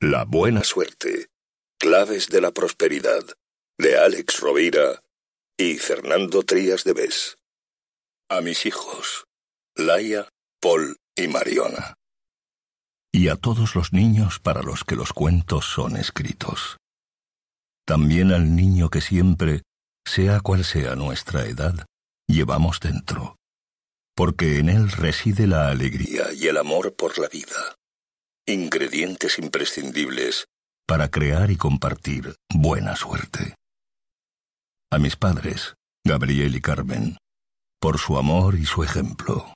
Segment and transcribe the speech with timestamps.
[0.00, 1.28] La buena suerte.
[1.78, 3.22] Claves de la prosperidad.
[3.78, 5.00] De Alex Rovira
[5.56, 7.38] y Fernando Trías de Bes.
[8.28, 9.26] A mis hijos,
[9.76, 10.28] Laia,
[10.60, 11.94] Paul y Mariona.
[13.12, 16.76] Y a todos los niños para los que los cuentos son escritos.
[17.86, 19.62] También al niño que siempre,
[20.04, 21.86] sea cual sea nuestra edad,
[22.26, 23.37] llevamos dentro
[24.18, 27.76] porque en él reside la alegría y el amor por la vida,
[28.48, 30.48] ingredientes imprescindibles
[30.88, 33.54] para crear y compartir buena suerte.
[34.90, 37.16] A mis padres, Gabriel y Carmen,
[37.80, 39.54] por su amor y su ejemplo.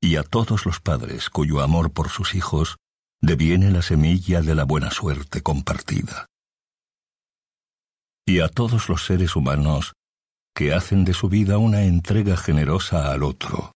[0.00, 2.76] Y a todos los padres cuyo amor por sus hijos
[3.20, 6.24] deviene la semilla de la buena suerte compartida.
[8.26, 9.92] Y a todos los seres humanos
[10.58, 13.70] que hacen de su vida una entrega generosa al otro,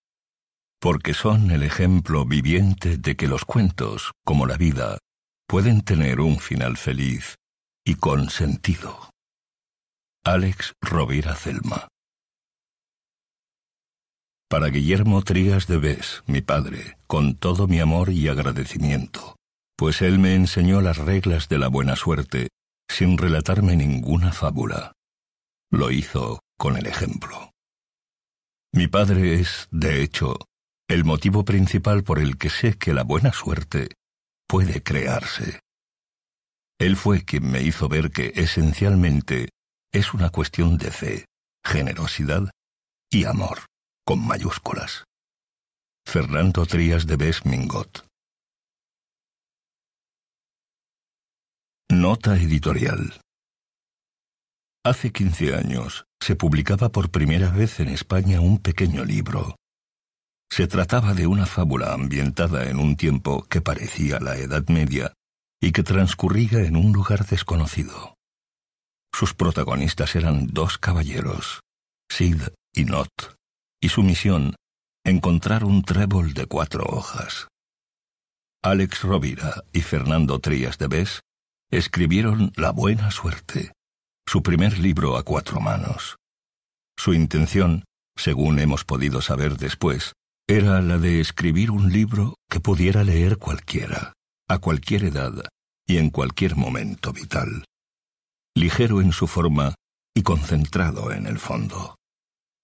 [0.81, 4.99] porque son el ejemplo viviente de que los cuentos, como la vida,
[5.47, 7.37] pueden tener un final feliz
[7.87, 9.13] y con sentido.
[10.25, 11.87] Alex Rovira Celma
[14.51, 19.37] Para Guillermo Trías de Bes, mi padre, con todo mi amor y agradecimiento,
[19.77, 22.49] pues él me enseñó las reglas de la buena suerte
[22.89, 24.95] sin relatarme ninguna fábula.
[25.71, 27.51] Lo hizo con el ejemplo.
[28.73, 30.37] Mi padre es, de hecho,
[30.89, 33.97] el motivo principal por el que sé que la buena suerte
[34.47, 35.59] puede crearse.
[36.79, 39.49] Él fue quien me hizo ver que esencialmente
[39.93, 41.25] es una cuestión de fe,
[41.65, 42.49] generosidad
[43.11, 43.67] y amor,
[44.07, 45.03] con mayúsculas.
[46.07, 48.07] Fernando Trías de Besmingot.
[51.91, 53.21] Nota editorial.
[54.85, 59.57] Hace quince años se publicaba por primera vez en España un pequeño libro.
[60.51, 65.13] Se trataba de una fábula ambientada en un tiempo que parecía la Edad Media
[65.61, 68.15] y que transcurría en un lugar desconocido.
[69.13, 71.61] Sus protagonistas eran dos caballeros,
[72.09, 72.41] Sid
[72.73, 73.11] y Not,
[73.81, 74.55] y su misión,
[75.05, 77.49] encontrar un trébol de cuatro hojas.
[78.63, 81.21] Alex Rovira y Fernando Trías de Bes
[81.71, 83.73] escribieron La buena suerte,
[84.27, 86.17] su primer libro a cuatro manos.
[87.03, 87.83] Su intención,
[88.17, 90.13] según hemos podido saber después,
[90.49, 94.13] era la de escribir un libro que pudiera leer cualquiera,
[94.49, 95.33] a cualquier edad
[95.85, 97.65] y en cualquier momento vital.
[98.55, 99.75] Ligero en su forma
[100.15, 101.97] y concentrado en el fondo.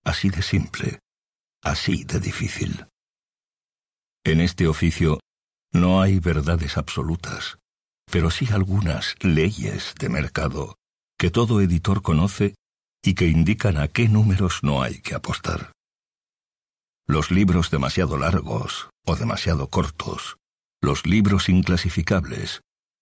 [0.04, 1.00] Así de simple,
[1.65, 2.87] así de difícil.
[4.25, 5.19] En este oficio
[5.72, 7.59] no hay verdades absolutas,
[8.09, 10.76] pero sí algunas leyes de mercado
[11.19, 12.55] que todo editor conoce
[13.03, 15.72] y que indican a qué números no hay que apostar.
[17.06, 20.36] Los libros demasiado largos o demasiado cortos,
[20.82, 22.60] los libros inclasificables,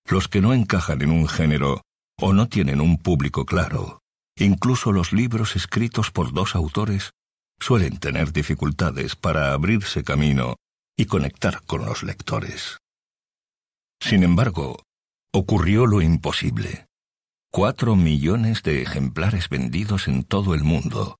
[0.09, 1.83] los que no encajan en un género
[2.19, 4.01] o no tienen un público claro,
[4.37, 7.11] incluso los libros escritos por dos autores,
[7.59, 10.57] suelen tener dificultades para abrirse camino
[10.97, 12.79] y conectar con los lectores.
[14.01, 14.83] Sin embargo,
[15.33, 16.86] ocurrió lo imposible.
[17.57, 21.19] Cuatro millones de ejemplares vendidos en todo el mundo,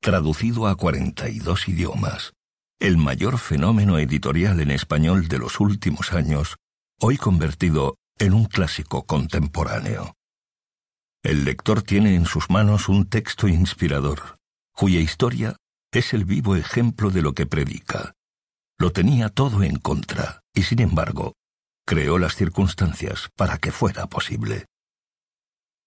[0.00, 2.32] traducido a 42 idiomas.
[2.80, 6.56] El mayor fenómeno editorial en español de los últimos años,
[7.00, 10.16] hoy convertido en un clásico contemporáneo.
[11.22, 14.38] El lector tiene en sus manos un texto inspirador,
[14.72, 15.54] cuya historia
[15.92, 18.12] es el vivo ejemplo de lo que predica.
[18.76, 21.34] Lo tenía todo en contra, y sin embargo,
[21.86, 24.66] creó las circunstancias para que fuera posible.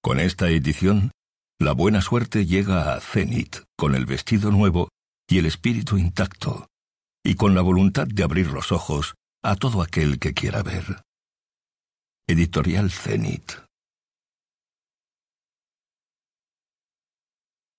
[0.02, 1.12] Con esta edición,
[1.60, 4.88] la buena suerte llega a Zenit con el vestido nuevo
[5.28, 6.68] y el espíritu intacto,
[7.24, 11.02] y con la voluntad de abrir los ojos a todo aquel que quiera ver.
[12.28, 13.52] Editorial Zenit.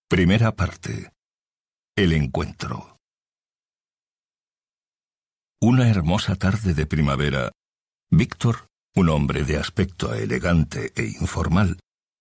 [0.09, 1.11] Primera parte.
[1.97, 2.99] El encuentro.
[5.63, 7.53] Una hermosa tarde de primavera,
[8.11, 11.79] Víctor, un hombre de aspecto elegante e informal,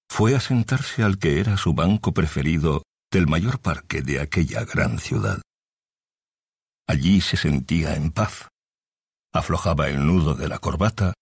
[0.10, 5.00] fue a sentarse al que era su banco preferido del mayor parque de aquella gran
[5.00, 5.42] ciudad.
[6.88, 8.48] Allí se sentía en paz.
[9.32, 11.14] Aflojaba el nudo de la corbata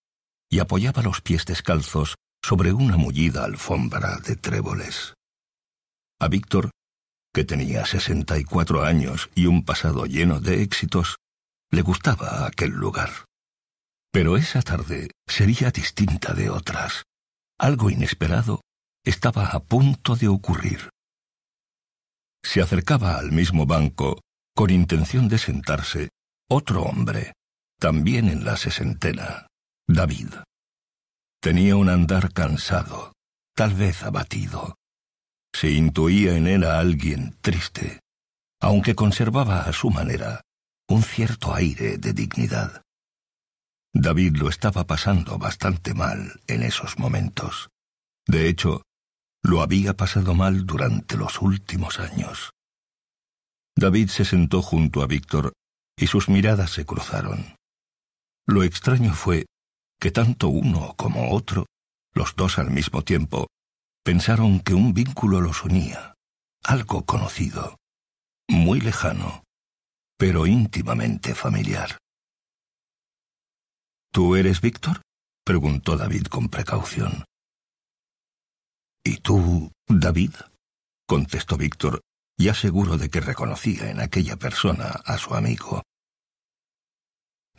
[0.50, 5.14] y apoyaba los pies descalzos sobre una mullida alfombra de tréboles.
[6.20, 6.72] A Víctor,
[7.34, 11.18] que tenía sesenta y cuatro años y un pasado lleno de éxitos,
[11.70, 13.26] le gustaba aquel lugar.
[14.12, 17.04] Pero esa tarde sería distinta de otras.
[17.60, 18.62] Algo inesperado
[19.08, 20.90] estaba a punto de ocurrir.
[22.44, 24.20] Se acercaba al mismo banco,
[24.54, 26.10] con intención de sentarse,
[26.50, 27.32] otro hombre,
[27.80, 29.48] también en la sesentena,
[29.88, 30.34] David.
[31.42, 33.14] Tenía un andar cansado,
[33.56, 34.76] tal vez abatido.
[35.54, 38.02] Se intuía en él a alguien triste,
[38.60, 40.42] aunque conservaba a su manera
[40.90, 42.82] un cierto aire de dignidad.
[43.94, 47.70] David lo estaba pasando bastante mal en esos momentos.
[48.28, 48.84] De hecho,
[49.48, 52.52] lo había pasado mal durante los últimos años.
[53.78, 55.54] David se sentó junto a Víctor
[55.98, 57.56] y sus miradas se cruzaron.
[58.46, 59.46] Lo extraño fue
[60.00, 61.66] que tanto uno como otro,
[62.14, 63.48] los dos al mismo tiempo,
[64.04, 66.14] pensaron que un vínculo los unía,
[66.64, 67.78] algo conocido,
[68.50, 69.44] muy lejano,
[70.18, 71.98] pero íntimamente familiar.
[74.12, 75.02] ¿Tú eres Víctor?
[75.46, 77.24] preguntó David con precaución.
[79.08, 80.34] ¿Y tú, David?
[81.08, 82.02] contestó Víctor,
[82.38, 85.82] ya seguro de que reconocía en aquella persona a su amigo.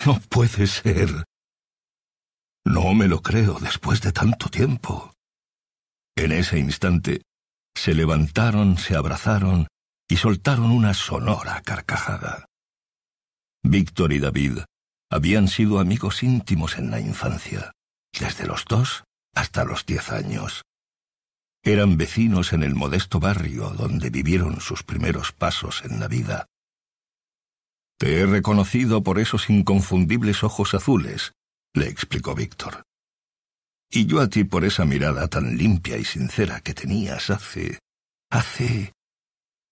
[0.05, 1.25] No puede ser.
[2.67, 5.15] No me lo creo después de tanto tiempo.
[6.17, 7.23] En ese instante
[7.75, 9.69] se levantaron, se abrazaron
[10.07, 12.45] y soltaron una sonora carcajada.
[13.63, 14.59] Víctor y David
[15.11, 17.73] habían sido amigos íntimos en la infancia,
[18.13, 19.05] desde los dos
[19.35, 20.63] hasta los diez años.
[21.63, 26.47] Eran vecinos en el modesto barrio donde vivieron sus primeros pasos en la vida.
[27.99, 31.33] Te he reconocido por esos inconfundibles ojos azules,
[31.75, 32.85] le explicó Víctor.
[33.91, 37.79] Y yo a ti por esa mirada tan limpia y sincera que tenías hace...
[38.31, 38.93] hace...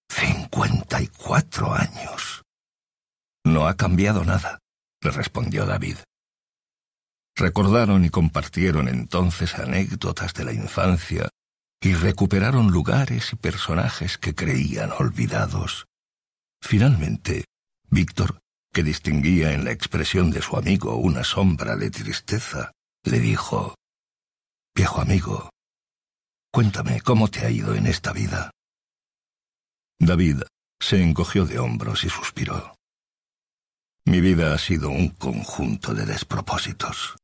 [0.08, 2.42] cincuenta y cuatro años.
[3.44, 4.58] No ha cambiado nada
[5.06, 5.98] le respondió David.
[7.36, 11.28] Recordaron y compartieron entonces anécdotas de la infancia
[11.86, 15.86] y recuperaron lugares y personajes que creían olvidados.
[16.60, 17.44] Finalmente,
[17.88, 18.40] Víctor,
[18.72, 22.72] que distinguía en la expresión de su amigo una sombra de tristeza,
[23.04, 23.76] le dijo,
[24.74, 25.50] Viejo amigo,
[26.52, 28.50] cuéntame cómo te ha ido en esta vida.
[30.00, 30.42] David
[30.80, 32.74] se encogió de hombros y suspiró.
[34.06, 37.14] Mi vida ha sido un conjunto de despropósitos.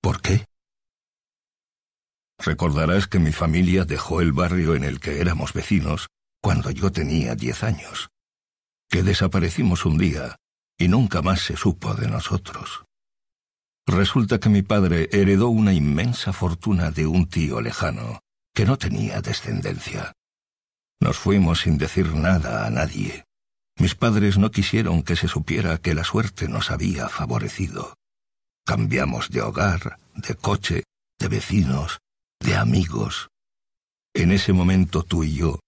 [0.00, 0.44] ¿Por qué?
[2.44, 6.08] Recordarás que mi familia dejó el barrio en el que éramos vecinos
[6.40, 8.10] cuando yo tenía diez años,
[8.90, 10.36] que desaparecimos un día
[10.76, 12.84] y nunca más se supo de nosotros.
[13.86, 18.20] Resulta que mi padre heredó una inmensa fortuna de un tío lejano,
[18.52, 20.12] que no tenía descendencia.
[21.00, 23.24] Nos fuimos sin decir nada a nadie,
[23.78, 27.94] mis padres no quisieron que se supiera que la suerte nos había favorecido.
[28.64, 30.84] Cambiamos de hogar, de coche,
[31.18, 31.98] de vecinos,
[32.42, 33.28] de amigos.
[34.14, 35.60] En ese momento tú y yo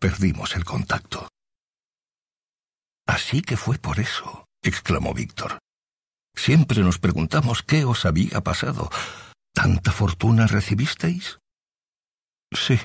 [0.00, 1.28] perdimos el contacto.
[3.06, 5.58] Así que fue por eso, exclamó Víctor.
[6.34, 8.90] Siempre nos preguntamos qué os había pasado.
[9.54, 11.38] ¿Tanta fortuna recibisteis?
[12.50, 12.80] Sí.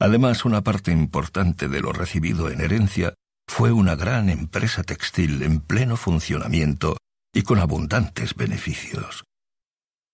[0.00, 3.14] Además, una parte importante de lo recibido en herencia
[3.48, 6.96] fue una gran empresa textil en pleno funcionamiento
[7.32, 9.24] y con abundantes beneficios.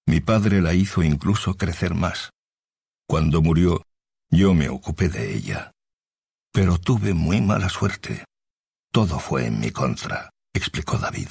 [0.08, 2.30] Mi padre la hizo incluso crecer más.
[3.06, 3.82] Cuando murió,
[4.30, 5.72] yo me ocupé de ella.
[6.50, 8.24] Pero tuve muy mala suerte.
[8.90, 11.28] Todo fue en mi contra, explicó David.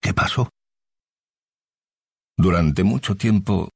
[0.00, 0.50] ¿Qué pasó?
[2.38, 3.70] Durante mucho tiempo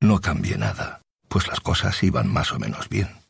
[0.00, 3.20] no cambié nada, pues las cosas iban más o menos bien.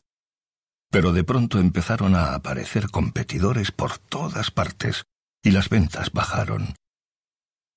[0.89, 5.03] Pero de pronto empezaron a aparecer competidores por todas partes
[5.43, 6.75] y las ventas bajaron.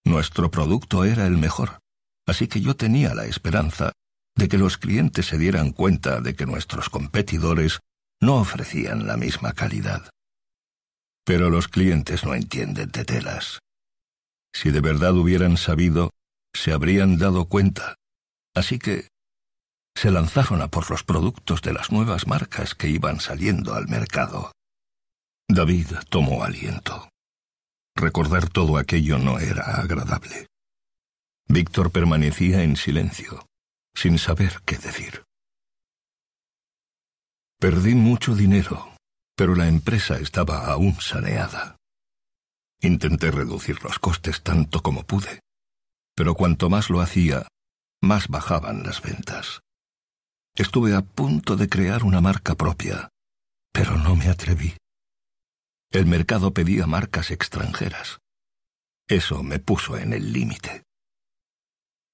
[0.08, 1.80] Nuestro producto era el mejor,
[2.26, 3.92] así que yo tenía la esperanza
[4.34, 7.80] de que los clientes se dieran cuenta de que nuestros competidores
[8.18, 10.08] no ofrecían la misma calidad.
[11.26, 13.58] Pero los clientes no entienden de telas.
[14.54, 16.08] Si de verdad hubieran sabido,
[16.54, 17.94] se habrían dado cuenta.
[18.54, 19.08] Así que
[19.94, 24.52] se lanzaron a por los productos de las nuevas marcas que iban saliendo al mercado.
[25.50, 27.10] David tomó aliento.
[27.98, 30.46] Recordar todo aquello no era agradable.
[31.48, 33.44] Víctor permanecía en silencio,
[33.92, 35.24] sin saber qué decir.
[37.58, 38.94] Perdí mucho dinero,
[39.36, 41.74] pero la empresa estaba aún saneada.
[42.80, 45.40] Intenté reducir los costes tanto como pude,
[46.14, 47.48] pero cuanto más lo hacía,
[48.00, 49.58] más bajaban las ventas.
[50.54, 53.08] Estuve a punto de crear una marca propia,
[53.72, 54.76] pero no me atreví.
[55.90, 58.18] El mercado pedía marcas extranjeras.
[59.08, 60.82] Eso me puso en el límite.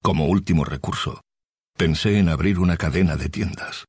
[0.01, 1.21] Como último recurso,
[1.77, 3.85] pensé en abrir una cadena de tiendas.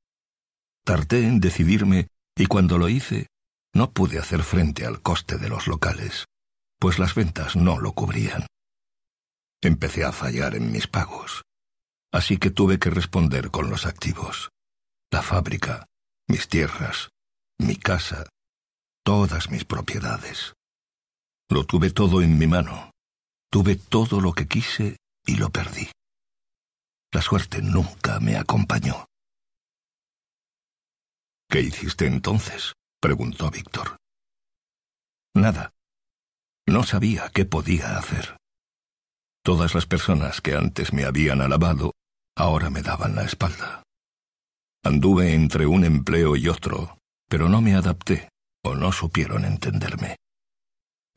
[0.85, 3.29] Tardé en decidirme y cuando lo hice,
[3.75, 6.27] no pude hacer frente al coste de los locales.
[6.79, 8.47] pues las ventas no lo cubrían.
[9.63, 11.43] Empecé a fallar en mis pagos,
[12.13, 14.51] así que tuve que responder con los activos.
[15.11, 15.87] La fábrica,
[16.29, 17.09] mis tierras,
[17.59, 18.27] mi casa,
[19.07, 20.55] todas mis propiedades.
[21.49, 22.91] Lo tuve todo en mi mano.
[23.53, 25.89] Tuve todo lo que quise y lo perdí.
[27.13, 29.07] La suerte nunca me acompañó.
[31.49, 32.73] ¿Qué hiciste entonces?
[33.01, 33.97] preguntó Víctor.
[35.37, 35.73] Nada.
[36.67, 38.37] No sabía qué podía hacer.
[39.45, 41.93] Todas las personas que antes me habían alabado
[42.37, 43.85] ahora me daban la espalda.
[44.83, 46.99] Anduve entre un empleo y otro,
[47.29, 48.31] pero no me adapté
[48.75, 50.17] no supieron entenderme.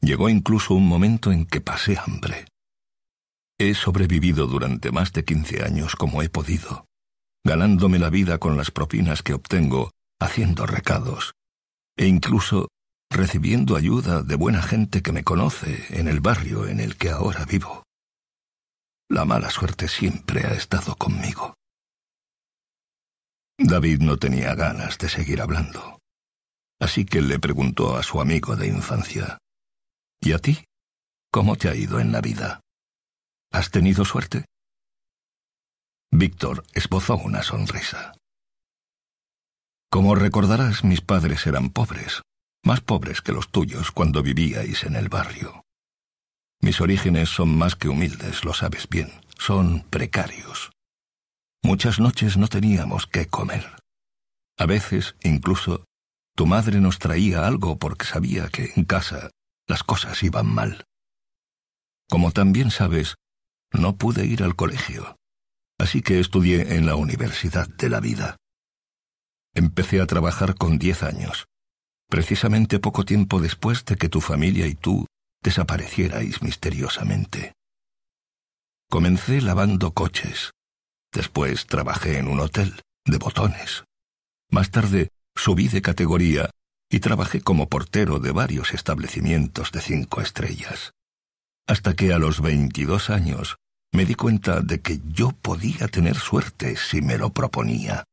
[0.01, 2.45] Llegó incluso un momento en que pasé hambre.
[3.57, 6.85] He sobrevivido durante más de quince años como he podido,
[7.43, 11.33] ganándome la vida con las propinas que obtengo, haciendo recados,
[11.97, 12.69] e incluso
[13.09, 17.43] recibiendo ayuda de buena gente que me conoce en el barrio en el que ahora
[17.45, 17.83] vivo.
[19.09, 21.55] La mala suerte siempre ha estado conmigo.
[23.57, 25.98] David no tenía ganas de seguir hablando,
[26.79, 29.37] así que le preguntó a su amigo de infancia,
[30.21, 30.65] ¿Y a ti?
[31.31, 32.59] ¿Cómo te ha ido en la vida?
[33.51, 34.45] ¿Has tenido suerte?
[36.11, 38.13] Víctor esbozó una sonrisa.
[39.89, 42.21] Como recordarás, mis padres eran pobres,
[42.63, 45.63] más pobres que los tuyos cuando vivíais en el barrio.
[46.61, 50.71] Mis orígenes son más que humildes, lo sabes bien, son precarios.
[51.63, 53.77] Muchas noches no teníamos qué comer.
[54.57, 55.85] A veces, incluso,
[56.39, 59.29] tu madre nos traía algo porque sabía que en casa
[59.67, 60.85] las cosas iban mal.
[62.09, 63.15] Como también sabes,
[63.73, 65.17] no pude ir al colegio,
[65.77, 68.37] así que estudié en la Universidad de la Vida.
[69.53, 71.47] Empecé a trabajar con diez años,
[72.07, 75.07] precisamente poco tiempo después de que tu familia y tú
[75.43, 77.51] desaparecierais misteriosamente.
[78.89, 80.51] Comencé lavando coches.
[81.11, 83.83] Después trabajé en un hotel de botones.
[84.49, 86.49] Más tarde subí de categoría
[86.91, 90.91] y trabajé como portero de varios establecimientos de cinco estrellas.
[91.67, 93.55] Hasta que a los veintidós años
[93.93, 98.03] me di cuenta de que yo podía tener suerte si me lo proponía.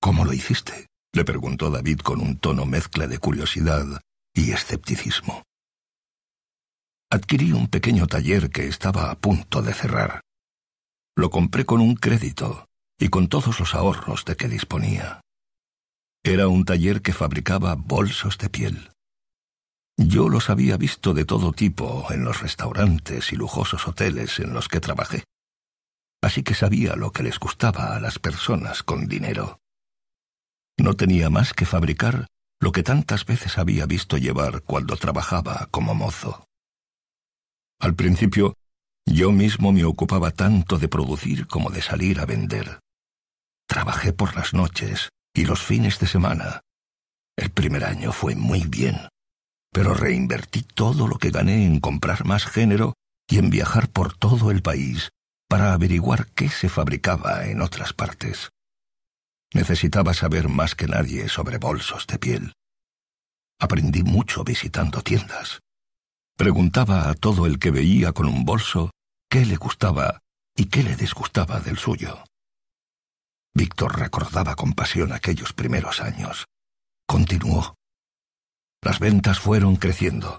[0.00, 0.86] ¿Cómo lo hiciste?
[1.12, 4.00] le preguntó David con un tono mezcla de curiosidad
[4.34, 5.42] y escepticismo.
[7.10, 10.20] Adquirí un pequeño taller que estaba a punto de cerrar.
[11.16, 12.67] Lo compré con un crédito
[12.98, 15.20] y con todos los ahorros de que disponía.
[16.24, 18.90] Era un taller que fabricaba bolsos de piel.
[19.96, 24.68] Yo los había visto de todo tipo en los restaurantes y lujosos hoteles en los
[24.68, 25.24] que trabajé.
[26.22, 29.60] Así que sabía lo que les gustaba a las personas con dinero.
[30.76, 32.26] No tenía más que fabricar
[32.60, 36.44] lo que tantas veces había visto llevar cuando trabajaba como mozo.
[37.80, 38.54] Al principio,
[39.06, 42.80] yo mismo me ocupaba tanto de producir como de salir a vender.
[43.68, 46.62] Trabajé por las noches, y los fines de semana.
[47.36, 48.96] El primer año fue muy bien,
[49.72, 52.94] pero reinvertí todo lo que gané en comprar más género
[53.28, 55.10] y en viajar por todo el país
[55.48, 58.48] para averiguar qué se fabricaba en otras partes.
[59.52, 62.52] Necesitaba saber más que nadie sobre bolsos de piel.
[63.60, 65.60] Aprendí mucho visitando tiendas.
[66.36, 68.90] Preguntaba a todo el que veía con un bolso
[69.28, 70.20] qué le gustaba
[70.56, 72.24] y qué le disgustaba del suyo.
[73.54, 76.46] Víctor recordaba con pasión aquellos primeros años.
[77.06, 77.74] Continuó.
[78.82, 80.38] Las ventas fueron creciendo.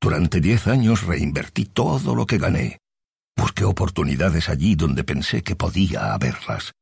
[0.00, 2.78] Durante diez años reinvertí todo lo que gané.
[3.36, 6.72] Busqué oportunidades allí donde pensé que podía haberlas.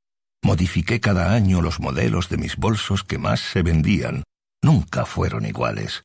[0.43, 4.25] Modifiqué cada año los modelos de mis bolsos que más se vendían.
[4.63, 6.03] Nunca fueron iguales.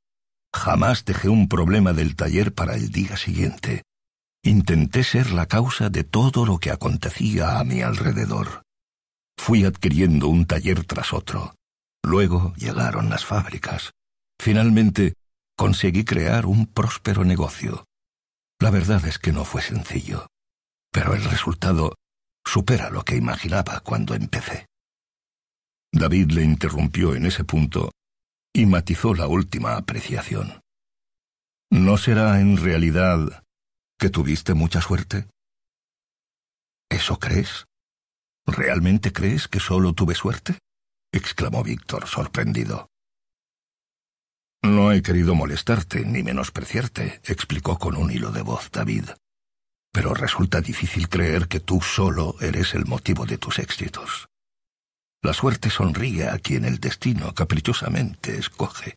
[0.54, 3.84] Jamás dejé un problema del taller para el día siguiente.
[4.44, 8.64] Intenté ser la causa de todo lo que acontecía a mi alrededor.
[9.38, 11.56] Fui adquiriendo un taller tras otro.
[12.04, 13.92] Luego llegaron las fábricas.
[14.40, 15.14] Finalmente,
[15.58, 17.86] conseguí crear un próspero negocio.
[18.60, 20.28] La verdad es que no fue sencillo,
[20.92, 21.96] pero el resultado
[22.46, 24.66] supera lo que imaginaba cuando empecé.
[25.92, 27.92] David le interrumpió en ese punto
[28.54, 30.62] y matizó la última apreciación.
[31.70, 33.44] ¿No será en realidad
[34.00, 35.28] que tuviste mucha suerte?
[36.90, 37.67] ¿Eso crees?
[38.48, 40.58] ¿Realmente crees que solo tuve suerte?
[41.12, 42.88] exclamó Víctor, sorprendido.
[44.64, 49.10] No he querido molestarte ni menospreciarte, explicó con un hilo de voz David.
[49.92, 54.28] Pero resulta difícil creer que tú solo eres el motivo de tus éxitos.
[55.22, 58.96] La suerte sonríe a quien el destino caprichosamente escoge.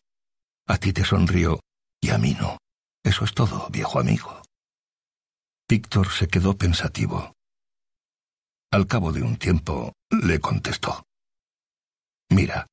[0.67, 1.59] A ti te sonrió
[1.99, 2.57] y a mí no.
[3.03, 4.41] Eso es todo, viejo amigo.
[5.67, 7.33] Víctor se quedó pensativo.
[8.73, 11.03] Al cabo de un tiempo le contestó.
[12.29, 12.67] Mira,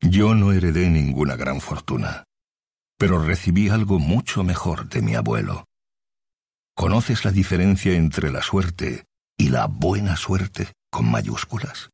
[0.00, 2.22] yo no heredé ninguna gran fortuna,
[2.98, 5.64] pero recibí algo mucho mejor de mi abuelo.
[6.76, 9.04] ¿Conoces la diferencia entre la suerte
[9.36, 11.90] y la buena suerte con mayúsculas?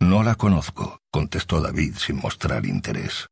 [0.00, 3.26] No la conozco, contestó David sin mostrar interés.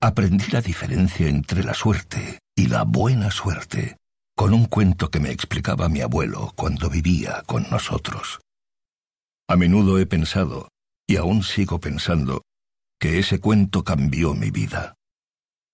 [0.00, 3.96] Aprendí la diferencia entre la suerte y la buena suerte
[4.38, 8.38] con un cuento que me explicaba mi abuelo cuando vivía con nosotros.
[9.48, 10.68] A menudo he pensado,
[11.08, 12.42] y aún sigo pensando,
[13.00, 14.94] que ese cuento cambió mi vida.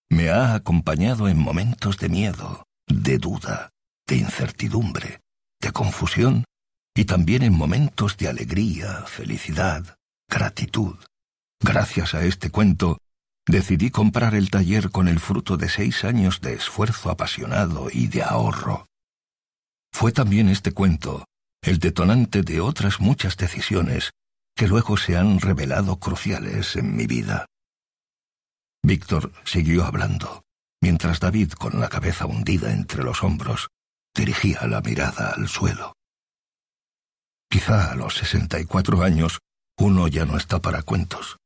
[0.09, 3.68] Me ha acompañado en momentos de miedo, de duda,
[4.06, 5.21] de incertidumbre,
[5.61, 6.44] de confusión
[6.97, 10.97] y también en momentos de alegría, felicidad, gratitud.
[11.61, 12.97] Gracias a este cuento,
[13.47, 18.23] decidí comprar el taller con el fruto de seis años de esfuerzo apasionado y de
[18.23, 18.87] ahorro.
[19.93, 21.25] Fue también este cuento
[21.63, 24.11] el detonante de otras muchas decisiones
[24.55, 27.47] que luego se han revelado cruciales en mi vida.
[28.83, 30.43] Víctor siguió hablando,
[30.83, 33.69] mientras David, con la cabeza hundida entre los hombros,
[34.15, 35.95] dirigía la mirada al suelo.
[37.51, 39.39] Quizá a los sesenta y cuatro años
[39.79, 41.39] uno ya no está para cuentos,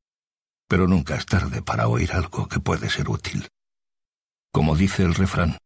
[0.68, 3.48] pero nunca es tarde para oír algo que puede ser útil.
[4.52, 5.58] Como dice el refrán,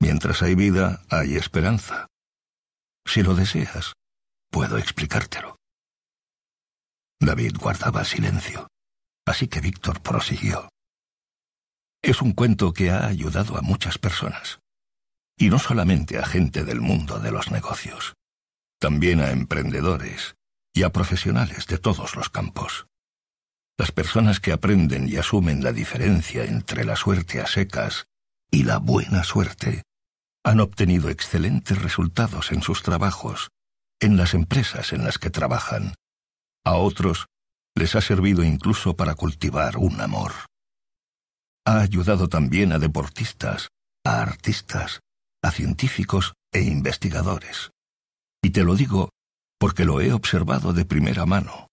[0.00, 2.08] mientras hay vida hay esperanza.
[3.06, 3.94] Si lo deseas,
[4.50, 5.56] puedo explicártelo.
[7.20, 8.68] David guardaba silencio,
[9.26, 10.68] así que Víctor prosiguió.
[12.02, 14.60] Es un cuento que ha ayudado a muchas personas,
[15.36, 18.14] y no solamente a gente del mundo de los negocios,
[18.80, 20.36] también a emprendedores
[20.72, 22.86] y a profesionales de todos los campos.
[23.78, 28.06] Las personas que aprenden y asumen la diferencia entre la suerte a secas
[28.50, 29.84] y la buena suerte
[30.44, 33.50] han obtenido excelentes resultados en sus trabajos,
[34.00, 35.94] en las empresas en las que trabajan.
[36.64, 37.26] A otros
[37.76, 40.32] les ha servido incluso para cultivar un amor.
[41.64, 43.68] Ha ayudado también a deportistas,
[44.04, 45.00] a artistas,
[45.40, 47.70] a científicos e investigadores.
[48.42, 49.10] Y te lo digo
[49.60, 51.67] porque lo he observado de primera mano.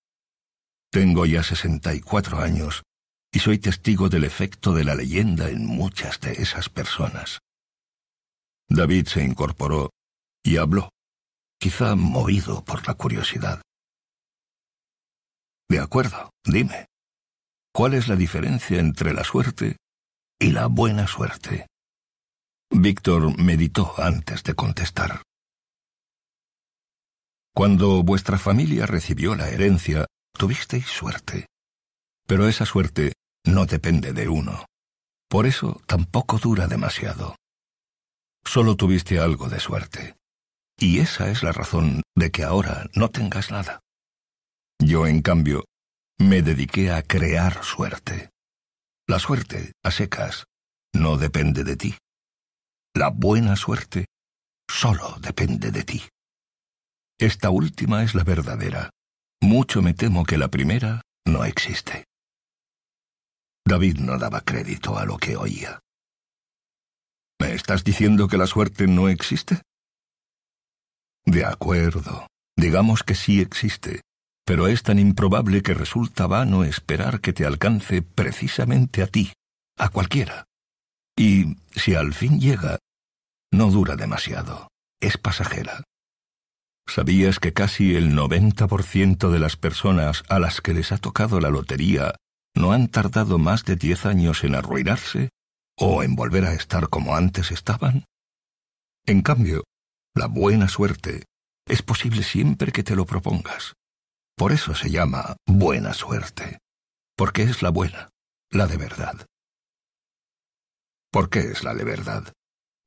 [0.96, 2.84] Tengo ya 64 años
[3.30, 7.40] y soy testigo del efecto de la leyenda en muchas de esas personas.
[8.70, 9.90] David se incorporó
[10.42, 10.92] y habló,
[11.60, 13.62] quizá movido por la curiosidad.
[15.68, 16.86] De acuerdo, dime,
[17.74, 19.76] ¿cuál es la diferencia entre la suerte
[20.40, 21.68] y la buena suerte?
[22.72, 25.24] Víctor meditó antes de contestar.
[27.54, 30.06] Cuando vuestra familia recibió la herencia,
[30.38, 31.48] tuvisteis suerte.
[32.28, 33.14] Pero esa suerte
[33.46, 34.66] no depende de uno.
[35.30, 37.36] Por eso tampoco dura demasiado.
[38.44, 40.16] Solo tuviste algo de suerte.
[40.78, 43.80] Y esa es la razón de que ahora no tengas nada.
[44.80, 45.66] Yo, en cambio,
[46.18, 48.30] me dediqué a crear suerte.
[49.08, 50.46] La suerte, a secas,
[50.94, 51.98] no depende de ti.
[52.94, 54.06] La buena suerte
[54.68, 56.04] solo depende de ti.
[57.18, 58.90] Esta última es la verdadera,
[59.42, 62.06] mucho me temo que la primera no existe.
[63.68, 65.80] David no daba crédito a lo que oía.
[67.40, 69.62] ¿Me estás diciendo que la suerte no existe?
[71.26, 74.02] De acuerdo, digamos que sí existe,
[74.46, 79.34] pero es tan improbable que resulta vano esperar que te alcance precisamente a ti,
[79.78, 80.46] a cualquiera.
[81.18, 82.78] Y si al fin llega,
[83.52, 84.68] no dura demasiado,
[85.02, 85.84] es pasajera.
[86.88, 91.50] ¿Sabías que casi el 90% de las personas a las que les ha tocado la
[91.50, 92.16] lotería
[92.56, 95.30] no han tardado más de diez años en arruinarse
[95.78, 98.06] o en volver a estar como antes estaban?
[99.06, 99.64] En cambio,
[100.14, 101.26] la buena suerte
[101.68, 103.74] es posible siempre que te lo propongas.
[104.38, 106.60] Por eso se llama buena suerte,
[107.18, 108.10] porque es la buena,
[108.52, 109.26] la de verdad.
[111.12, 112.32] ¿Por qué es la de verdad?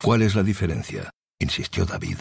[0.01, 1.11] ¿Cuál es la diferencia?
[1.41, 2.19] insistió David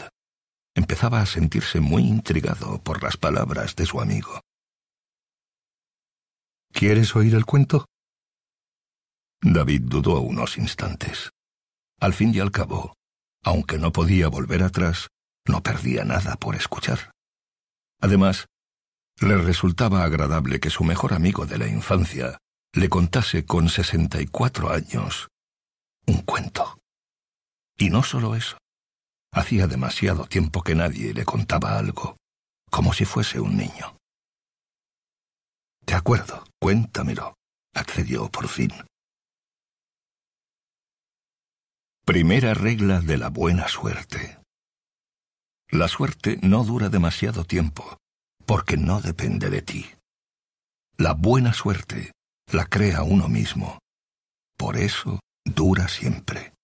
[0.78, 4.40] empezaba a sentirse muy intrigado por las palabras de su amigo.
[6.72, 7.86] ¿Quieres oír el cuento?
[9.42, 11.30] David dudó unos instantes.
[12.00, 12.94] Al fin y al cabo,
[13.42, 15.08] aunque no podía volver atrás,
[15.46, 17.10] no perdía nada por escuchar.
[18.00, 18.46] Además,
[19.20, 22.38] le resultaba agradable que su mejor amigo de la infancia
[22.72, 25.28] le contase con sesenta y cuatro años
[26.06, 26.78] un cuento.
[27.76, 28.58] Y no solo eso.
[29.32, 32.16] Hacía demasiado tiempo que nadie le contaba algo,
[32.70, 33.96] como si fuese un niño.
[35.86, 37.34] De acuerdo, cuéntamelo,
[37.74, 38.72] accedió por fin.
[42.04, 44.38] Primera regla de la buena suerte.
[45.70, 47.98] La suerte no dura demasiado tiempo,
[48.46, 49.86] porque no depende de ti.
[50.96, 52.12] La buena suerte
[52.50, 53.78] la crea uno mismo.
[54.56, 56.54] Por eso dura siempre.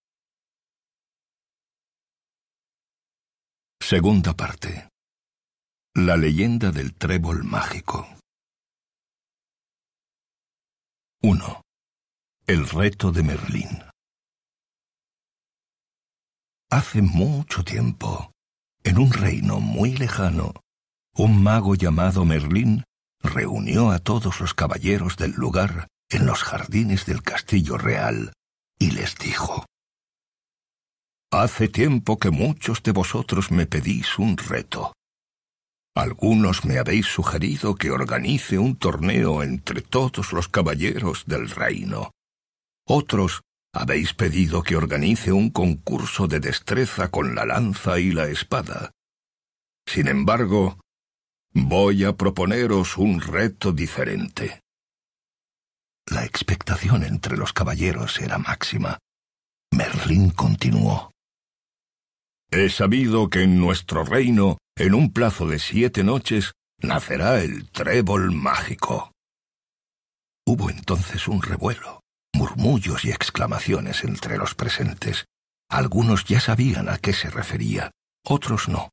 [3.87, 4.89] Segunda parte.
[5.95, 8.09] La leyenda del trébol mágico.
[11.21, 11.61] 1.
[12.47, 13.85] El reto de Merlín.
[16.71, 18.33] Hace mucho tiempo,
[18.85, 20.55] en un reino muy lejano,
[21.15, 22.85] un mago llamado Merlín
[23.21, 28.33] reunió a todos los caballeros del lugar en los jardines del castillo real
[28.79, 29.67] y les dijo,
[31.37, 34.93] Hace tiempo que muchos de vosotros me pedís un reto.
[35.97, 42.13] Algunos me habéis sugerido que organice un torneo entre todos los caballeros del reino.
[42.87, 43.41] Otros
[43.73, 48.93] habéis pedido que organice un concurso de destreza con la lanza y la espada.
[49.89, 50.79] Sin embargo,
[51.53, 54.61] voy a proponeros un reto diferente.
[56.07, 58.99] La expectación entre los caballeros era máxima.
[59.73, 61.14] Merlín continuó.
[62.57, 68.31] He sabido que en nuestro reino, en un plazo de siete noches, nacerá el trébol
[68.31, 69.11] mágico.
[70.47, 75.25] Hubo entonces un revuelo, murmullos y exclamaciones entre los presentes.
[75.69, 77.91] Algunos ya sabían a qué se refería,
[78.25, 78.91] otros no.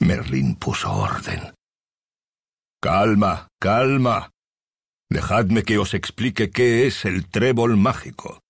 [0.00, 1.54] Merlín puso orden.
[2.82, 4.30] Calma, calma.
[5.08, 8.40] Dejadme que os explique qué es el trébol mágico.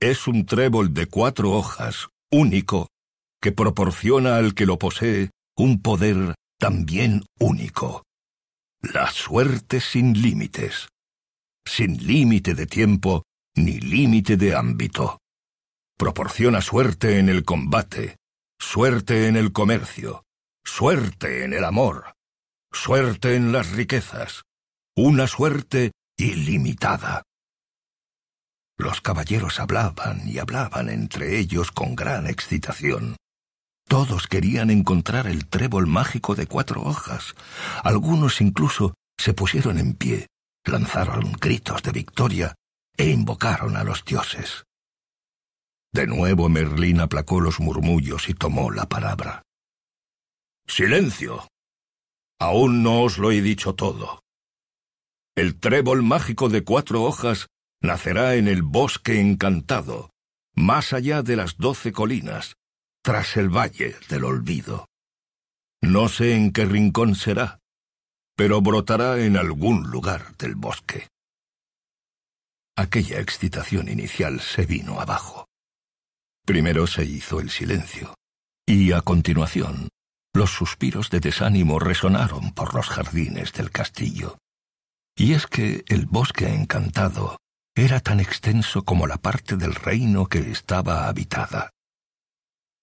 [0.00, 2.91] Es un trébol de cuatro hojas, único,
[3.42, 8.04] que proporciona al que lo posee un poder también único.
[8.80, 10.88] La suerte sin límites.
[11.66, 13.24] Sin límite de tiempo
[13.56, 15.18] ni límite de ámbito.
[15.98, 18.16] Proporciona suerte en el combate,
[18.58, 20.22] suerte en el comercio,
[20.64, 22.14] suerte en el amor,
[22.72, 24.42] suerte en las riquezas,
[24.96, 27.24] una suerte ilimitada.
[28.78, 33.16] Los caballeros hablaban y hablaban entre ellos con gran excitación.
[33.88, 37.34] Todos querían encontrar el trébol mágico de cuatro hojas.
[37.82, 40.28] Algunos incluso se pusieron en pie,
[40.64, 42.54] lanzaron gritos de victoria
[42.96, 44.64] e invocaron a los dioses.
[45.92, 49.42] De nuevo Merlín aplacó los murmullos y tomó la palabra.
[50.66, 51.48] Silencio.
[52.38, 54.22] Aún no os lo he dicho todo.
[55.36, 57.48] El trébol mágico de cuatro hojas
[57.80, 60.10] nacerá en el bosque encantado,
[60.54, 62.54] más allá de las doce colinas,
[63.02, 64.86] tras el valle del olvido.
[65.82, 67.58] No sé en qué rincón será,
[68.36, 71.08] pero brotará en algún lugar del bosque.
[72.76, 75.46] Aquella excitación inicial se vino abajo.
[76.46, 78.14] Primero se hizo el silencio,
[78.66, 79.88] y a continuación
[80.34, 84.38] los suspiros de desánimo resonaron por los jardines del castillo.
[85.14, 87.36] Y es que el bosque encantado
[87.74, 91.70] era tan extenso como la parte del reino que estaba habitada.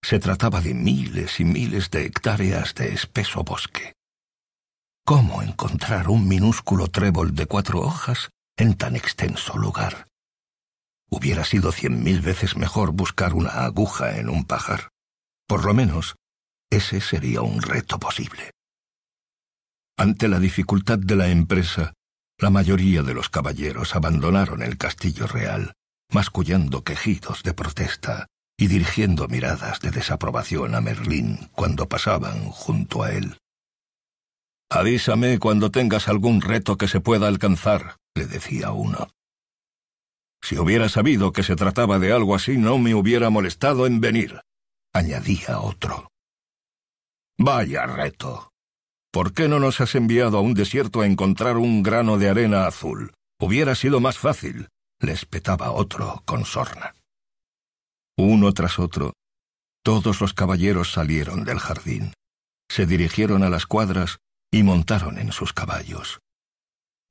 [0.01, 3.93] Se trataba de miles y miles de hectáreas de espeso bosque.
[5.05, 10.07] ¿Cómo encontrar un minúsculo trébol de cuatro hojas en tan extenso lugar?
[11.09, 14.89] Hubiera sido cien mil veces mejor buscar una aguja en un pajar.
[15.47, 16.15] Por lo menos,
[16.69, 18.51] ese sería un reto posible.
[19.97, 21.93] Ante la dificultad de la empresa,
[22.38, 25.73] la mayoría de los caballeros abandonaron el castillo real,
[26.12, 28.27] mascullando quejidos de protesta
[28.59, 33.37] y dirigiendo miradas de desaprobación a Merlín cuando pasaban junto a él.
[34.69, 39.07] Avísame cuando tengas algún reto que se pueda alcanzar, le decía uno.
[40.43, 44.41] Si hubiera sabido que se trataba de algo así, no me hubiera molestado en venir,
[44.93, 46.09] añadía otro.
[47.37, 48.51] Vaya reto.
[49.11, 52.67] ¿Por qué no nos has enviado a un desierto a encontrar un grano de arena
[52.67, 53.13] azul?
[53.39, 54.67] Hubiera sido más fácil,
[54.99, 56.93] le espetaba otro con sorna.
[58.21, 59.13] Uno tras otro,
[59.82, 62.12] todos los caballeros salieron del jardín,
[62.69, 64.17] se dirigieron a las cuadras
[64.51, 66.19] y montaron en sus caballos.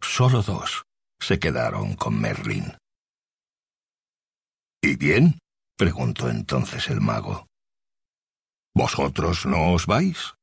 [0.03, 0.85] Solo dos
[1.19, 2.77] se quedaron con Merlin.
[4.83, 5.39] ¿Y bien?
[5.79, 7.47] preguntó entonces el mago.
[8.75, 10.35] ¿Vosotros no os vais?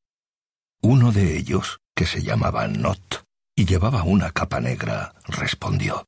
[0.82, 3.24] Uno de ellos, que se llamaba Not
[3.56, 6.08] y llevaba una capa negra, respondió.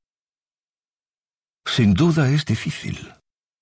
[1.63, 3.16] Sin duda es difícil.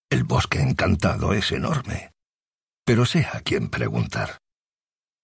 [0.09, 2.11] El bosque encantado es enorme.
[2.85, 4.39] Pero sé a quién preguntar.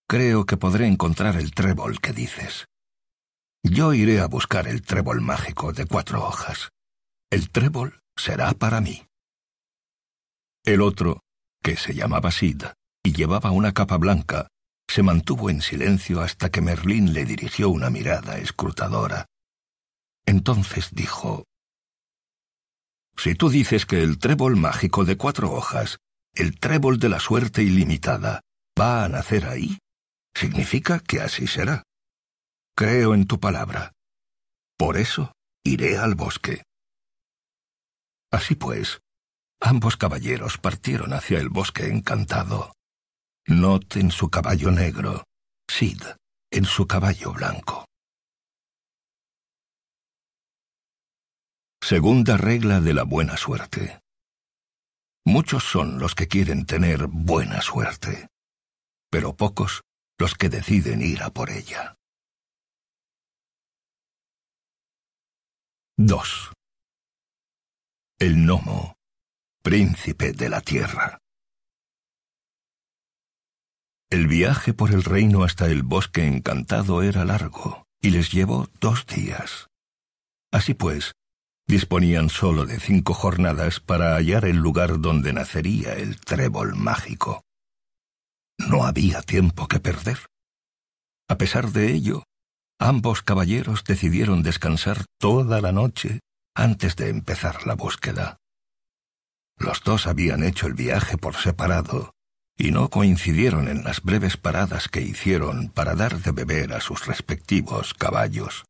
[0.07, 2.65] Creo que podré encontrar el trébol que dices.
[3.63, 6.69] Yo iré a buscar el trébol mágico de cuatro hojas.
[7.29, 9.05] El trébol será para mí.
[10.65, 11.21] El otro,
[11.63, 12.63] que se llamaba Sid
[13.03, 14.47] y llevaba una capa blanca,
[14.87, 19.27] se mantuvo en silencio hasta que Merlín le dirigió una mirada escrutadora.
[20.25, 21.45] Entonces dijo,
[23.17, 25.99] Si tú dices que el trébol mágico de cuatro hojas,
[26.33, 28.41] el trébol de la suerte ilimitada,
[28.79, 29.77] va a nacer ahí,
[30.33, 31.83] significa que así será.
[32.75, 33.91] Creo en tu palabra.
[34.77, 36.63] Por eso iré al bosque.
[38.31, 39.01] Así pues,
[39.59, 42.73] ambos caballeros partieron hacia el bosque encantado.
[43.45, 45.23] Not en su caballo negro,
[45.67, 46.01] Sid
[46.51, 47.85] en su caballo blanco.
[51.91, 53.99] Segunda regla de la buena suerte.
[55.25, 58.29] Muchos son los que quieren tener buena suerte,
[59.09, 59.81] pero pocos
[60.17, 61.97] los que deciden ir a por ella.
[65.97, 66.53] 2.
[68.19, 68.95] El gnomo,
[69.61, 71.17] príncipe de la tierra.
[74.09, 79.05] El viaje por el reino hasta el bosque encantado era largo y les llevó dos
[79.07, 79.67] días.
[80.53, 81.15] Así pues,
[81.71, 87.45] disponían solo de cinco jornadas para hallar el lugar donde nacería el trébol mágico.
[88.57, 90.19] No había tiempo que perder.
[91.29, 92.23] A pesar de ello,
[92.77, 96.19] ambos caballeros decidieron descansar toda la noche
[96.53, 98.35] antes de empezar la búsqueda.
[99.57, 102.11] Los dos habían hecho el viaje por separado
[102.57, 107.05] y no coincidieron en las breves paradas que hicieron para dar de beber a sus
[107.05, 108.65] respectivos caballos.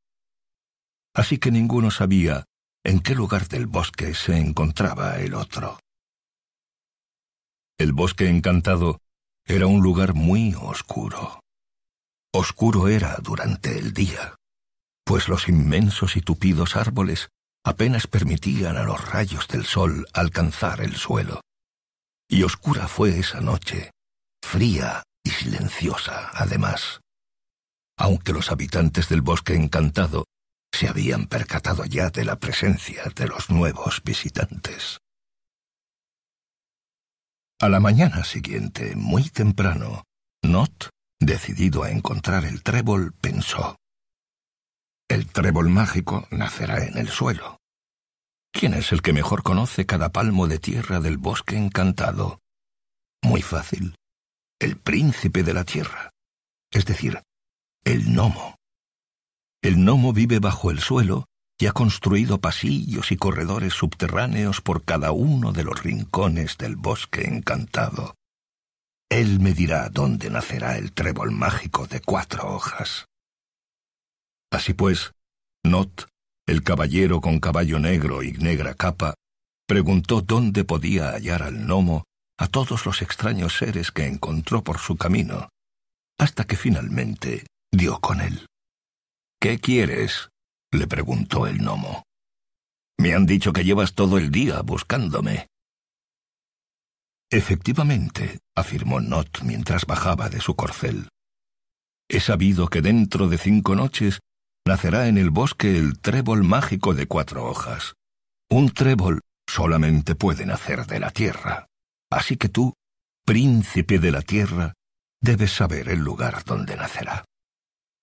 [1.16, 2.46] Así que ninguno sabía
[2.84, 5.80] en qué lugar del bosque se encontraba el otro.
[7.78, 9.00] El bosque encantado
[9.46, 11.39] era un lugar muy oscuro.
[12.34, 14.36] Oscuro era durante el día,
[15.06, 17.30] pues los inmensos y tupidos árboles
[17.63, 21.41] apenas permitían a los rayos del sol alcanzar el suelo.
[22.30, 23.91] Y oscura fue esa noche,
[24.41, 27.02] fría y silenciosa además.
[27.98, 30.26] Aunque los habitantes del bosque encantado
[30.72, 35.00] se habían percatado ya de la presencia de los nuevos visitantes.
[37.60, 40.04] A la mañana siguiente, muy temprano,
[40.44, 43.76] Not, decidido a encontrar el trébol, pensó
[45.12, 47.58] el trébol mágico nacerá en el suelo.
[48.54, 52.40] ¿Quién es el que mejor conoce cada palmo de tierra del bosque encantado?
[53.22, 53.96] Muy fácil.
[54.58, 56.12] El príncipe de la tierra.
[56.72, 57.22] Es decir,
[57.84, 58.56] el gnomo.
[59.62, 61.26] El gnomo vive bajo el suelo
[61.60, 67.28] y ha construido pasillos y corredores subterráneos por cada uno de los rincones del bosque
[67.28, 68.15] encantado.
[69.10, 73.06] Él me dirá dónde nacerá el trébol mágico de cuatro hojas.
[74.52, 75.12] Así pues,
[75.63, 76.08] Not,
[76.47, 79.13] el caballero con caballo negro y negra capa,
[79.67, 82.06] preguntó dónde podía hallar al gnomo
[82.39, 85.50] a todos los extraños seres que encontró por su camino,
[86.17, 88.47] hasta que finalmente dio con él.
[89.41, 90.30] ¿Qué quieres?
[90.71, 92.04] le preguntó el gnomo.
[92.99, 95.47] Me han dicho que llevas todo el día buscándome.
[97.32, 101.10] Efectivamente, afirmó Not mientras bajaba de su corcel.
[102.08, 104.19] He sabido que dentro de cinco noches
[104.67, 107.95] nacerá en el bosque el trébol mágico de cuatro hojas.
[108.47, 111.65] Un trébol solamente puede nacer de la tierra.
[112.12, 112.73] Así que tú,
[113.25, 114.73] príncipe de la tierra,
[115.19, 117.25] debes saber el lugar donde nacerá.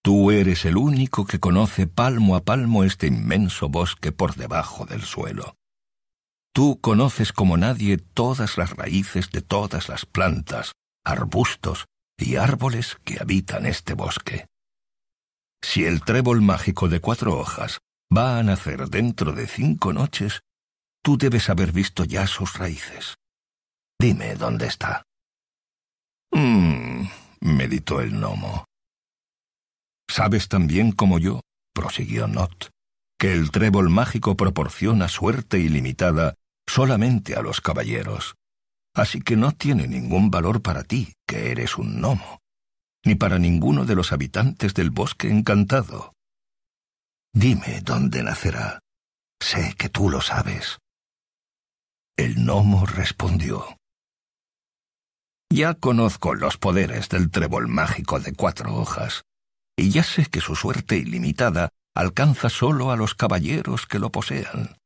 [0.08, 5.02] Tú eres el único que conoce palmo a palmo este inmenso bosque por debajo del
[5.02, 5.54] suelo.
[6.54, 10.72] Tú conoces como nadie todas las raíces de todas las plantas,
[11.04, 11.84] arbustos
[12.16, 14.46] y árboles que habitan este bosque.
[15.62, 20.40] Si el trébol mágico de cuatro hojas va a nacer dentro de cinco noches,
[21.04, 23.16] tú debes haber visto ya sus raíces.
[24.00, 25.02] Dime dónde está.
[26.32, 27.02] Mmm,
[27.42, 28.67] meditó el gnomo.
[30.08, 31.40] Sabes también como yo,
[31.74, 32.70] prosiguió Not,
[33.18, 36.34] que el trébol mágico proporciona suerte ilimitada
[36.66, 38.34] solamente a los caballeros.
[38.94, 42.40] Así que no tiene ningún valor para ti, que eres un gnomo
[43.04, 46.12] ni para ninguno de los habitantes del bosque encantado.
[47.32, 48.80] Dime dónde nacerá.
[49.40, 50.78] Sé que tú lo sabes.
[52.16, 53.76] El gnomo respondió.
[55.50, 59.22] Ya conozco los poderes del trébol mágico de cuatro hojas,
[59.78, 64.76] y ya sé que su suerte ilimitada alcanza solo a los caballeros que lo posean.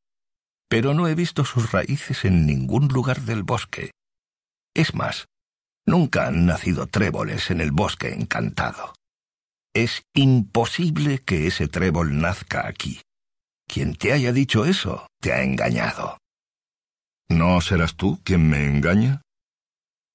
[0.69, 3.91] Pero no he visto sus raíces en ningún lugar del bosque.
[4.75, 5.27] Es más,
[5.87, 8.95] Nunca han nacido tréboles en el bosque encantado.
[9.75, 13.01] Es imposible que ese trébol nazca aquí.
[13.67, 16.19] Quien te haya dicho eso te ha engañado.
[17.29, 19.23] ¿No serás tú quien me engaña?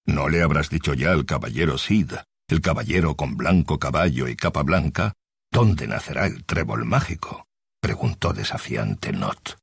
[0.05, 2.13] ¿No le habrás dicho ya al caballero Sid,
[2.47, 5.13] el caballero con blanco caballo y capa blanca,
[5.51, 7.45] dónde nacerá el trébol mágico?
[7.81, 9.57] preguntó desafiante Not.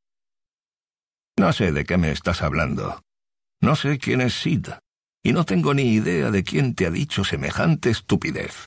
[1.36, 3.02] No sé de qué me estás hablando.
[3.60, 4.68] No sé quién es Sid,
[5.22, 8.66] y no tengo ni idea de quién te ha dicho semejante estupidez.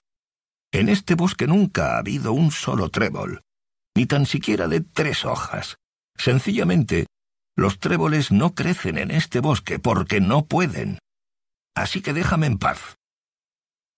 [0.72, 3.42] En este bosque nunca ha habido un solo trébol,
[3.96, 5.78] ni tan siquiera de tres hojas.
[6.18, 7.06] Sencillamente,
[7.56, 11.00] los tréboles no crecen en este bosque porque no pueden.
[11.76, 12.97] Así que déjame en paz.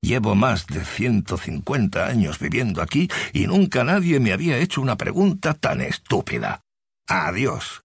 [0.01, 4.95] Llevo más de ciento cincuenta años viviendo aquí y nunca nadie me había hecho una
[4.95, 6.61] pregunta tan estúpida.
[7.07, 7.81] Adiós.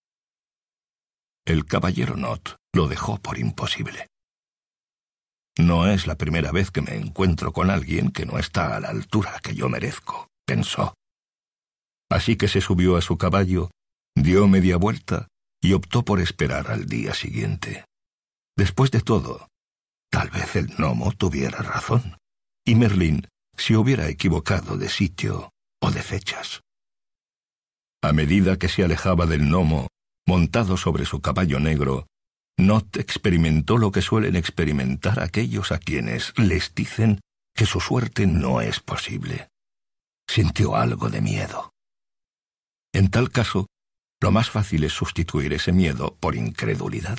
[1.44, 4.06] El caballero Not lo dejó por imposible.
[5.58, 8.88] No es la primera vez que me encuentro con alguien que no está a la
[8.88, 10.94] altura que yo merezco, pensó.
[12.10, 13.70] Así que se subió a su caballo,
[14.16, 15.28] dio media vuelta
[15.60, 17.84] y optó por esperar al día siguiente.
[18.56, 19.48] Después de todo,
[20.14, 22.18] tal vez el gnomo tuviera razón,
[22.64, 25.50] y Merlín se hubiera equivocado de sitio
[25.80, 26.60] o de fechas.
[28.00, 29.88] A medida que se alejaba del gnomo,
[30.24, 32.06] montado sobre su caballo negro,
[32.56, 37.20] Not experimentó lo que suelen experimentar aquellos a quienes les dicen
[37.52, 39.48] que su suerte no es posible.
[40.28, 41.72] Sintió algo de miedo.
[42.92, 43.66] En tal caso,
[44.22, 47.18] lo más fácil es sustituir ese miedo por incredulidad.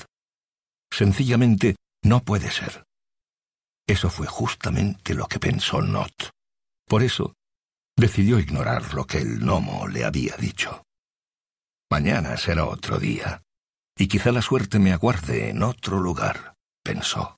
[0.90, 2.86] Sencillamente, no puede ser.
[3.88, 6.30] Eso fue justamente lo que pensó Not.
[6.88, 7.34] Por eso,
[7.98, 10.84] decidió ignorar lo que el gnomo le había dicho.
[11.90, 13.42] Mañana será otro día
[13.98, 17.38] y quizá la suerte me aguarde en otro lugar, pensó.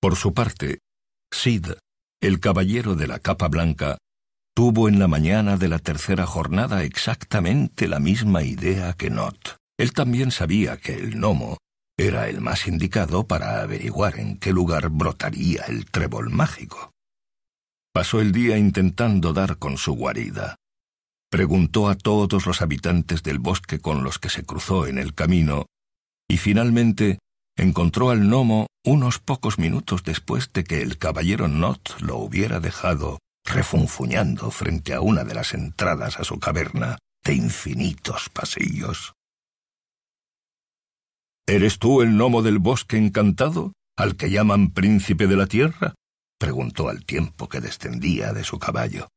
[0.00, 0.80] Por su parte,
[1.30, 1.66] Sid,
[2.20, 3.98] el caballero de la capa blanca,
[4.56, 9.59] tuvo en la mañana de la tercera jornada exactamente la misma idea que Not.
[9.80, 11.56] Él también sabía que el gnomo
[11.98, 16.90] era el más indicado para averiguar en qué lugar brotaría el trébol mágico.
[17.90, 20.56] Pasó el día intentando dar con su guarida.
[21.30, 25.64] Preguntó a todos los habitantes del bosque con los que se cruzó en el camino,
[26.28, 27.18] y finalmente
[27.56, 33.18] encontró al gnomo unos pocos minutos después de que el caballero Not lo hubiera dejado
[33.46, 39.14] refunfuñando frente a una de las entradas a su caverna de infinitos pasillos.
[41.50, 45.96] ¿Eres tú el gnomo del bosque encantado, al que llaman príncipe de la tierra?
[46.38, 49.08] preguntó al tiempo que descendía de su caballo.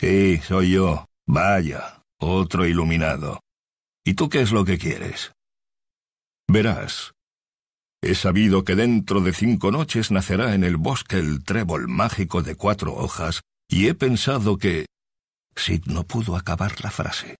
[0.00, 1.06] Sí, soy yo.
[1.24, 3.38] Vaya, otro iluminado.
[4.04, 5.30] ¿Y tú qué es lo que quieres?
[6.48, 7.12] Verás,
[8.02, 12.56] he sabido que dentro de cinco noches nacerá en el bosque el trébol mágico de
[12.56, 14.86] cuatro hojas, y he pensado que...
[15.54, 17.36] Sid no pudo acabar la frase.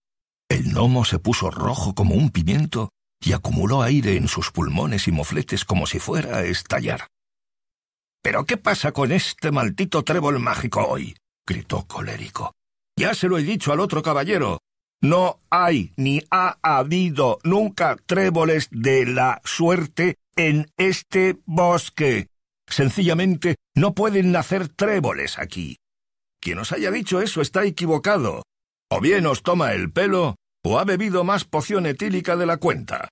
[0.47, 5.11] El gnomo se puso rojo como un pimiento y acumuló aire en sus pulmones y
[5.11, 7.07] mofletes como si fuera a estallar.
[8.21, 11.15] ¿Pero qué pasa con este maldito trébol mágico hoy?
[11.45, 12.53] gritó colérico.
[12.97, 14.59] Ya se lo he dicho al otro caballero.
[15.01, 22.27] No hay ni ha habido nunca tréboles de la suerte en este bosque.
[22.67, 25.77] Sencillamente no pueden nacer tréboles aquí.
[26.41, 28.43] Quien os haya dicho eso está equivocado.
[28.89, 30.35] O bien os toma el pelo,
[30.67, 33.09] o ha bebido más poción etílica de la cuenta.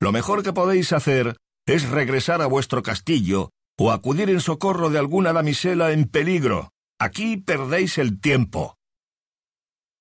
[0.00, 5.00] Lo mejor que podéis hacer es regresar a vuestro castillo o acudir en socorro de
[5.00, 6.70] alguna damisela en peligro.
[7.00, 8.76] Aquí perdéis el tiempo.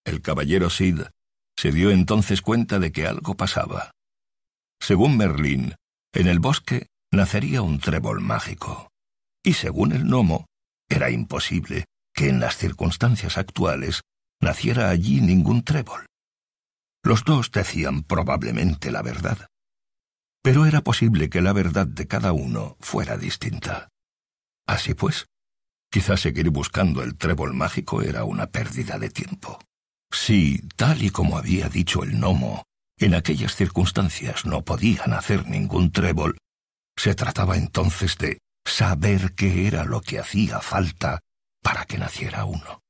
[0.06, 1.02] El caballero Sid
[1.58, 3.92] se dio entonces cuenta de que algo pasaba.
[4.80, 5.76] Según Merlín,
[6.14, 8.90] en el bosque nacería un trébol mágico.
[9.44, 10.46] Y según el gnomo,
[10.90, 14.02] era imposible que en las circunstancias actuales
[14.40, 16.06] naciera allí ningún trébol.
[17.04, 19.48] Los dos decían probablemente la verdad.
[20.42, 23.89] Pero era posible que la verdad de cada uno fuera distinta.
[24.66, 25.28] Así pues,
[25.93, 29.60] Quizá seguir buscando el trébol mágico era una pérdida de tiempo.
[30.12, 32.64] Si, tal y como había dicho el gnomo,
[32.97, 36.39] en aquellas circunstancias no podían hacer ningún trébol,
[36.97, 41.20] se trataba entonces de saber qué era lo que hacía falta
[41.62, 42.82] para que naciera uno.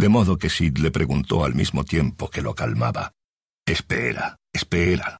[0.00, 3.12] De modo que Sid le preguntó al mismo tiempo que lo calmaba.
[3.66, 5.18] Espera, espera.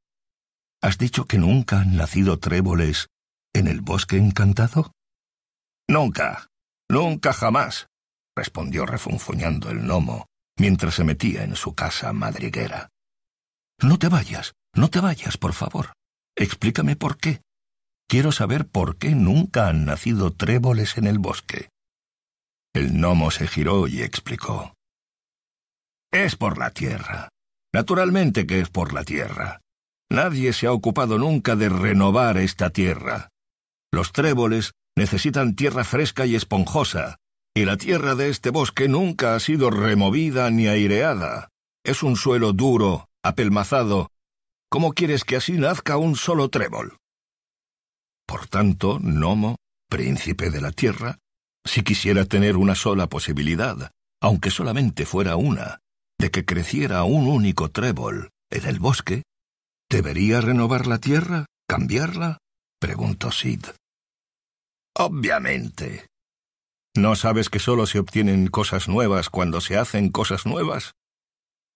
[0.80, 3.08] ¿Has dicho que nunca han nacido tréboles
[3.52, 4.92] en el bosque encantado?
[5.86, 6.48] Nunca,
[6.88, 7.88] Nunca jamás,
[8.34, 10.26] respondió refunfuñando el gnomo,
[10.58, 12.88] mientras se metía en su casa madriguera.
[13.82, 15.92] No te vayas, no te vayas, por favor.
[16.36, 17.42] Explícame por qué.
[18.08, 21.68] quiero saber por qué nunca han nacido tréboles en el bosque.
[22.72, 24.74] El gnomo se giró y explicó.
[26.12, 27.28] Es por la tierra.
[27.72, 29.60] Naturalmente que es por la tierra.
[30.10, 33.28] Nadie se ha ocupado nunca de renovar esta tierra.
[33.92, 37.16] Los tréboles necesitan tierra fresca y esponjosa,
[37.54, 41.48] y la tierra de este bosque nunca ha sido removida ni aireada.
[41.84, 44.10] Es un suelo duro, apelmazado.
[44.68, 46.96] ¿Cómo quieres que así nazca un solo trébol?
[48.26, 49.56] Por tanto, Nomo,
[49.88, 51.18] príncipe de la tierra,
[51.70, 55.78] si quisiera tener una sola posibilidad, aunque solamente fuera una,
[56.18, 59.22] de que creciera un único trébol en el bosque,
[59.88, 61.46] ¿debería renovar la tierra?
[61.68, 62.38] ¿Cambiarla?
[62.80, 63.66] preguntó Sid.
[64.96, 66.08] Obviamente.
[66.96, 70.90] ¿No sabes que solo se obtienen cosas nuevas cuando se hacen cosas nuevas?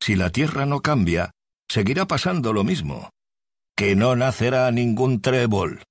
[0.02, 1.30] Si la tierra no cambia,
[1.70, 3.10] seguirá pasando lo mismo,
[3.76, 5.84] que no nacerá ningún trébol.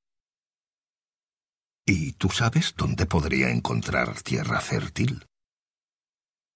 [1.86, 5.26] ¿Y tú sabes dónde podría encontrar tierra fértil?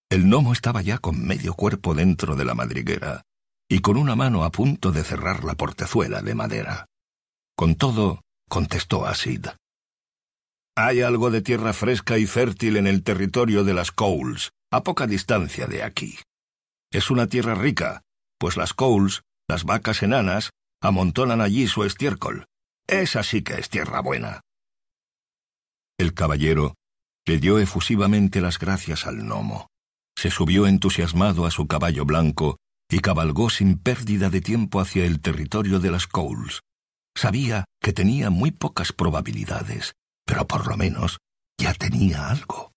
[0.10, 3.24] El gnomo estaba ya con medio cuerpo dentro de la madriguera
[3.70, 6.86] y con una mano a punto de cerrar la portezuela de madera.
[7.58, 9.48] Con todo, contestó Asid.
[10.78, 15.08] Hay algo de tierra fresca y fértil en el territorio de las Coles, a poca
[15.08, 16.18] distancia de aquí.
[16.90, 18.04] Es una tierra rica,
[18.40, 20.52] pues las Coles, las vacas enanas,
[20.82, 22.46] amontonan allí su estiércol.
[22.88, 24.40] Esa sí que es tierra buena.
[26.00, 26.76] El caballero
[27.26, 29.68] le dio efusivamente las gracias al gnomo
[30.18, 32.58] se subió entusiasmado a su caballo blanco
[32.90, 36.62] y cabalgó sin pérdida de tiempo hacia el territorio de las Coles.
[37.16, 39.94] Sabía que tenía muy pocas probabilidades,
[40.26, 41.20] pero por lo menos
[41.60, 42.72] ya tenía algo.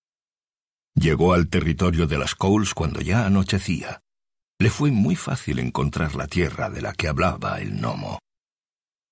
[0.94, 4.00] Llegó al territorio de las Coles cuando ya anochecía.
[4.58, 8.18] Le fue muy fácil encontrar la tierra de la que hablaba el gnomo.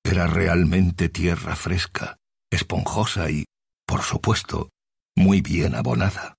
[0.05, 2.19] Era realmente tierra fresca,
[2.51, 3.47] esponjosa y,
[3.89, 4.69] por supuesto,
[5.17, 6.35] muy bien abonada.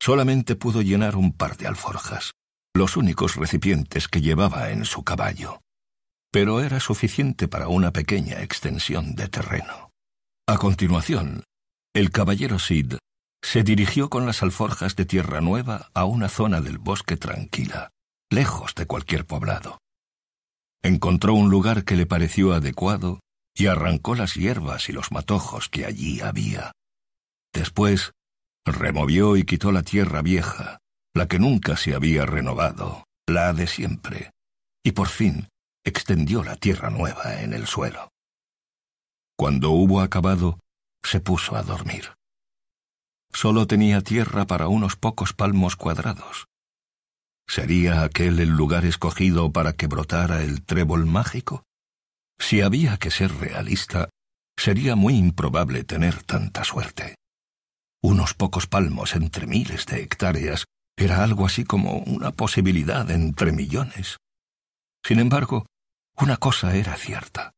[0.00, 2.32] Solamente pudo llenar un par de alforjas,
[2.74, 5.60] los únicos recipientes que llevaba en su caballo.
[6.32, 9.90] Pero era suficiente para una pequeña extensión de terreno.
[10.48, 11.44] A continuación,
[11.94, 12.94] el caballero Sid
[13.42, 17.90] se dirigió con las alforjas de Tierra Nueva a una zona del bosque tranquila,
[18.30, 19.78] lejos de cualquier poblado.
[20.82, 23.20] Encontró un lugar que le pareció adecuado
[23.56, 26.72] y arrancó las hierbas y los matojos que allí había.
[27.52, 28.12] Después
[28.66, 30.80] Removió y quitó la tierra vieja,
[31.14, 34.32] la que nunca se había renovado, la de siempre,
[34.84, 35.48] y por fin
[35.84, 38.10] extendió la tierra nueva en el suelo.
[39.38, 40.58] Cuando hubo acabado,
[41.04, 42.12] se puso a dormir.
[43.32, 46.46] Solo tenía tierra para unos pocos palmos cuadrados.
[47.46, 51.62] ¿Sería aquel el lugar escogido para que brotara el trébol mágico?
[52.38, 54.08] Si había que ser realista,
[54.56, 57.16] sería muy improbable tener tanta suerte.
[58.02, 60.64] Unos pocos palmos entre miles de hectáreas
[60.96, 64.16] era algo así como una posibilidad entre millones.
[65.04, 65.66] Sin embargo,
[66.16, 67.52] una cosa era cierta.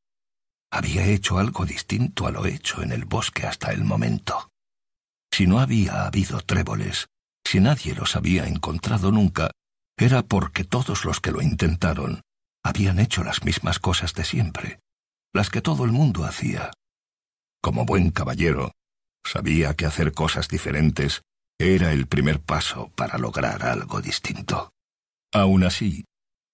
[0.71, 4.49] Había hecho algo distinto a lo hecho en el bosque hasta el momento.
[5.33, 7.07] Si no había habido tréboles,
[7.45, 9.51] si nadie los había encontrado nunca,
[9.97, 12.21] era porque todos los que lo intentaron
[12.69, 14.81] habían hecho las mismas cosas de siempre,
[15.33, 16.71] las que todo el mundo hacía.
[17.61, 18.73] Como buen caballero,
[19.31, 21.21] Sabía que hacer cosas diferentes
[21.59, 24.71] era el primer paso para lograr algo distinto.
[25.35, 26.07] Aún así,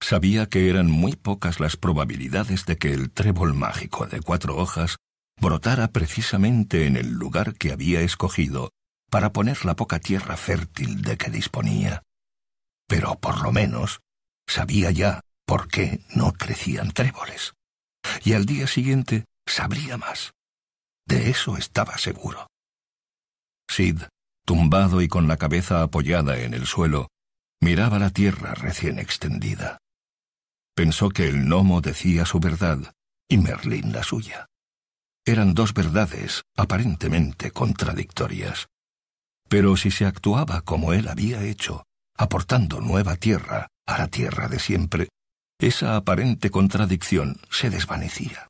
[0.02, 4.96] sabía que eran muy pocas las probabilidades de que el trébol mágico de cuatro hojas
[5.40, 8.70] brotara precisamente en el lugar que había escogido
[9.08, 12.02] para poner la poca tierra fértil de que disponía.
[12.88, 14.00] Pero por lo menos
[14.48, 17.54] sabía ya por qué no crecían tréboles.
[18.24, 20.32] Y al día siguiente sabría más.
[21.06, 22.46] De eso estaba seguro.
[23.68, 24.02] Sid,
[24.44, 27.08] tumbado y con la cabeza apoyada en el suelo,
[27.60, 29.78] miraba la tierra recién extendida.
[30.74, 32.94] Pensó que el gnomo decía su verdad
[33.28, 34.46] y Merlín la suya.
[35.24, 38.66] Eran dos verdades aparentemente contradictorias.
[39.48, 41.84] Pero si se actuaba como él había hecho,
[42.16, 45.08] aportando nueva tierra a la tierra de siempre,
[45.58, 48.48] esa aparente contradicción se desvanecía.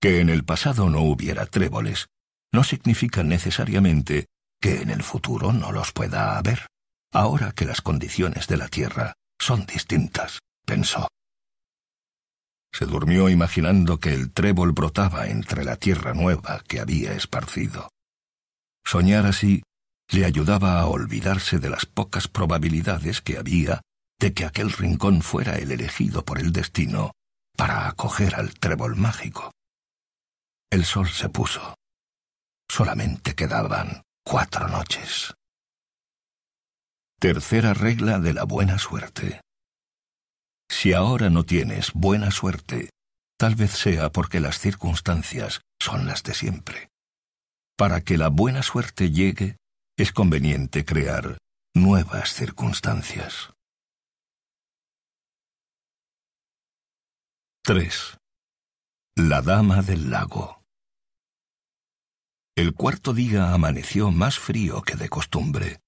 [0.00, 2.06] Que en el pasado no hubiera tréboles
[2.52, 4.26] no significa necesariamente
[4.60, 6.66] que en el futuro no los pueda haber,
[7.12, 11.08] ahora que las condiciones de la Tierra son distintas, pensó.
[12.72, 17.88] Se durmió imaginando que el trébol brotaba entre la tierra nueva que había esparcido.
[18.84, 19.62] Soñar así
[20.10, 23.80] le ayudaba a olvidarse de las pocas probabilidades que había
[24.20, 27.12] de que aquel rincón fuera el elegido por el destino
[27.56, 29.52] para acoger al trébol mágico.
[30.70, 31.74] el sol se puso.
[32.70, 35.32] Solamente quedaban cuatro noches.
[37.18, 39.40] Tercera regla de la buena suerte.
[40.70, 42.90] Si ahora no tienes buena suerte,
[43.38, 46.88] tal vez sea porque las circunstancias son las de siempre.
[47.76, 49.56] Para que la buena suerte llegue,
[49.96, 51.38] es conveniente crear
[51.74, 53.50] nuevas circunstancias.
[57.68, 58.16] 3.
[59.16, 60.62] La Dama del Lago.
[62.56, 65.80] El cuarto día amaneció más frío que de costumbre.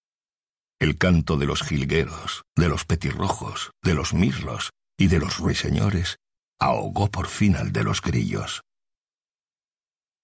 [0.78, 6.18] El canto de los jilgueros, de los petirrojos, de los mirlos y de los ruiseñores
[6.60, 8.60] ahogó por fin al de los grillos.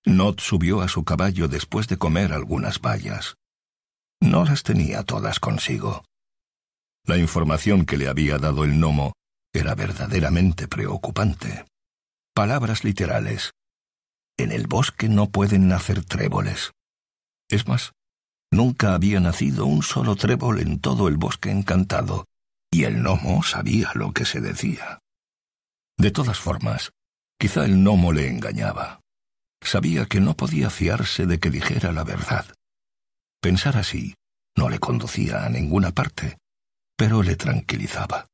[0.04, 3.36] Not subió a su caballo después de comer algunas bayas.
[4.20, 6.04] No las tenía todas consigo.
[7.07, 9.14] La información que le había dado el gnomo
[9.59, 11.64] era verdaderamente preocupante.
[12.34, 13.52] Palabras literales.
[14.36, 16.72] En el bosque no pueden nacer tréboles.
[17.48, 17.92] Es más,
[18.50, 22.26] nunca había nacido un solo trébol en todo el bosque encantado,
[22.70, 24.98] y el gnomo sabía lo que se decía.
[25.96, 26.90] De todas formas,
[27.38, 29.00] quizá el gnomo le engañaba.
[29.62, 32.46] Sabía que no podía fiarse de que dijera la verdad.
[33.40, 34.14] Pensar así
[34.57, 36.36] no le conducía a ninguna parte,
[36.96, 38.26] pero le tranquilizaba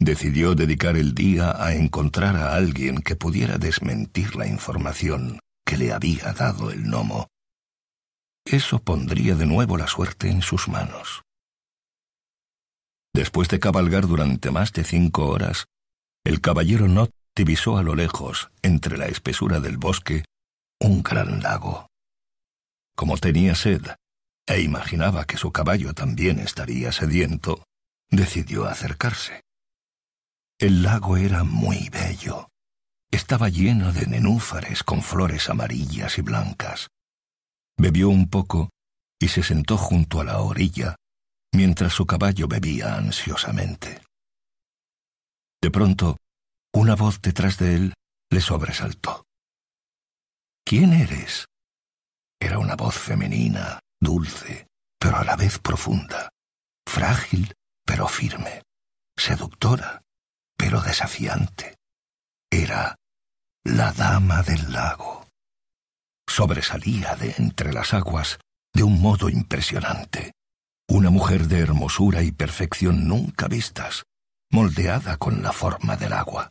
[0.00, 5.92] decidió dedicar el día a encontrar a alguien que pudiera desmentir la información que le
[5.92, 7.28] había dado el gnomo.
[8.46, 11.22] Eso pondría de nuevo la suerte en sus manos.
[13.12, 15.66] Después de cabalgar durante más de cinco horas,
[16.24, 20.24] el caballero Not divisó a lo lejos, entre la espesura del bosque,
[20.80, 21.86] un gran lago.
[22.96, 23.82] Como tenía sed,
[24.46, 27.64] e imaginaba que su caballo también estaría sediento,
[28.10, 29.42] decidió acercarse.
[30.60, 32.50] El lago era muy bello.
[33.10, 36.88] Estaba lleno de nenúfares con flores amarillas y blancas.
[37.78, 38.68] Bebió un poco
[39.18, 40.96] y se sentó junto a la orilla,
[41.54, 44.02] mientras su caballo bebía ansiosamente.
[45.62, 46.18] De pronto,
[46.74, 47.94] una voz detrás de él
[48.30, 49.24] le sobresaltó.
[50.62, 51.46] ¿Quién eres?
[52.38, 54.66] Era una voz femenina, dulce,
[54.98, 56.28] pero a la vez profunda,
[56.86, 57.54] frágil,
[57.86, 58.60] pero firme,
[59.16, 60.02] seductora,
[60.60, 61.78] pero desafiante.
[62.50, 62.94] Era
[63.64, 65.26] la dama del lago.
[66.28, 68.38] Sobresalía de entre las aguas
[68.74, 70.32] de un modo impresionante.
[70.86, 74.04] Una mujer de hermosura y perfección nunca vistas,
[74.50, 76.50] moldeada con la forma del agua.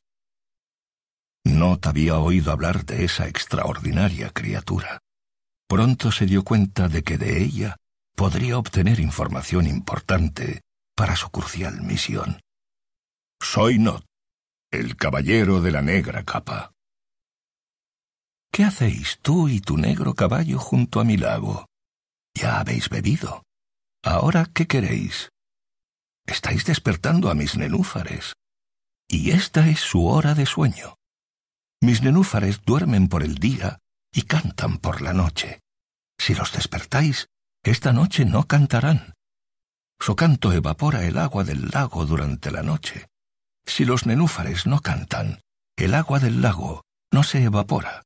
[1.43, 4.97] No te había oído hablar de esa extraordinaria criatura.
[5.67, 7.75] Pronto se dio cuenta de que de ella
[8.15, 10.61] podría obtener información importante
[10.95, 12.41] para su crucial misión.
[13.41, 14.05] Soy Not,
[14.71, 16.71] el caballero de la negra capa.
[18.51, 21.65] ¿Qué hacéis tú y tu negro caballo junto a mi lago?
[22.33, 23.43] Ya habéis bebido.
[24.03, 25.29] ¿Ahora qué queréis?
[26.25, 28.33] Estáis despertando a mis nenúfares.
[29.07, 30.95] Y esta es su hora de sueño.
[31.81, 33.79] Mis nenúfares duermen por el día
[34.13, 35.59] y cantan por la noche.
[36.19, 37.27] Si los despertáis,
[37.63, 39.13] esta noche no cantarán.
[39.99, 43.07] Su canto evapora el agua del lago durante la noche.
[43.65, 45.41] Si los nenúfares no cantan,
[45.77, 48.03] el agua del lago no se evapora.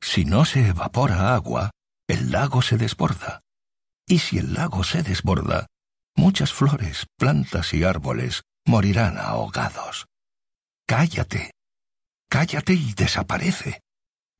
[0.00, 1.70] Si no se evapora agua,
[2.08, 3.40] el lago se desborda.
[4.06, 5.66] Y si el lago se desborda,
[6.16, 10.06] muchas flores, plantas y árboles morirán ahogados.
[10.86, 11.52] Cállate,
[12.28, 13.80] cállate y desaparece.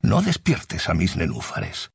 [0.01, 1.89] No despiertes a mis nenúfares.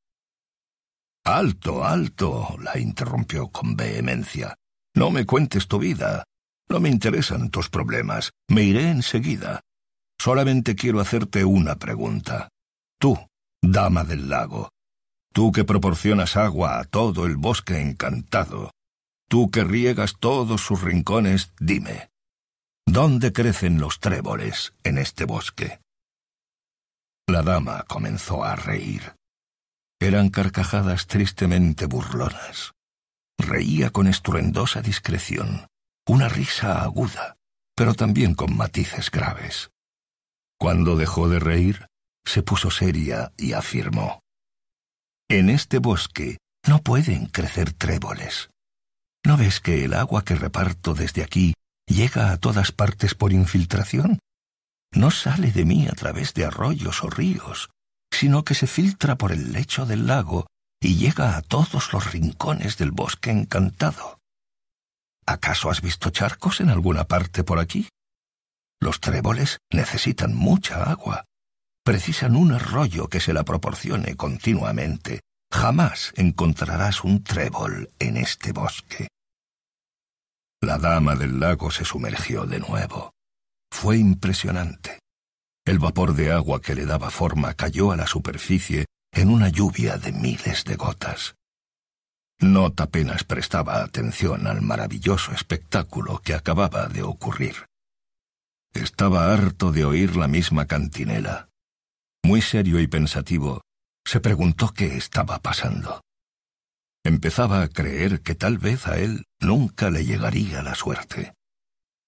[1.23, 4.55] Alto, alto, la interrumpió con vehemencia.
[4.95, 6.23] No me cuentes tu vida.
[6.71, 8.31] No me interesan tus problemas.
[8.47, 9.61] Me iré enseguida.
[10.19, 12.49] Solamente quiero hacerte una pregunta.
[12.99, 13.17] Tú,
[13.61, 14.69] dama del lago,
[15.33, 18.71] tú que proporcionas agua a todo el bosque encantado,
[19.27, 22.09] tú que riegas todos sus rincones, dime,
[22.85, 25.79] ¿dónde crecen los tréboles en este bosque?
[27.27, 29.15] La dama comenzó a reír.
[30.01, 32.73] Eran carcajadas tristemente burlonas.
[33.37, 35.69] Reía con estruendosa discreción
[36.09, 37.37] una risa aguda,
[37.75, 39.69] pero también con matices graves.
[40.59, 41.85] Cuando dejó de reír,
[42.25, 44.19] se puso seria y afirmó,
[45.29, 48.49] En este bosque no pueden crecer tréboles.
[49.23, 51.53] ¿No ves que el agua que reparto desde aquí
[51.85, 54.17] llega a todas partes por infiltración?
[54.91, 57.69] No sale de mí a través de arroyos o ríos,
[58.11, 60.47] sino que se filtra por el lecho del lago
[60.81, 64.18] y llega a todos los rincones del bosque encantado.
[65.29, 67.87] ¿Acaso has visto charcos en alguna parte por aquí?
[68.81, 71.25] Los tréboles necesitan mucha agua,
[71.85, 75.21] precisan un arroyo que se la proporcione continuamente.
[75.53, 79.09] Jamás encontrarás un trébol en este bosque.
[80.63, 83.11] La dama del lago se sumergió de nuevo.
[83.71, 84.97] Fue impresionante.
[85.63, 89.99] El vapor de agua que le daba forma cayó a la superficie en una lluvia
[89.99, 91.35] de miles de gotas.
[92.41, 97.65] Not apenas prestaba atención al maravilloso espectáculo que acababa de ocurrir.
[98.73, 101.49] Estaba harto de oír la misma cantinela.
[102.23, 103.61] Muy serio y pensativo,
[104.05, 106.01] se preguntó qué estaba pasando.
[107.03, 111.33] Empezaba a creer que tal vez a él nunca le llegaría la suerte.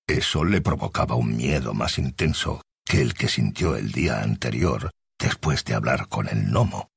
[0.07, 5.63] Eso le provocaba un miedo más intenso que el que sintió el día anterior después
[5.65, 6.90] de hablar con el gnomo.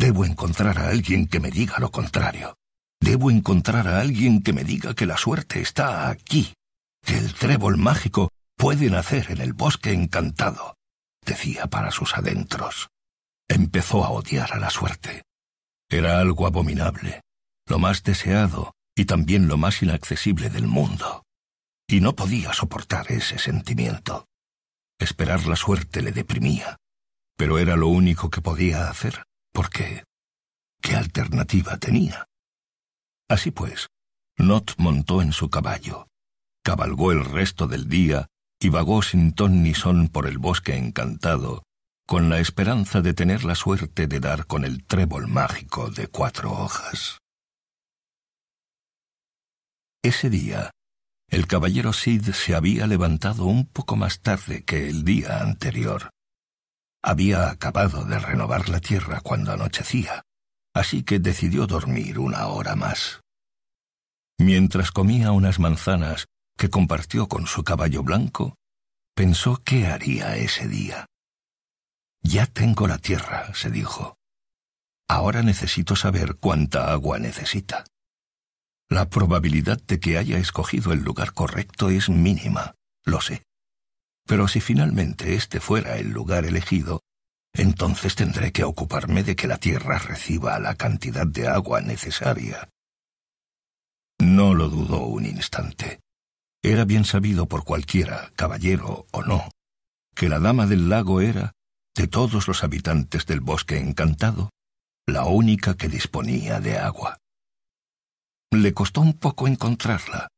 [0.00, 2.56] Debo encontrar a alguien que me diga lo contrario.
[3.02, 6.54] Debo encontrar a alguien que me diga que la suerte está aquí,
[7.04, 10.74] que el trébol mágico puede nacer en el bosque encantado,
[11.22, 12.88] decía para sus adentros.
[13.46, 15.20] Empezó a odiar a la suerte.
[15.90, 17.20] Era algo abominable,
[17.66, 21.24] lo más deseado y también lo más inaccesible del mundo.
[21.86, 24.24] Y no podía soportar ese sentimiento.
[24.98, 26.78] Esperar la suerte le deprimía,
[27.36, 29.24] pero era lo único que podía hacer.
[29.52, 30.04] ¿Por qué?
[30.80, 32.26] ¿Qué alternativa tenía?
[33.28, 33.88] Así pues,
[34.38, 36.06] Not montó en su caballo,
[36.64, 38.26] cabalgó el resto del día
[38.60, 41.62] y vagó sin ton ni son por el bosque encantado,
[42.06, 46.52] con la esperanza de tener la suerte de dar con el trébol mágico de cuatro
[46.52, 47.18] hojas.
[50.02, 50.70] Ese día,
[51.28, 56.10] el caballero Sid se había levantado un poco más tarde que el día anterior.
[57.02, 60.22] Había acabado de renovar la tierra cuando anochecía,
[60.74, 63.20] así que decidió dormir una hora más.
[64.38, 66.26] Mientras comía unas manzanas
[66.56, 68.54] que compartió con su caballo blanco,
[69.14, 71.06] pensó qué haría ese día.
[72.22, 74.16] Ya tengo la tierra, se dijo.
[75.08, 77.84] Ahora necesito saber cuánta agua necesita.
[78.88, 82.74] La probabilidad de que haya escogido el lugar correcto es mínima,
[83.04, 83.42] lo sé.
[84.30, 87.00] Pero si finalmente este fuera el lugar elegido,
[87.52, 92.68] entonces tendré que ocuparme de que la tierra reciba la cantidad de agua necesaria.
[94.20, 95.98] No lo dudó un instante.
[96.62, 99.50] Era bien sabido por cualquiera, caballero o no,
[100.14, 101.50] que la dama del lago era,
[101.96, 104.50] de todos los habitantes del bosque encantado,
[105.08, 107.18] la única que disponía de agua.
[108.52, 110.28] Le costó un poco encontrarla.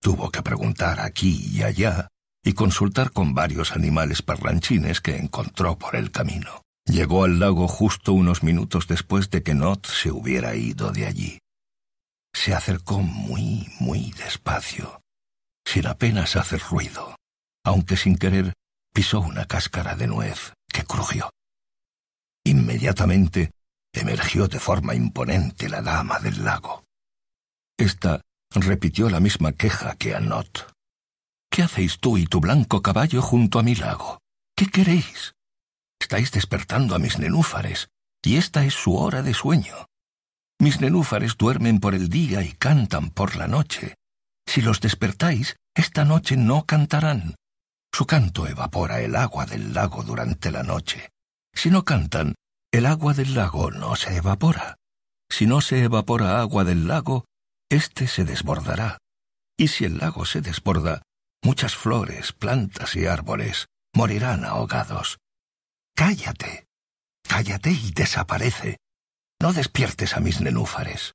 [0.00, 2.08] Tuvo que preguntar aquí y allá,
[2.46, 6.62] y consultar con varios animales parlanchines que encontró por el camino.
[6.84, 11.40] Llegó al lago justo unos minutos después de que Not se hubiera ido de allí.
[12.32, 15.00] Se acercó muy, muy despacio,
[15.66, 17.16] sin apenas hacer ruido,
[17.64, 18.52] aunque sin querer
[18.94, 21.28] pisó una cáscara de nuez que crujió.
[22.44, 23.50] Inmediatamente
[23.92, 26.84] emergió de forma imponente la dama del lago.
[27.76, 28.20] Esta
[28.54, 30.75] repitió la misma queja que a Not.
[31.56, 34.18] ¿Qué hacéis tú y tu blanco caballo junto a mi lago?
[34.54, 35.32] ¿Qué queréis?
[35.98, 37.88] Estáis despertando a mis nenúfares,
[38.22, 39.86] y esta es su hora de sueño.
[40.60, 43.94] Mis nenúfares duermen por el día y cantan por la noche.
[44.46, 47.36] Si los despertáis, esta noche no cantarán.
[47.90, 51.08] Su canto evapora el agua del lago durante la noche.
[51.54, 52.34] Si no cantan,
[52.70, 54.76] el agua del lago no se evapora.
[55.30, 57.24] Si no se evapora agua del lago,
[57.70, 58.98] éste se desbordará.
[59.56, 61.00] Y si el lago se desborda,
[61.46, 65.20] Muchas flores, plantas y árboles morirán ahogados.
[65.94, 66.66] Cállate,
[67.22, 68.78] cállate y desaparece.
[69.40, 71.14] No despiertes a mis nenúfares.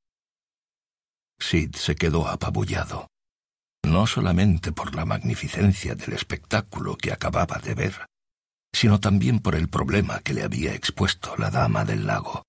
[1.38, 3.09] Sid se quedó apabullado,
[3.84, 8.05] no solamente por la magnificencia del espectáculo que acababa de ver,
[8.71, 12.43] sino también por el problema que le había expuesto la dama del lago.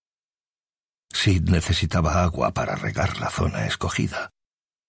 [1.12, 4.30] Sid necesitaba agua para regar la zona escogida,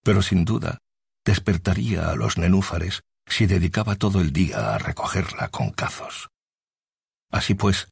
[0.04, 0.83] pero sin duda
[1.26, 6.30] despertaría a los nenúfares si dedicaba todo el día a recogerla con cazos.
[7.32, 7.90] Así pues,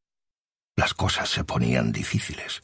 [0.76, 2.64] las cosas se ponían difíciles.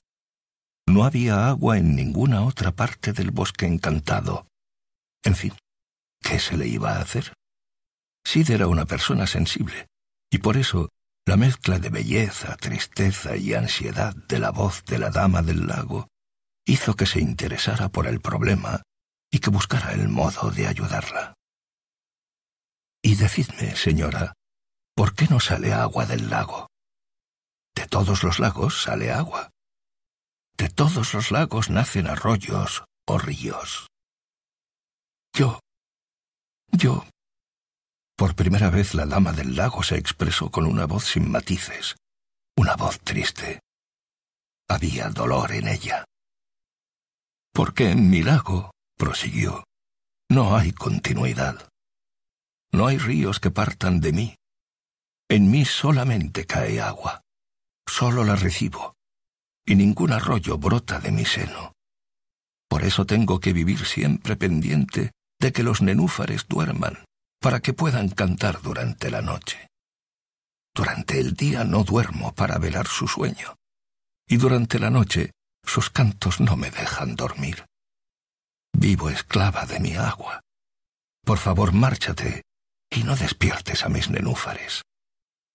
[0.88, 4.48] No había agua en ninguna otra parte del bosque encantado.
[5.24, 5.54] En fin,
[6.22, 7.34] ¿qué se le iba a hacer?
[8.26, 9.88] Sid era una persona sensible,
[10.32, 10.90] y por eso
[11.26, 16.08] la mezcla de belleza, tristeza y ansiedad de la voz de la dama del lago
[16.66, 18.84] hizo que se interesara por el problema
[19.32, 21.34] y que buscara el modo de ayudarla.
[23.02, 24.34] Y decidme, señora,
[24.96, 26.68] ¿por qué no sale agua del lago?
[27.76, 29.50] De todos los lagos sale agua.
[30.58, 33.88] De todos los lagos nacen arroyos o ríos.
[35.34, 35.60] Yo,
[36.72, 37.06] yo,
[38.18, 41.96] Por primera vez la dama del lago se expresó con una voz sin matices,
[42.58, 43.60] una voz triste.
[44.68, 46.04] Había dolor en ella.
[47.54, 49.64] Porque en mi lago, prosiguió,
[50.30, 51.70] no hay continuidad.
[52.72, 54.36] No hay ríos que partan de mí.
[55.30, 57.22] En mí solamente cae agua.
[57.88, 58.96] Solo la recibo.
[59.66, 61.74] Y ningún arroyo brota de mi seno.
[62.70, 67.06] Por eso tengo que vivir siempre pendiente de que los nenúfares duerman,
[67.40, 69.70] para que puedan cantar durante la noche.
[70.76, 73.56] Durante el día no duermo para velar su sueño,
[74.28, 75.32] y durante la noche
[75.64, 77.66] sus cantos no me dejan dormir.
[78.80, 80.42] Vivo esclava de mi agua.
[81.26, 82.44] Por favor, márchate
[82.92, 84.84] y no despiertes a mis nenúfares.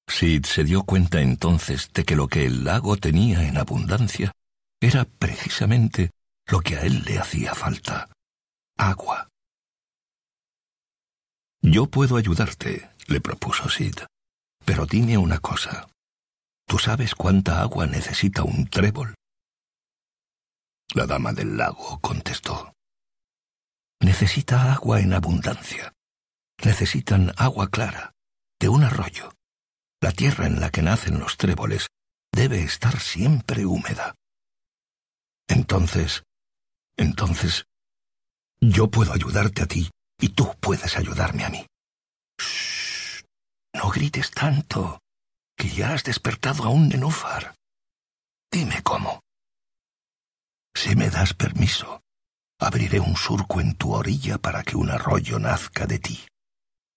[0.08, 4.32] Sid se dio cuenta entonces de que lo que el lago tenía en abundancia
[4.80, 6.10] era precisamente
[6.46, 8.10] lo que a él le hacía falta,
[8.76, 9.28] agua.
[11.62, 13.94] Yo puedo ayudarte, le propuso Sid,
[14.64, 15.88] pero dime una cosa.
[16.66, 19.14] ¿Tú sabes cuánta agua necesita un trébol?
[20.92, 22.71] La dama del lago contestó.
[24.02, 25.94] Necesita agua en abundancia.
[26.64, 28.12] Necesitan agua clara,
[28.58, 29.32] de un arroyo.
[30.00, 31.86] La tierra en la que nacen los tréboles
[32.32, 34.16] debe estar siempre húmeda.
[35.48, 36.24] Entonces,
[36.96, 37.66] entonces,
[38.60, 39.88] yo puedo ayudarte a ti
[40.18, 41.64] y tú puedes ayudarme a mí.
[42.40, 43.22] Shh,
[43.74, 44.98] no grites tanto,
[45.56, 47.54] que ya has despertado a un nenúfar.
[48.50, 49.20] Dime cómo.
[50.74, 52.02] Si me das permiso,
[52.62, 56.26] abriré un surco en tu orilla para que un arroyo nazca de ti,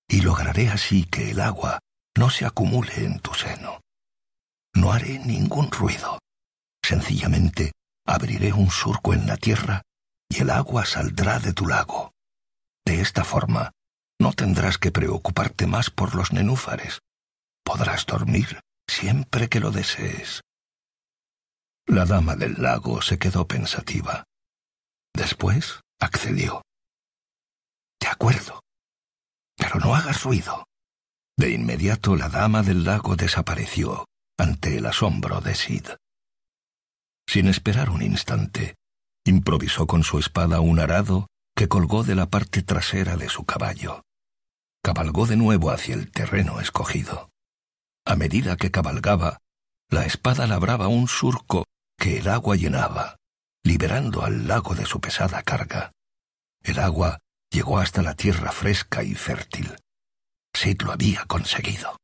[0.07, 1.79] y lograré así que el agua
[2.17, 3.81] no se acumule en tu seno.
[4.73, 6.19] No haré ningún ruido.
[6.83, 7.71] Sencillamente
[8.05, 9.81] abriré un surco en la tierra
[10.29, 12.11] y el agua saldrá de tu lago.
[12.85, 13.71] De esta forma,
[14.19, 16.99] no tendrás que preocuparte más por los nenúfares.
[17.63, 20.41] Podrás dormir siempre que lo desees.
[21.87, 24.23] La dama del lago se quedó pensativa.
[25.15, 26.61] Después accedió.
[28.01, 28.59] De acuerdo.
[29.57, 30.65] Pero no hagas ruido.
[31.37, 34.05] De inmediato la dama del lago desapareció
[34.37, 35.87] ante el asombro de Sid.
[37.27, 38.75] Sin esperar un instante,
[39.25, 44.01] improvisó con su espada un arado que colgó de la parte trasera de su caballo.
[44.83, 47.29] Cabalgó de nuevo hacia el terreno escogido.
[48.05, 49.39] A medida que cabalgaba,
[49.89, 51.63] la espada labraba un surco
[51.97, 53.15] que el agua llenaba,
[53.65, 55.91] liberando al lago de su pesada carga.
[56.61, 59.75] El agua llegó hasta la tierra fresca y fértil.
[60.53, 61.97] Sid lo había conseguido.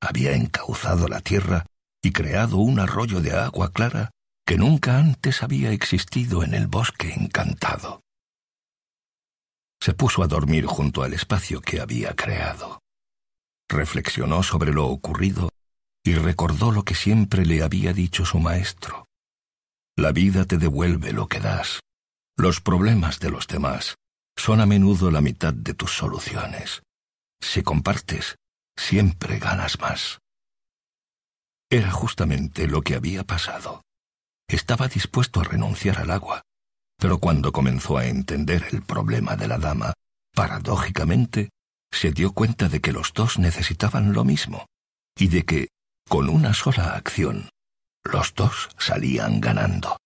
[0.00, 1.64] Había encauzado la tierra
[2.02, 4.10] y creado un arroyo de agua clara
[4.46, 8.02] que nunca antes había existido en el bosque encantado.
[9.80, 12.80] Se puso a dormir junto al espacio que había creado.
[13.70, 15.48] Reflexionó sobre lo ocurrido
[16.04, 19.07] y recordó lo que siempre le había dicho su maestro.
[19.98, 21.80] La vida te devuelve lo que das.
[22.36, 23.96] Los problemas de los demás
[24.36, 26.82] son a menudo la mitad de tus soluciones.
[27.40, 28.36] Si compartes,
[28.76, 30.20] siempre ganas más.
[31.68, 33.82] Era justamente lo que había pasado.
[34.46, 36.42] Estaba dispuesto a renunciar al agua,
[36.96, 39.94] pero cuando comenzó a entender el problema de la dama,
[40.32, 41.50] paradójicamente,
[41.90, 44.66] se dio cuenta de que los dos necesitaban lo mismo,
[45.18, 45.68] y de que,
[46.08, 47.48] con una sola acción,
[48.04, 49.96] los dos salían ganando.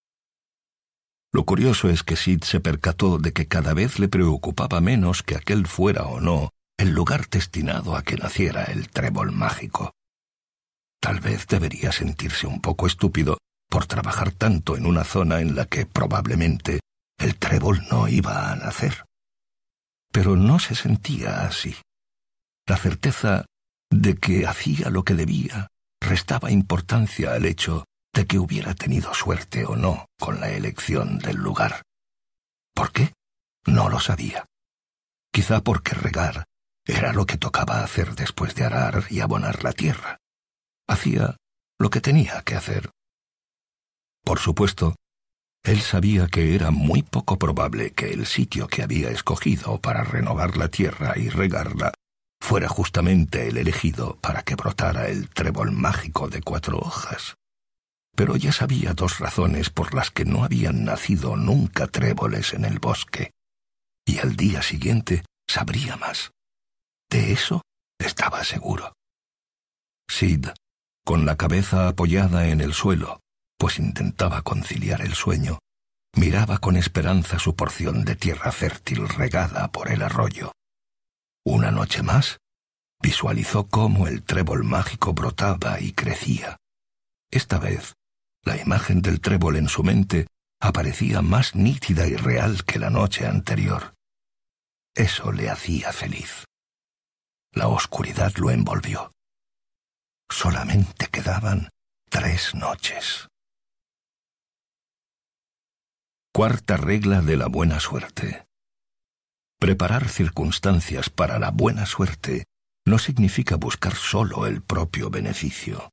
[1.33, 5.37] Lo curioso es que Sid se percató de que cada vez le preocupaba menos que
[5.37, 9.93] aquel fuera o no el lugar destinado a que naciera el trébol mágico.
[11.01, 13.39] Tal vez debería sentirse un poco estúpido
[13.71, 16.81] por trabajar tanto en una zona en la que probablemente
[17.19, 19.05] el trébol no iba a nacer.
[20.13, 21.77] Pero no se sentía así.
[22.67, 23.47] La certeza
[23.91, 25.69] de que hacía lo que debía
[26.03, 31.37] restaba importancia al hecho de que hubiera tenido suerte o no con la elección del
[31.37, 31.83] lugar.
[32.75, 33.13] ¿Por qué?
[33.67, 34.47] No lo sabía.
[35.33, 36.45] Quizá porque regar
[36.85, 40.19] era lo que tocaba hacer después de arar y abonar la tierra.
[40.87, 41.37] Hacía
[41.79, 42.91] lo que tenía que hacer
[44.25, 44.95] por supuesto,
[45.65, 50.57] él sabía que era muy poco probable que el sitio que había escogido para renovar
[50.57, 51.93] la tierra y regarla
[52.43, 57.37] fuera justamente el elegido para que brotara el trébol mágico de cuatro hojas.
[58.17, 62.81] Pero ya sabía dos razones por las que no habían nacido nunca tréboles en el
[62.81, 63.31] bosque,
[64.05, 66.33] y al día siguiente sabría más.
[67.09, 67.63] De eso
[67.99, 68.93] estaba seguro.
[70.11, 70.49] Sid,
[71.07, 73.21] con la cabeza apoyada en el suelo,
[73.57, 75.61] pues intentaba conciliar el sueño,
[76.17, 80.51] miraba con esperanza su porción de tierra fértil regada por el arroyo.
[81.45, 82.39] Una noche más,
[83.01, 86.57] visualizó cómo el trébol mágico brotaba y crecía.
[87.31, 87.95] Esta vez,
[88.45, 90.29] la imagen del trébol en su mente
[90.61, 93.95] aparecía más nítida y real que la noche anterior.
[94.95, 96.45] Eso le hacía feliz.
[97.53, 99.13] La oscuridad lo envolvió.
[100.31, 101.69] Solamente quedaban
[102.09, 103.29] tres noches.
[106.33, 108.47] Cuarta regla de la buena suerte.
[109.63, 112.47] Preparar circunstancias para la buena suerte
[112.85, 115.89] no significa buscar solo el propio beneficio.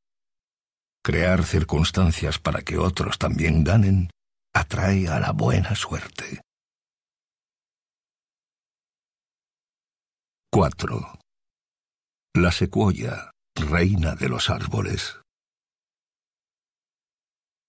[1.05, 4.09] Crear circunstancias para que otros también ganen
[4.55, 6.41] atrae a la buena suerte.
[10.51, 11.20] 4.
[12.38, 15.20] La secuoya, reina de los árboles.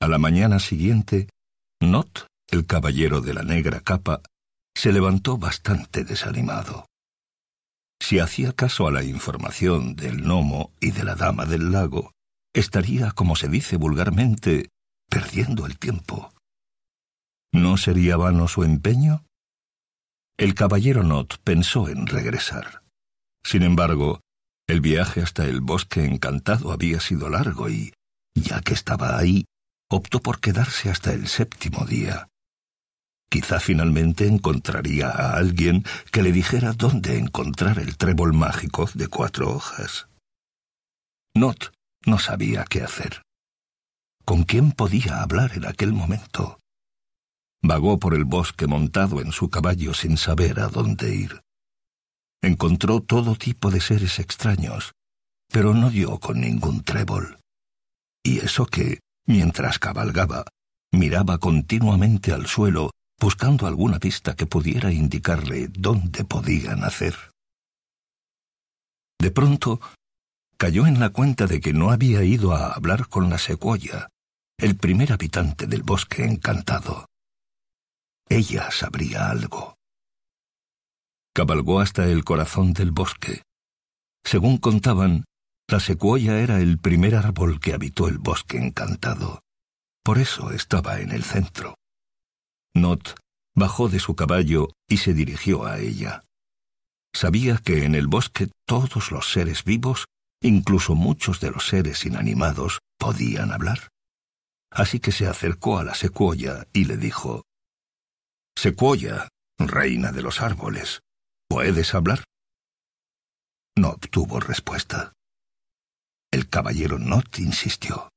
[0.01, 1.29] A la mañana siguiente,
[1.79, 4.23] Not, el caballero de la negra capa,
[4.81, 6.87] se levantó bastante desanimado.
[8.01, 12.13] Si hacía caso a la información del gnomo y de la dama del lago,
[12.55, 14.71] estaría, como se dice vulgarmente,
[15.11, 16.33] perdiendo el tiempo.
[17.53, 19.27] ¿No sería vano su empeño?
[20.39, 22.83] El caballero Not pensó en regresar.
[23.45, 24.21] Sin embargo,
[24.67, 27.93] el viaje hasta el bosque encantado había sido largo y,
[28.35, 29.45] ya que estaba ahí,
[29.91, 32.30] optó por quedarse hasta el séptimo día.
[33.31, 39.55] Quizá finalmente encontraría a alguien que le dijera dónde encontrar el trébol mágico de cuatro
[39.55, 40.09] hojas.
[41.37, 41.73] Not
[42.05, 43.23] no sabía qué hacer.
[44.25, 46.59] ¿Con quién podía hablar en aquel momento?
[47.63, 51.41] Vagó por el bosque montado en su caballo sin saber a dónde ir.
[52.43, 54.93] Encontró todo tipo de seres extraños,
[55.53, 57.39] pero no dio con ningún trébol.
[58.25, 60.47] Y eso que, mientras cabalgaba,
[60.91, 62.91] miraba continuamente al suelo
[63.21, 67.15] buscando alguna pista que pudiera indicarle dónde podía nacer.
[69.21, 69.81] De pronto,
[70.57, 74.09] cayó en la cuenta de que no había ido a hablar con la secuoya,
[74.59, 77.07] el primer habitante del bosque encantado.
[78.29, 79.75] Ella sabría algo.
[81.35, 83.43] Cabalgó hasta el corazón del bosque.
[84.25, 85.25] Según contaban,
[85.69, 89.41] la secuoya era el primer árbol que habitó el bosque encantado.
[90.03, 91.75] Por eso estaba en el centro.
[92.75, 93.19] Not
[93.55, 96.25] bajó de su caballo y se dirigió a ella.
[97.13, 100.07] Sabía que en el bosque todos los seres vivos,
[100.41, 103.89] incluso muchos de los seres inanimados, podían hablar.
[104.71, 107.43] Así que se acercó a la secuoya y le dijo,
[108.57, 111.01] Secuoya, reina de los árboles,
[111.49, 112.25] ¿puedes hablar?
[113.77, 115.13] No obtuvo respuesta.
[116.31, 118.11] El caballero Not insistió.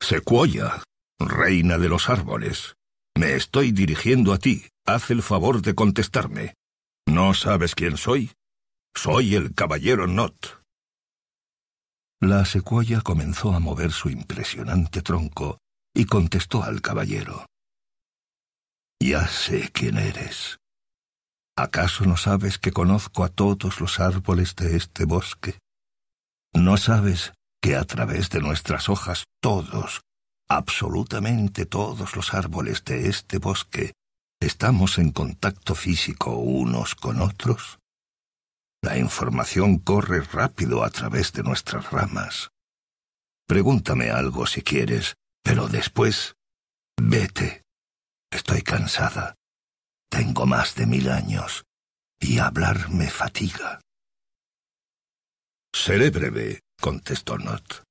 [0.00, 0.82] Secuoya,
[1.20, 2.74] reina de los árboles,
[3.16, 4.66] me estoy dirigiendo a ti.
[4.86, 6.54] Haz el favor de contestarme.
[7.06, 8.32] ¿No sabes quién soy?
[8.94, 10.62] Soy el caballero Not.
[12.20, 15.58] La secuoya comenzó a mover su impresionante tronco
[15.94, 17.46] y contestó al caballero.
[19.00, 20.58] Ya sé quién eres.
[21.56, 25.58] ¿Acaso no sabes que conozco a todos los árboles de este bosque?
[26.54, 30.02] ¿No sabes que a través de nuestras hojas todos,
[30.48, 33.92] absolutamente todos los árboles de este bosque
[34.40, 37.78] estamos en contacto físico unos con otros?
[38.82, 42.50] La información corre rápido a través de nuestras ramas.
[43.48, 46.34] Pregúntame algo si quieres, pero después
[47.00, 47.62] vete.
[48.30, 49.34] Estoy cansada.
[50.10, 51.64] Tengo más de mil años
[52.20, 53.80] y hablar me fatiga.
[55.74, 57.85] Seré breve, contestó Not.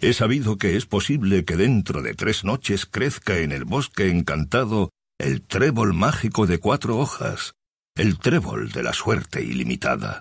[0.00, 4.90] He sabido que es posible que dentro de tres noches crezca en el bosque encantado
[5.18, 7.54] el trébol mágico de cuatro hojas,
[7.96, 10.20] el trébol de la suerte ilimitada.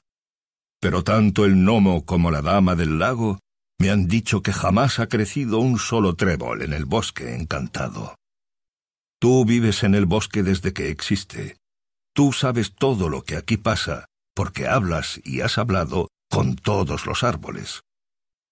[0.81, 3.39] Pero tanto el gnomo como la dama del lago
[3.79, 8.15] me han dicho que jamás ha crecido un solo trébol en el bosque encantado.
[9.19, 11.57] Tú vives en el bosque desde que existe.
[12.15, 14.05] Tú sabes todo lo que aquí pasa,
[14.35, 17.81] porque hablas y has hablado con todos los árboles.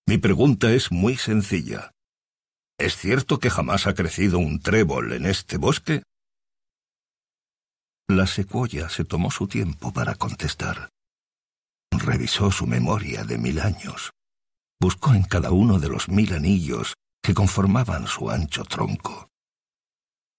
[0.07, 1.91] Mi pregunta es muy sencilla.
[2.77, 6.03] ¿Es cierto que jamás ha crecido un trébol en este bosque?
[8.07, 10.89] La secuoya se tomó su tiempo para contestar.
[11.91, 14.11] Revisó su memoria de mil años.
[14.79, 16.93] Buscó en cada uno de los mil anillos
[17.23, 19.29] que conformaban su ancho tronco.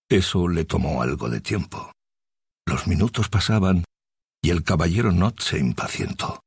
[0.09, 1.91] Eso le tomó algo de tiempo.
[2.67, 3.85] Los minutos pasaban
[4.41, 6.41] y el caballero Not se impacientó.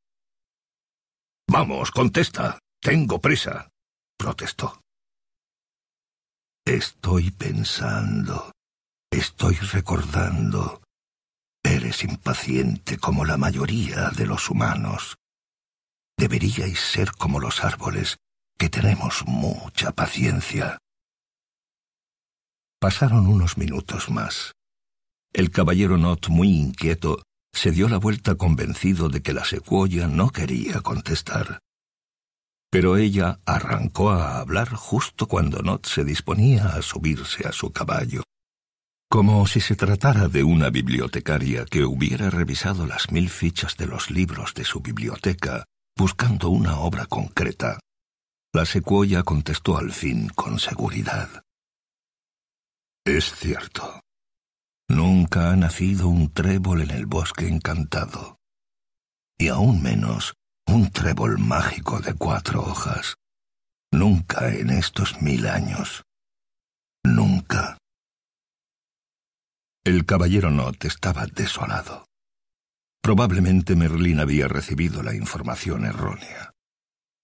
[1.49, 2.59] Vamos, contesta.
[2.81, 3.69] Tengo prisa,
[4.17, 4.81] protestó.
[6.65, 8.51] Estoy pensando,
[9.11, 10.81] estoy recordando.
[11.61, 15.17] Eres impaciente como la mayoría de los humanos.
[16.17, 18.17] deberíais ser como los árboles,
[18.57, 20.77] que tenemos mucha paciencia.
[22.79, 24.53] Pasaron unos minutos más.
[25.33, 27.23] El caballero Not, muy inquieto,
[27.53, 31.59] se dio la vuelta convencido de que la secuoya no quería contestar.
[32.71, 38.23] Pero ella arrancó a hablar justo cuando Not se disponía a subirse a su caballo.
[39.09, 44.11] Como si se tratara de una bibliotecaria que hubiera revisado las mil fichas de los
[44.11, 45.65] libros de su biblioteca
[45.97, 47.79] buscando una obra concreta,
[48.53, 51.43] la secuoya contestó al fin con seguridad.
[53.03, 54.01] Es cierto.
[54.87, 58.37] Nunca ha nacido un trébol en el bosque encantado.
[59.37, 60.35] Y aún menos
[60.71, 63.15] un trébol mágico de cuatro hojas.
[63.91, 66.03] Nunca en estos mil años.
[67.03, 67.77] Nunca.
[69.83, 72.05] El caballero Not estaba desolado.
[73.01, 76.51] Probablemente Merlín había recibido la información errónea.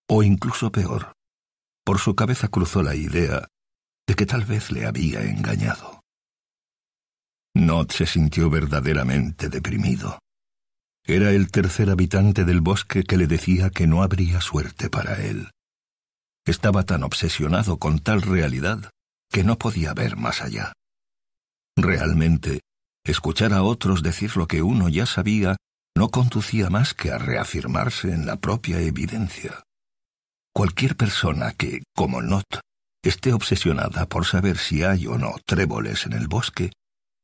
[0.10, 1.14] O incluso peor,
[1.84, 3.48] por su cabeza cruzó la idea
[4.08, 6.02] de que tal vez le había engañado.
[7.54, 10.20] Not se sintió verdaderamente deprimido.
[11.08, 15.51] Era el tercer habitante del bosque que le decía que no habría suerte para él.
[16.45, 18.89] Estaba tan obsesionado con tal realidad
[19.30, 20.74] que no podía ver más allá.
[21.76, 22.62] Realmente,
[23.03, 25.58] escuchar a otros decir lo que uno ya sabía
[25.95, 29.64] no conducía más que a reafirmarse en la propia evidencia.
[30.53, 32.62] Cualquier persona que, como Not,
[33.03, 36.72] esté obsesionada por saber si hay o no tréboles en el bosque,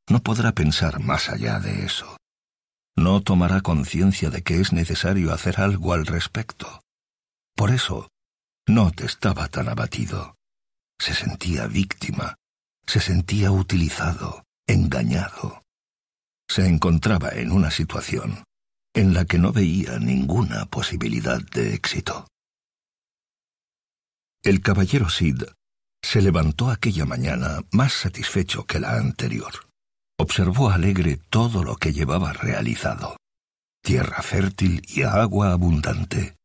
[0.08, 2.18] no podrá pensar más allá de eso.
[2.96, 6.82] No tomará conciencia de que es necesario hacer algo al respecto.
[7.56, 8.10] Por eso,
[8.68, 10.36] Not estaba tan abatido.
[11.00, 12.36] Se sentía víctima,
[12.86, 15.64] se sentía utilizado, engañado.
[16.48, 18.44] Se encontraba en una situación
[18.94, 22.28] en la que no veía ninguna posibilidad de éxito.
[24.44, 25.44] El caballero Sid
[26.02, 29.71] se levantó aquella mañana más satisfecho que la anterior.
[30.22, 33.18] Observó alegre todo lo que llevaba realizado.
[33.82, 36.36] Tierra fértil y agua abundante.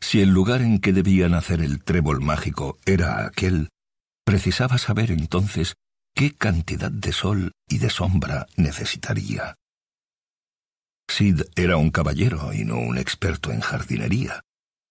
[0.00, 3.68] Si el lugar en que debía nacer el trébol mágico era aquel,
[4.24, 5.74] precisaba saber entonces
[6.14, 9.56] qué cantidad de sol y de sombra necesitaría.
[11.06, 14.40] Sid era un caballero y no un experto en jardinería,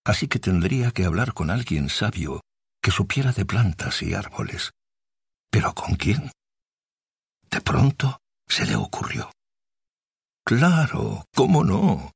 [0.06, 2.42] así que tendría que hablar con alguien sabio
[2.84, 4.70] que supiera de plantas y árboles.
[5.50, 6.30] ¿Pero con quién?
[7.52, 9.32] De pronto se le ocurrió.
[10.46, 12.12] Claro, ¿cómo no?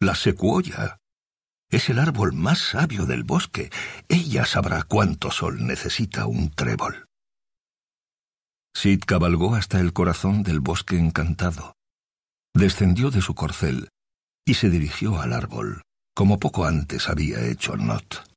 [0.00, 0.98] La secuoya.
[1.70, 3.70] Es el árbol más sabio del bosque.
[4.08, 7.06] Ella sabrá cuánto sol necesita un trébol.
[8.74, 11.74] Sid cabalgó hasta el corazón del bosque encantado.
[12.54, 13.88] Descendió de su corcel
[14.44, 15.82] y se dirigió al árbol,
[16.14, 18.28] como poco antes había hecho Not.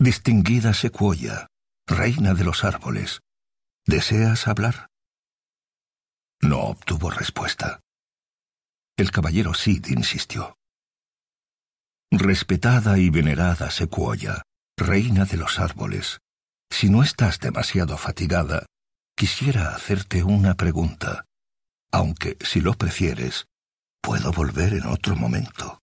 [0.00, 1.46] Distinguida secuoya,
[1.86, 3.20] reina de los árboles,
[3.86, 4.88] ¿deseas hablar?
[6.40, 7.80] No obtuvo respuesta.
[8.96, 10.56] El caballero Sid insistió.
[12.10, 14.42] Respetada y venerada secuoya,
[14.76, 16.18] reina de los árboles,
[16.70, 18.66] si no estás demasiado fatigada,
[19.16, 21.24] quisiera hacerte una pregunta,
[21.90, 23.46] aunque, si lo prefieres,
[24.02, 25.80] puedo volver en otro momento.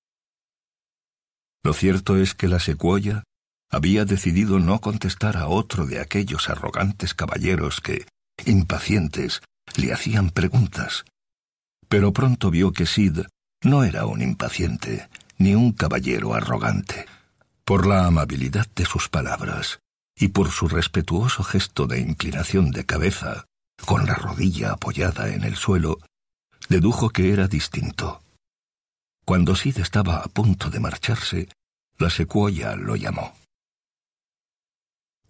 [1.63, 3.23] Lo cierto es que la secuoya
[3.69, 8.07] había decidido no contestar a otro de aquellos arrogantes caballeros que,
[8.45, 9.41] impacientes,
[9.75, 11.05] le hacían preguntas.
[11.87, 13.19] Pero pronto vio que Sid
[13.63, 17.05] no era un impaciente, ni un caballero arrogante.
[17.63, 19.79] Por la amabilidad de sus palabras
[20.15, 23.45] y por su respetuoso gesto de inclinación de cabeza,
[23.85, 25.99] con la rodilla apoyada en el suelo,
[26.67, 28.21] dedujo que era distinto.
[29.25, 31.49] Cuando Sid estaba a punto de marcharse,
[31.97, 33.38] la secuoya lo llamó.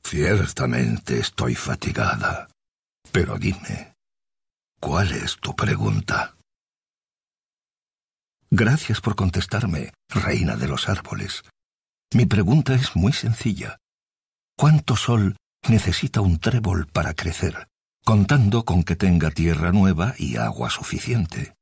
[0.04, 2.48] Ciertamente estoy fatigada,
[3.12, 3.94] pero dime,
[4.80, 6.36] ¿cuál es tu pregunta?
[8.52, 11.44] Gracias por contestarme, reina de los árboles.
[12.14, 13.78] Mi pregunta es muy sencilla.
[14.58, 15.38] ¿Cuánto sol
[15.68, 17.68] necesita un trébol para crecer,
[18.04, 21.54] contando con que tenga tierra nueva y agua suficiente?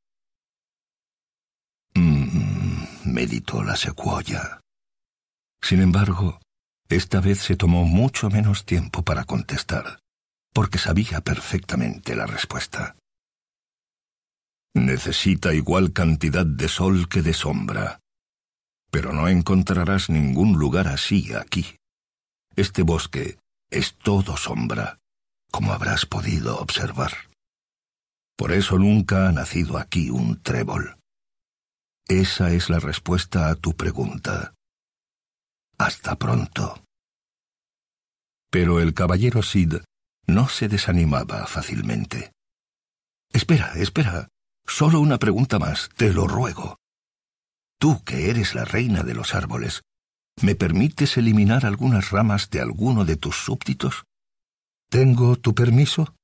[1.93, 4.61] Mm, meditó la secuoya.
[5.61, 6.39] Sin embargo,
[6.89, 9.99] esta vez se tomó mucho menos tiempo para contestar,
[10.53, 12.95] porque sabía perfectamente la respuesta.
[14.73, 17.99] Necesita igual cantidad de sol que de sombra,
[18.91, 21.75] pero no encontrarás ningún lugar así aquí.
[22.55, 23.37] Este bosque
[23.69, 24.97] es todo sombra,
[25.51, 27.11] como habrás podido observar.
[28.37, 30.97] Por eso nunca ha nacido aquí un trébol.
[32.07, 34.53] esa es la respuesta a tu pregunta.
[35.77, 36.83] Hasta pronto.
[38.49, 39.75] Pero el caballero Sid
[40.25, 42.31] no se desanimaba fácilmente.
[43.31, 44.27] Espera, espera.
[44.65, 46.77] Solo una pregunta más, te lo ruego.
[47.79, 49.83] Tú, que eres la reina de los árboles,
[50.41, 54.03] ¿me permites eliminar algunas ramas de alguno de tus súbditos?
[54.89, 56.15] ¿Tengo tu permiso?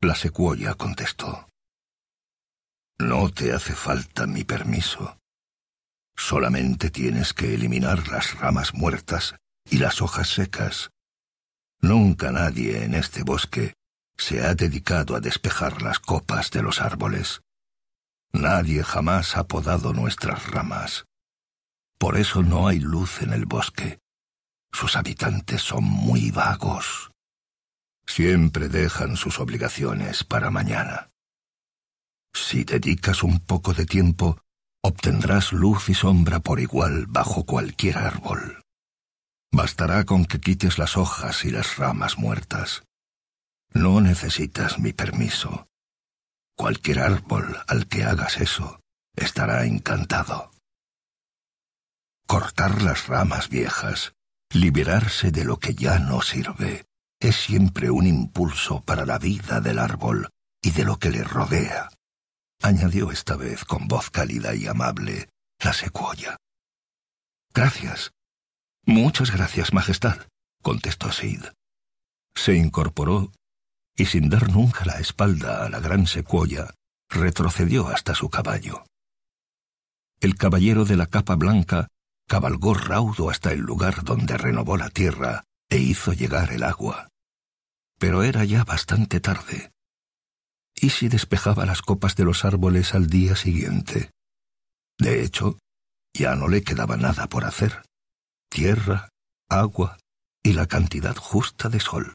[0.00, 1.48] La secuoya contestó.
[2.98, 5.18] No te hace falta mi permiso.
[6.16, 9.36] Solamente tienes que eliminar las ramas muertas
[9.70, 10.90] y las hojas secas.
[11.80, 13.74] Nunca nadie en este bosque
[14.16, 17.42] se ha dedicado a despejar las copas de los árboles.
[18.32, 21.04] Nadie jamás ha podado nuestras ramas.
[21.98, 23.98] Por eso no hay luz en el bosque.
[24.72, 27.10] Sus habitantes son muy vagos.
[28.06, 31.10] Siempre dejan sus obligaciones para mañana.
[32.32, 34.38] Si dedicas un poco de tiempo,
[34.86, 38.62] obtendrás luz y sombra por igual bajo cualquier árbol.
[39.52, 42.84] Bastará con que quites las hojas y las ramas muertas.
[43.72, 45.66] No necesitas mi permiso.
[46.56, 48.80] Cualquier árbol al que hagas eso
[49.16, 50.52] estará encantado.
[52.28, 54.12] Cortar las ramas viejas,
[54.50, 56.84] liberarse de lo que ya no sirve,
[57.18, 60.28] es siempre un impulso para la vida del árbol
[60.62, 61.88] y de lo que le rodea
[62.62, 65.28] añadió esta vez con voz cálida y amable
[65.62, 66.36] la secuoya.
[67.54, 68.10] Gracias.
[68.84, 70.28] Muchas gracias, Majestad,
[70.62, 71.42] contestó Sid.
[72.34, 73.32] Se incorporó
[73.96, 76.74] y sin dar nunca la espalda a la gran secuoya,
[77.08, 78.84] retrocedió hasta su caballo.
[80.20, 81.88] El caballero de la capa blanca
[82.28, 87.08] cabalgó raudo hasta el lugar donde renovó la tierra e hizo llegar el agua.
[87.98, 89.70] Pero era ya bastante tarde.
[90.78, 94.10] ¿Y si despejaba las copas de los árboles al día siguiente?
[94.98, 95.58] De hecho,
[96.12, 97.82] ya no le quedaba nada por hacer.
[98.50, 99.08] Tierra,
[99.48, 99.98] agua
[100.42, 102.14] y la cantidad justa de sol.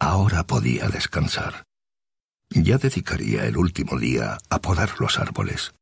[0.00, 1.64] Ahora podía descansar.
[2.50, 5.74] Ya dedicaría el último día a podar los árboles.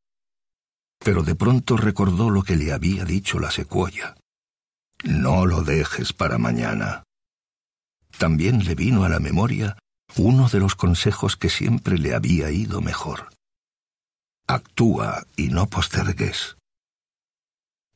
[0.99, 4.15] Pero de pronto recordó lo que le había dicho la secuoya.
[5.03, 7.03] No lo dejes para mañana.
[8.17, 9.77] También le vino a la memoria
[10.17, 13.29] uno de los consejos que siempre le había ido mejor.
[14.47, 16.57] Actúa y no postergues.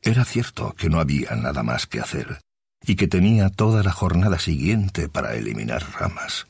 [0.02, 2.40] Era cierto que no había nada más que hacer
[2.86, 6.48] y que tenía toda la jornada siguiente para eliminar ramas.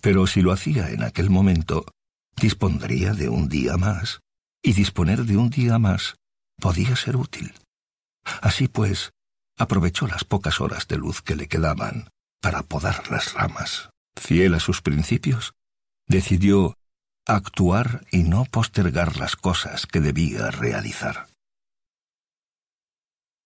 [0.00, 1.84] Pero si lo hacía en aquel momento,
[2.36, 4.20] dispondría de un día más,
[4.62, 6.14] y disponer de un día más
[6.60, 7.52] podía ser útil.
[8.40, 9.10] Así pues,
[9.58, 12.08] aprovechó las pocas horas de luz que le quedaban
[12.40, 15.54] para podar las ramas fiel a sus principios,
[16.06, 16.74] decidió
[17.26, 21.28] actuar y no postergar las cosas que debía realizar.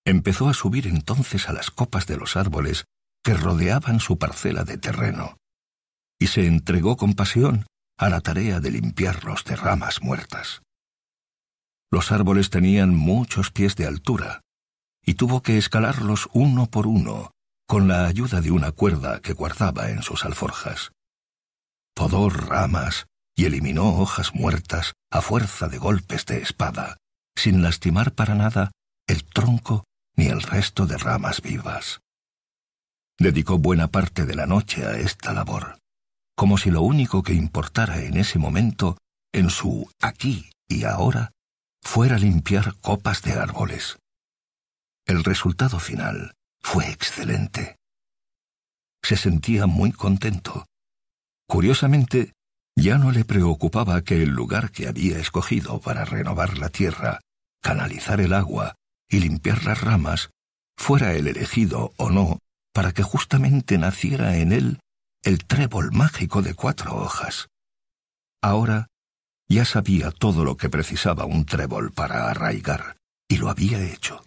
[0.07, 2.85] Empezó a subir entonces a las copas de los árboles
[3.23, 5.37] que rodeaban su parcela de terreno,
[6.19, 7.67] y se entregó con pasión
[7.99, 10.63] a la tarea de limpiarlos de ramas muertas.
[11.91, 14.41] Los árboles tenían muchos pies de altura,
[15.05, 17.31] y tuvo que escalarlos uno por uno
[17.67, 20.93] con la ayuda de una cuerda que guardaba en sus alforjas.
[21.95, 23.07] Podó ramas
[23.37, 26.99] y eliminó hojas muertas a fuerza de golpes de espada,
[27.37, 28.71] sin lastimar para nada
[29.07, 29.85] el tronco
[30.17, 32.01] ni el resto de ramas vivas.
[33.19, 35.79] Dedicó buena parte de la noche a esta labor,
[36.37, 38.99] como si lo único que importara en ese momento,
[39.33, 41.31] en su aquí y ahora,
[41.83, 43.99] fuera limpiar copas de árboles.
[45.07, 46.35] El resultado final
[46.65, 47.77] fue excelente.
[49.05, 50.67] Se sentía muy contento.
[51.47, 52.33] Curiosamente,
[52.75, 57.21] ya no le preocupaba que el lugar que había escogido para renovar la tierra,
[57.63, 58.75] canalizar el agua
[59.09, 60.31] y limpiar las ramas
[60.77, 62.39] fuera el elegido o no
[62.73, 64.81] para que justamente naciera en él
[65.23, 67.47] el trébol mágico de cuatro hojas.
[68.43, 68.89] Ahora
[69.49, 72.97] ya sabía todo lo que precisaba un trébol para arraigar,
[73.29, 74.25] y lo había hecho.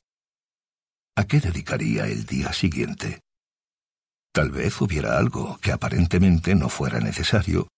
[1.18, 3.22] ¿A qué dedicaría el día siguiente?
[4.31, 7.69] Tal vez hubiera algo que aparentemente no fuera necesario,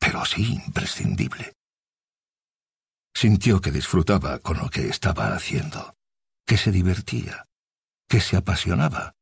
[0.00, 1.52] pero sí imprescindible.
[3.14, 5.94] Sintió que disfrutaba con lo que estaba haciendo,
[6.44, 7.44] que se divertía,
[8.08, 9.12] que se apasionaba,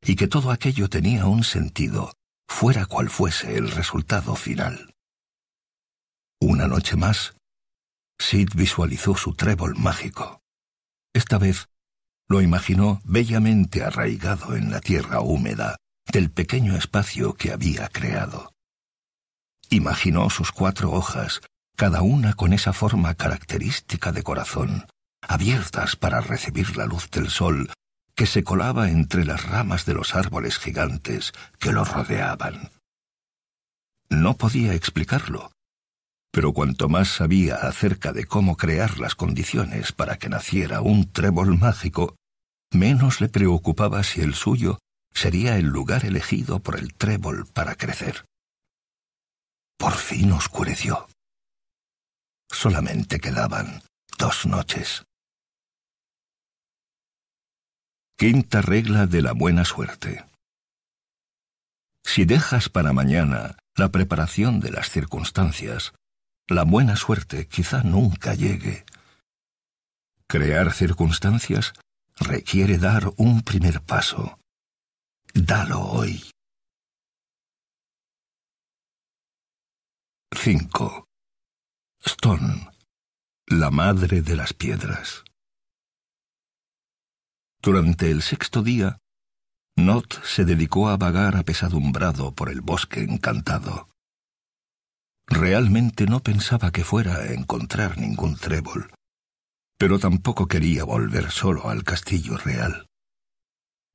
[0.00, 2.12] y que todo aquello tenía un sentido,
[2.48, 4.94] fuera cual fuese el resultado final.
[6.40, 7.34] Una noche más,
[8.20, 10.40] Sid visualizó su trébol mágico.
[11.12, 11.66] Esta vez
[12.28, 15.76] lo imaginó bellamente arraigado en la tierra húmeda
[16.10, 18.52] del pequeño espacio que había creado.
[19.70, 21.40] Imaginó sus cuatro hojas
[21.76, 24.86] cada una con esa forma característica de corazón,
[25.20, 27.70] abiertas para recibir la luz del sol
[28.14, 32.70] que se colaba entre las ramas de los árboles gigantes que lo rodeaban.
[34.10, 35.50] No podía explicarlo,
[36.32, 41.58] pero cuanto más sabía acerca de cómo crear las condiciones para que naciera un trébol
[41.58, 42.16] mágico,
[42.72, 44.78] menos le preocupaba si el suyo
[45.12, 48.24] sería el lugar elegido por el trébol para crecer.
[49.78, 51.06] Por fin oscureció.
[52.50, 53.82] Solamente quedaban
[54.18, 55.04] dos noches.
[58.16, 60.24] Quinta regla de la buena suerte.
[62.04, 65.92] Si dejas para mañana la preparación de las circunstancias,
[66.52, 68.84] la buena suerte quizá nunca llegue.
[70.26, 71.72] Crear circunstancias
[72.18, 74.38] requiere dar un primer paso.
[75.34, 76.22] Dalo hoy.
[80.34, 81.04] 5.
[82.04, 82.70] Stone,
[83.46, 85.22] la madre de las piedras.
[87.60, 88.98] Durante el sexto día,
[89.76, 93.91] Not se dedicó a vagar apesadumbrado por el bosque encantado.
[95.32, 98.92] Realmente no pensaba que fuera a encontrar ningún trébol,
[99.78, 102.86] pero tampoco quería volver solo al castillo real.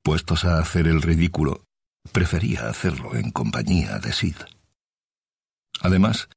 [0.04, 1.64] Puestos a hacer el ridículo,
[2.12, 4.36] prefería hacerlo en compañía de Sid.
[5.82, 6.28] Además,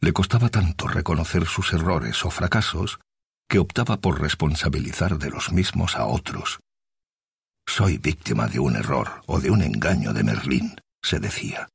[0.00, 2.98] le costaba tanto reconocer sus errores o fracasos
[3.48, 6.58] que optaba por responsabilizar de los mismos a otros.
[7.68, 11.68] Soy víctima de un error o de un engaño de Merlín, se decía.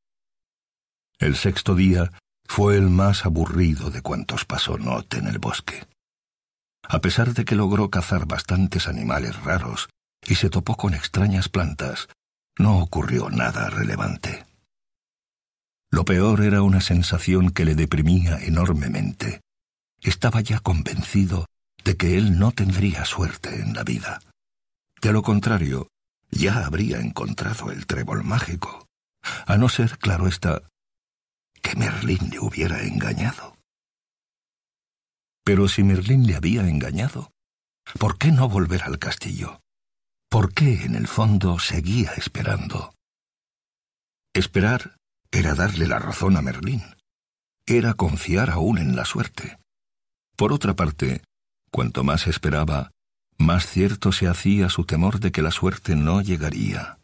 [1.20, 2.12] El sexto día
[2.50, 5.86] fue el más aburrido de cuantos pasó Not en el bosque.
[6.82, 9.88] A pesar de que logró cazar bastantes animales raros
[10.28, 12.10] y se topó con extrañas plantas,
[12.58, 14.48] no ocurrió nada relevante.
[15.92, 19.42] Lo peor era una sensación que le deprimía enormemente.
[20.02, 21.46] Estaba ya convencido
[21.84, 24.22] de que él no tendría suerte en la vida.
[25.04, 25.88] De lo contrario,
[26.32, 28.88] ya habría encontrado el trébol mágico,
[29.46, 30.64] a no ser, claro está,
[31.60, 33.56] que Merlín le hubiera engañado.
[35.44, 37.32] Pero si Merlín le había engañado,
[37.98, 39.62] ¿por qué no volver al castillo?
[40.30, 42.94] ¿Por qué en el fondo seguía esperando?
[44.34, 44.96] Esperar
[45.32, 46.84] era darle la razón a Merlín.
[47.66, 49.58] Era confiar aún en la suerte.
[50.36, 51.24] Por otra parte,
[51.72, 52.92] cuanto más esperaba,
[53.40, 57.00] más cierto se hacía su temor de que la suerte no llegaría.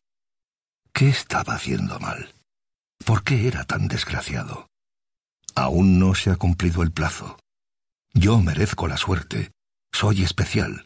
[0.93, 2.34] ¿Qué estaba haciendo mal?
[3.03, 4.67] ¿Por qué era tan desgraciado?
[5.55, 7.37] Aún no se ha cumplido el plazo.
[8.13, 9.51] Yo merezco la suerte,
[9.91, 10.85] soy especial.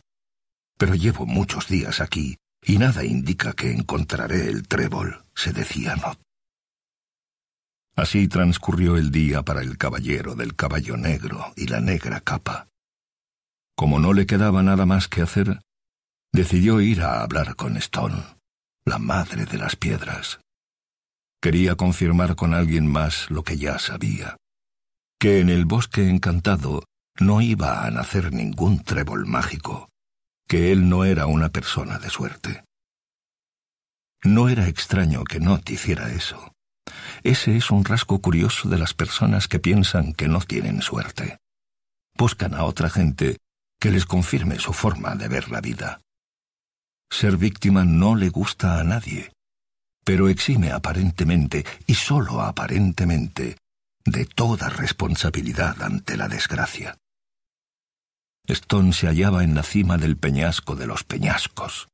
[0.78, 6.20] Pero llevo muchos días aquí y nada indica que encontraré el trébol, se decía Not.
[7.96, 12.68] Así transcurrió el día para el caballero del caballo negro y la negra capa.
[13.76, 15.62] Como no le quedaba nada más que hacer,
[16.32, 18.24] decidió ir a hablar con Stone,
[18.86, 20.40] la madre de las piedras.
[21.42, 24.36] Quería confirmar con alguien más lo que ya sabía,
[25.20, 26.84] que en el bosque encantado
[27.20, 29.90] no iba a nacer ningún trébol mágico,
[30.48, 32.64] que él no era una persona de suerte.
[34.24, 36.52] No era extraño que no hiciera eso.
[37.24, 41.38] Ese es un rasgo curioso de las personas que piensan que no tienen suerte.
[42.18, 43.38] Buscan a otra gente
[43.80, 46.02] que les confirme su forma de ver la vida.
[47.10, 49.32] Ser víctima no le gusta a nadie,
[50.10, 53.58] pero exime aparentemente, y sólo aparentemente,
[54.04, 56.98] de toda responsabilidad ante la desgracia.
[58.48, 61.90] Stone se hallaba en la cima del peñasco de los peñascos,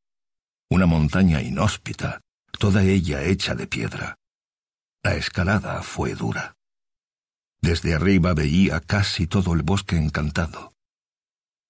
[0.69, 2.21] una montaña inhóspita,
[2.57, 4.15] toda ella hecha de piedra.
[5.03, 6.53] La escalada fue dura.
[7.59, 10.71] Desde arriba veía casi todo el bosque encantado.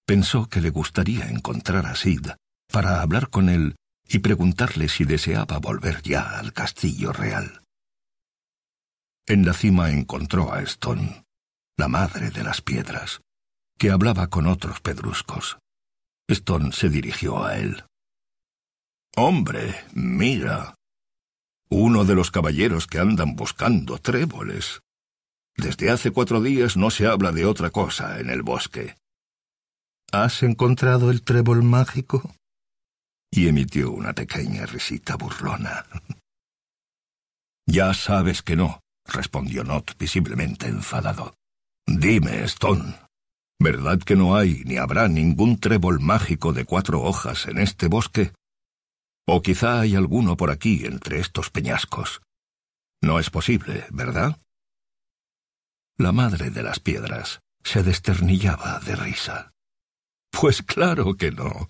[0.05, 2.27] Pensó que le gustaría encontrar a Sid
[2.71, 3.75] para hablar con él
[4.07, 7.63] y preguntarle si deseaba volver ya al castillo real.
[9.27, 11.25] En la cima encontró a Stone,
[11.77, 13.21] la madre de las piedras,
[13.77, 15.57] que hablaba con otros pedruscos.
[16.27, 17.83] Stone se dirigió a él.
[19.15, 20.75] Hombre, mira.
[21.69, 24.81] Uno de los caballeros que andan buscando tréboles.
[25.57, 28.95] Desde hace cuatro días no se habla de otra cosa en el bosque.
[30.11, 32.35] ¿Has encontrado el trébol mágico?
[33.35, 35.85] Y emitió una pequeña risita burlona.
[37.67, 41.35] Ya sabes que no, respondió Not visiblemente enfadado.
[41.85, 42.95] Dime, Stone,
[43.59, 48.31] ¿verdad que no hay ni habrá ningún trébol mágico de cuatro hojas en este bosque?
[49.27, 52.21] O quizá hay alguno por aquí entre estos peñascos.
[53.01, 54.39] No es posible, ¿verdad?
[55.97, 59.54] La madre de las piedras se desternillaba de risa.
[60.39, 61.69] Pues claro que no.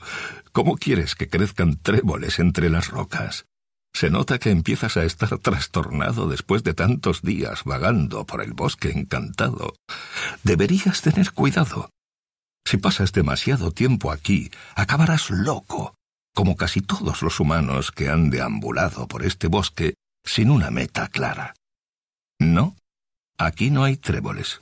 [0.51, 3.45] ¿Cómo quieres que crezcan tréboles entre las rocas?
[3.93, 8.89] Se nota que empiezas a estar trastornado después de tantos días vagando por el bosque
[8.89, 9.75] encantado.
[10.43, 11.91] Deberías tener cuidado.
[12.65, 15.95] Si pasas demasiado tiempo aquí, acabarás loco,
[16.33, 19.93] como casi todos los humanos que han deambulado por este bosque
[20.25, 21.53] sin una meta clara.
[22.39, 22.75] No,
[23.37, 24.61] aquí no hay tréboles.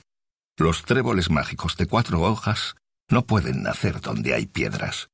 [0.58, 2.76] Los tréboles mágicos de cuatro hojas
[3.14, 5.08] no pueden nacer donde hay piedras.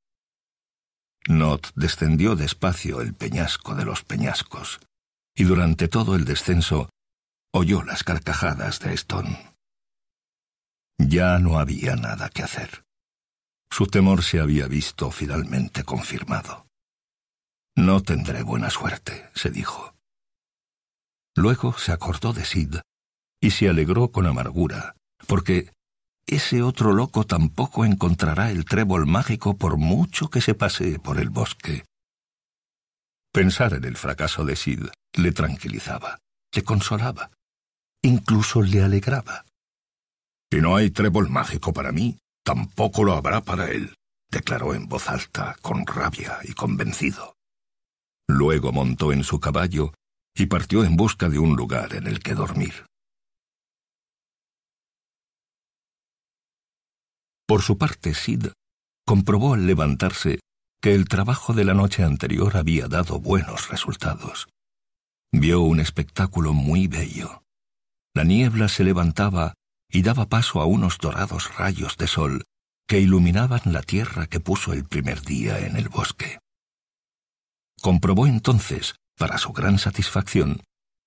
[1.28, 4.80] Not descendió despacio el peñasco de los peñascos,
[5.36, 6.88] y durante todo el descenso
[7.52, 9.54] oyó las carcajadas de Stone.
[10.96, 12.84] Ya no había nada que hacer.
[13.70, 16.66] Su temor se había visto finalmente confirmado.
[17.76, 19.94] No tendré buena suerte, se dijo.
[21.36, 22.76] Luego se acordó de Sid
[23.42, 24.96] y se alegró con amargura,
[25.26, 25.70] porque
[26.26, 31.30] ese otro loco tampoco encontrará el trébol mágico por mucho que se pasee por el
[31.30, 31.84] bosque.
[33.32, 36.18] Pensar en el fracaso de Sid le tranquilizaba,
[36.54, 37.30] le consolaba,
[38.02, 39.44] incluso le alegraba.
[40.52, 43.94] Si no hay trébol mágico para mí, tampoco lo habrá para él,
[44.30, 47.34] declaró en voz alta, con rabia y convencido.
[48.28, 49.92] Luego montó en su caballo
[50.34, 52.86] y partió en busca de un lugar en el que dormir.
[57.50, 58.46] Por su parte, Sid
[59.04, 60.38] comprobó al levantarse
[60.80, 64.46] que el trabajo de la noche anterior había dado buenos resultados.
[65.32, 67.42] Vio un espectáculo muy bello.
[68.14, 69.54] La niebla se levantaba
[69.90, 72.44] y daba paso a unos dorados rayos de sol
[72.86, 76.38] que iluminaban la tierra que puso el primer día en el bosque.
[77.82, 80.62] Comprobó entonces, para su gran satisfacción,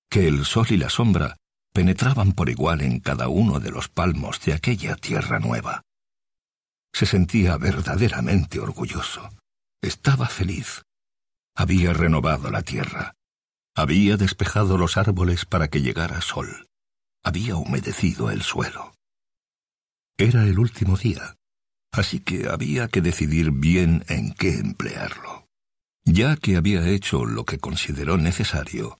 [0.09, 1.37] que el sol y la sombra
[1.73, 5.83] penetraban por igual en cada uno de los palmos de aquella tierra nueva.
[6.93, 9.29] Se sentía verdaderamente orgulloso.
[9.81, 10.83] Estaba feliz.
[11.55, 13.15] Había renovado la tierra.
[13.75, 16.67] Había despejado los árboles para que llegara sol.
[17.23, 18.93] Había humedecido el suelo.
[20.17, 21.35] Era el último día,
[21.91, 25.47] así que había que decidir bien en qué emplearlo.
[26.05, 28.99] Ya que había hecho lo que consideró necesario,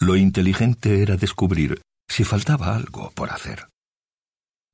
[0.00, 3.68] lo inteligente era descubrir si faltaba algo por hacer.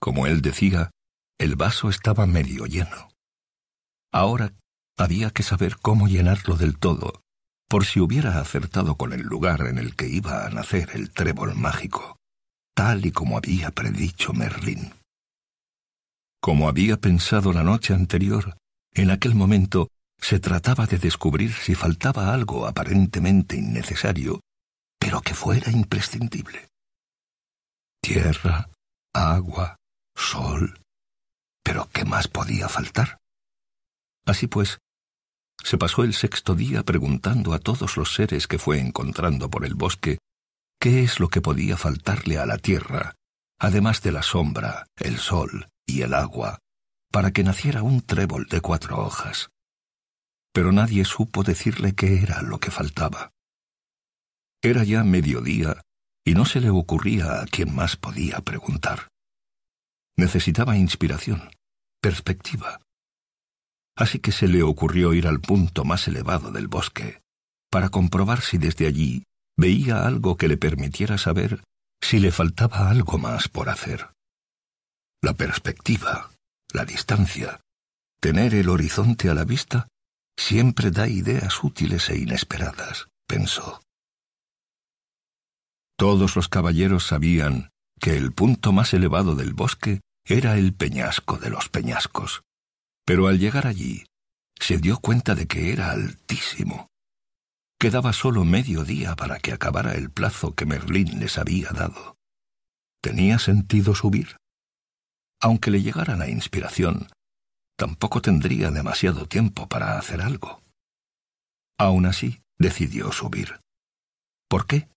[0.01, 0.91] Como él decía,
[1.39, 3.09] el vaso estaba medio lleno.
[4.13, 4.55] Ahora
[4.97, 7.23] había que saber cómo llenarlo del todo,
[7.69, 11.55] por si hubiera acertado con el lugar en el que iba a nacer el trébol
[11.55, 12.17] mágico,
[12.75, 14.93] tal y como había predicho Merlín.
[16.41, 18.57] Como había pensado la noche anterior,
[18.93, 19.89] en aquel momento
[20.21, 24.41] se trataba de descubrir si faltaba algo aparentemente innecesario,
[24.99, 26.69] pero que fuera imprescindible.
[28.01, 28.71] Tierra,
[29.13, 29.77] agua,
[30.15, 30.84] sol,
[31.65, 33.19] pero ¿qué más podía faltar?
[34.27, 34.79] Así pues,
[35.63, 39.75] se pasó el sexto día preguntando a todos los seres que fue encontrando por el
[39.75, 40.19] bosque
[40.79, 43.15] qué es lo que podía faltarle a la tierra,
[43.59, 46.59] además de la sombra, el sol y el agua,
[47.11, 49.49] para que naciera un trébol de cuatro hojas.
[50.53, 53.33] Pero nadie supo decirle qué era lo que faltaba.
[54.63, 55.81] Era ya mediodía
[56.27, 59.14] y no se le ocurría a quién más podía preguntar.
[60.17, 61.51] Necesitaba inspiración,
[62.01, 62.81] perspectiva.
[63.97, 67.21] Así que se le ocurrió ir al punto más elevado del bosque,
[67.71, 69.25] para comprobar si desde allí
[69.57, 71.63] veía algo que le permitiera saber
[72.01, 74.11] si le faltaba algo más por hacer.
[75.23, 76.31] La perspectiva,
[76.73, 77.61] la distancia,
[78.21, 79.89] tener el horizonte a la vista,
[80.37, 83.81] siempre da ideas útiles e inesperadas, pensó.
[85.97, 87.71] Todos los caballeros sabían
[88.05, 92.43] que el punto más elevado del bosque era el peñasco de los peñascos.
[93.07, 94.05] Pero al llegar allí,
[94.61, 96.89] se dio cuenta de que era altísimo.
[97.81, 102.19] Quedaba solo medio día para que acabara el plazo que Merlín les había dado.
[103.01, 104.37] ¿Tenía sentido subir?
[105.41, 107.09] Aunque le llegara la inspiración,
[107.79, 110.61] tampoco tendría demasiado tiempo para hacer algo.
[111.79, 113.61] Aún así, decidió subir.
[114.47, 114.89] ¿Por qué?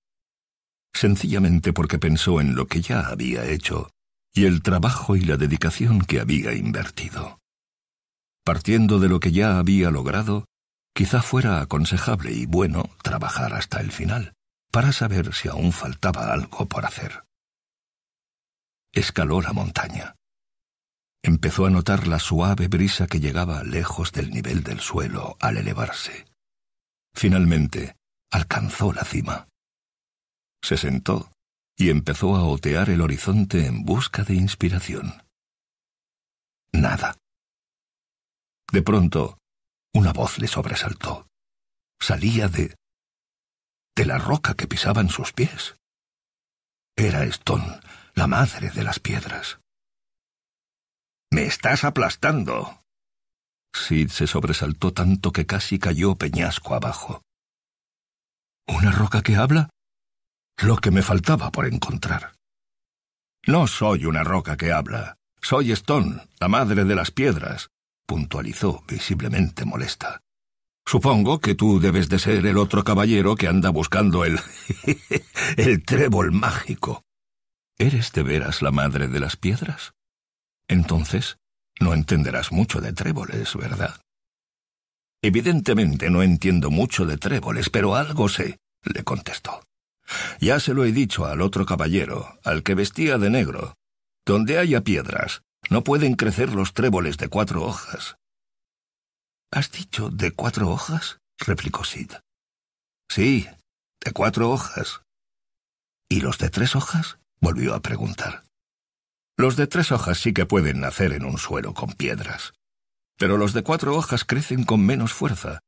[0.97, 3.89] Sencillamente porque pensó en lo que ya había hecho
[4.33, 7.39] y el trabajo y la dedicación que había invertido.
[8.43, 10.45] Partiendo de lo que ya había logrado,
[10.93, 14.33] quizá fuera aconsejable y bueno trabajar hasta el final,
[14.71, 17.23] para saber si aún faltaba algo por hacer.
[18.93, 20.15] Escaló la montaña.
[21.23, 26.25] Empezó a notar la suave brisa que llegaba lejos del nivel del suelo al elevarse.
[27.13, 27.95] Finalmente,
[28.31, 29.47] alcanzó la cima.
[30.61, 31.31] Se sentó
[31.75, 35.23] y empezó a otear el horizonte en busca de inspiración.
[36.71, 37.15] Nada.
[38.71, 39.37] De pronto,
[39.93, 41.27] una voz le sobresaltó.
[41.99, 42.75] Salía de...
[43.95, 45.75] de la roca que pisaban sus pies.
[46.95, 47.79] Era Stone,
[48.15, 49.59] la madre de las piedras.
[51.31, 52.81] Me estás aplastando.
[53.73, 57.21] Sid se sobresaltó tanto que casi cayó peñasco abajo.
[58.67, 59.69] ¿Una roca que habla?
[60.59, 62.33] Lo que me faltaba por encontrar.
[63.45, 65.17] No soy una roca que habla.
[65.39, 67.69] Soy Stone, la madre de las piedras,
[68.07, 70.21] puntualizó visiblemente molesta.
[70.85, 74.39] Supongo que tú debes de ser el otro caballero que anda buscando el...
[75.57, 77.03] el trébol mágico.
[77.77, 79.93] ¿Eres de veras la madre de las piedras?
[80.67, 81.37] Entonces,
[81.79, 84.01] no entenderás mucho de tréboles, ¿verdad?
[85.21, 89.66] Evidentemente no entiendo mucho de tréboles, pero algo sé, le contestó.
[90.39, 93.75] Ya se lo he dicho al otro caballero, al que vestía de negro.
[94.25, 98.17] Donde haya piedras, no pueden crecer los tréboles de cuatro hojas.
[99.51, 101.19] ¿Has dicho de cuatro hojas?
[101.37, 102.11] replicó Sid.
[103.09, 103.47] Sí,
[104.03, 105.01] de cuatro hojas.
[106.09, 107.19] ¿Y los de tres hojas?
[107.39, 108.43] volvió a preguntar.
[109.37, 112.53] Los de tres hojas sí que pueden nacer en un suelo con piedras,
[113.17, 115.59] pero los de cuatro hojas crecen con menos fuerza,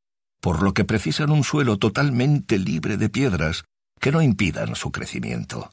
[0.41, 3.65] por lo que precisan un suelo totalmente libre de piedras
[3.99, 5.71] que no impidan su crecimiento.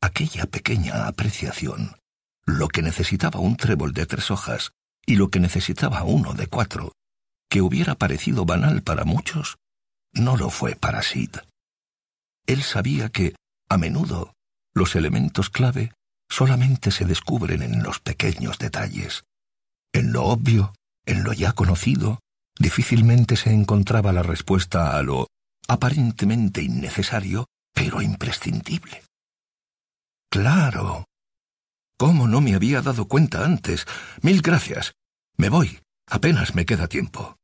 [0.00, 1.96] Aquella pequeña apreciación,
[2.44, 4.72] lo que necesitaba un trébol de tres hojas
[5.06, 6.92] y lo que necesitaba uno de cuatro,
[7.48, 9.56] que hubiera parecido banal para muchos,
[10.12, 11.36] no lo fue para Sid.
[12.46, 13.34] Él sabía que,
[13.68, 14.32] a menudo,
[14.74, 15.92] los elementos clave
[16.28, 19.24] solamente se descubren en los pequeños detalles.
[19.92, 20.74] En lo obvio,
[21.06, 22.20] en lo ya conocido,
[22.58, 25.28] difícilmente se encontraba la respuesta a lo
[25.68, 29.02] aparentemente innecesario, pero imprescindible.
[30.30, 31.04] Claro.
[31.98, 33.86] ¿Cómo no me había dado cuenta antes?
[34.22, 34.94] Mil gracias.
[35.36, 35.80] Me voy.
[36.08, 37.36] Apenas me queda tiempo.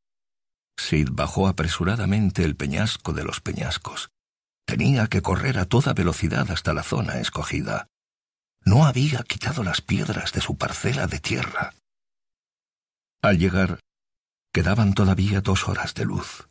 [0.78, 4.10] Sid bajó apresuradamente el peñasco de los peñascos.
[4.66, 7.86] Tenía que correr a toda velocidad hasta la zona escogida.
[8.64, 11.74] No había quitado las piedras de su parcela de tierra.
[13.22, 13.80] Al llegar,
[14.52, 16.48] quedaban todavía dos horas de luz.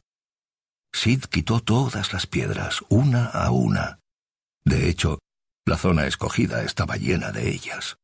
[0.98, 4.00] Sid quitó todas las piedras, una a una.
[4.66, 5.20] De hecho,
[5.64, 7.98] la zona escogida estaba llena de ellas.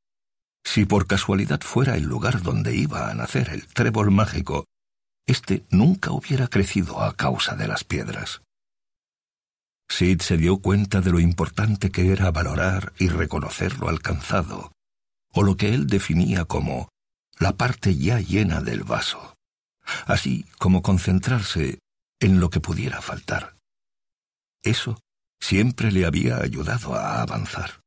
[0.63, 4.65] Si por casualidad fuera el lugar donde iba a nacer el trébol mágico,
[5.25, 8.43] éste nunca hubiera crecido a causa de las piedras.
[9.89, 14.71] Sid se dio cuenta de lo importante que era valorar y reconocer lo alcanzado,
[15.31, 16.89] o lo que él definía como
[17.39, 19.33] la parte ya llena del vaso,
[20.05, 21.79] así como concentrarse
[22.23, 23.57] en lo que pudiera faltar.
[24.63, 24.99] Eso
[25.41, 27.81] siempre le había ayudado a avanzar.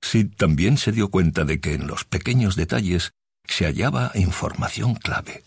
[0.00, 3.10] Sid también se dio cuenta de que en los pequeños detalles
[3.44, 5.42] se hallaba información clave.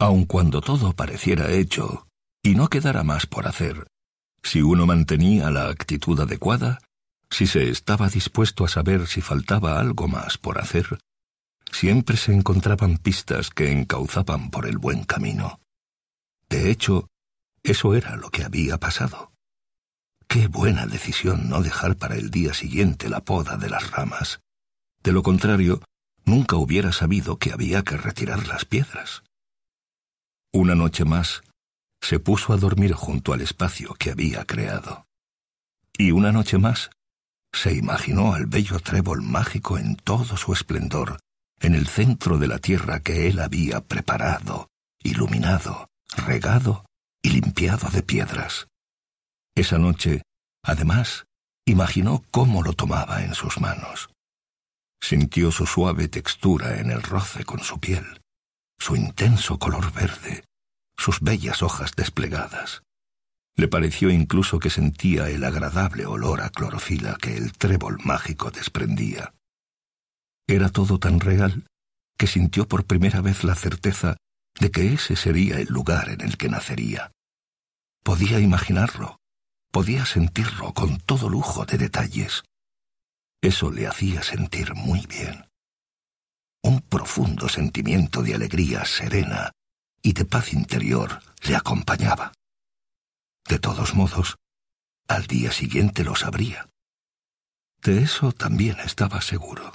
[0.00, 2.08] Aun cuando todo pareciera hecho
[2.42, 3.86] y no quedara más por hacer,
[4.42, 6.80] si uno mantenía la actitud adecuada,
[7.30, 10.98] si se estaba dispuesto a saber si faltaba algo más por hacer,
[11.70, 15.61] siempre se encontraban pistas que encauzaban por el buen camino.
[16.52, 17.08] De hecho,
[17.62, 19.32] eso era lo que había pasado.
[20.28, 24.40] Qué buena decisión no dejar para el día siguiente la poda de las ramas.
[25.02, 25.80] De lo contrario,
[26.26, 29.22] nunca hubiera sabido que había que retirar las piedras.
[30.52, 31.42] Una noche más,
[32.02, 35.06] se puso a dormir junto al espacio que había creado.
[35.96, 36.90] Y una noche más,
[37.50, 41.18] se imaginó al bello trébol mágico en todo su esplendor,
[41.60, 44.68] en el centro de la tierra que él había preparado,
[45.02, 46.84] iluminado, regado
[47.22, 48.66] y limpiado de piedras.
[49.54, 50.22] Esa noche,
[50.64, 51.24] además,
[51.66, 54.10] imaginó cómo lo tomaba en sus manos.
[55.00, 58.20] Sintió su suave textura en el roce con su piel,
[58.78, 60.44] su intenso color verde,
[60.96, 62.82] sus bellas hojas desplegadas.
[63.56, 69.34] Le pareció incluso que sentía el agradable olor a clorofila que el trébol mágico desprendía.
[70.48, 71.66] Era todo tan real
[72.16, 74.16] que sintió por primera vez la certeza
[74.62, 77.10] de que ese sería el lugar en el que nacería.
[78.04, 79.18] Podía imaginarlo,
[79.72, 82.44] podía sentirlo con todo lujo de detalles.
[83.42, 85.48] Eso le hacía sentir muy bien.
[86.62, 89.50] Un profundo sentimiento de alegría serena
[90.00, 92.32] y de paz interior le acompañaba.
[93.48, 94.36] De todos modos,
[95.08, 96.68] al día siguiente lo sabría.
[97.82, 99.72] De eso también estaba seguro.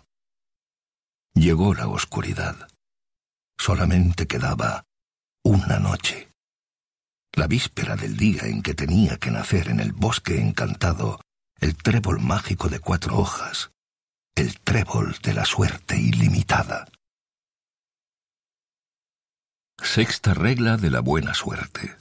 [1.34, 2.70] Llegó la oscuridad.
[3.60, 4.84] Solamente quedaba
[5.44, 6.30] una noche.
[7.34, 11.22] la víspera del día en que tenía que nacer en el bosque encantado
[11.60, 13.70] el trébol mágico de cuatro hojas,
[14.36, 16.88] el trébol de la suerte ilimitada.
[19.80, 21.96] Sexta regla de la buena suerte.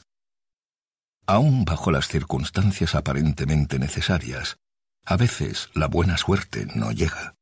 [1.26, 4.56] Aún bajo las circunstancias aparentemente necesarias,
[5.04, 7.34] a veces la buena suerte no llega.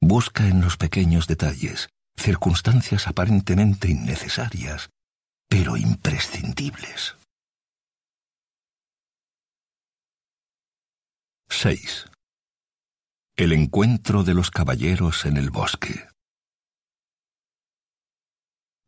[0.00, 1.88] Busca en los pequeños detalles
[2.18, 4.90] circunstancias aparentemente innecesarias,
[5.48, 7.16] pero imprescindibles.
[11.48, 12.06] 6.
[13.36, 16.08] El encuentro de los caballeros en el bosque.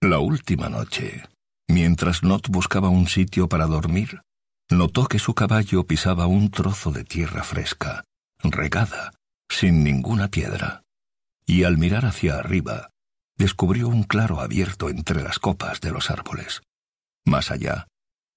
[0.02, 1.24] La última noche,
[1.69, 4.23] mientras Not buscaba un sitio para dormir,
[4.70, 8.05] notó que su caballo pisaba un trozo de tierra fresca,
[8.43, 9.12] regada,
[9.48, 10.82] sin ninguna piedra,
[11.44, 12.90] y al mirar hacia arriba,
[13.40, 16.60] descubrió un claro abierto entre las copas de los árboles.
[17.24, 17.88] Más allá,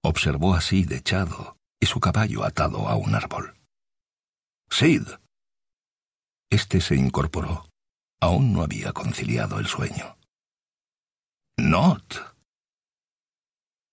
[0.02, 3.54] observó así dechado y su caballo atado a un árbol.
[4.70, 5.02] Sid.
[6.50, 7.68] Este se incorporó.
[8.18, 10.16] Aún no había conciliado el sueño.
[11.58, 12.34] Not.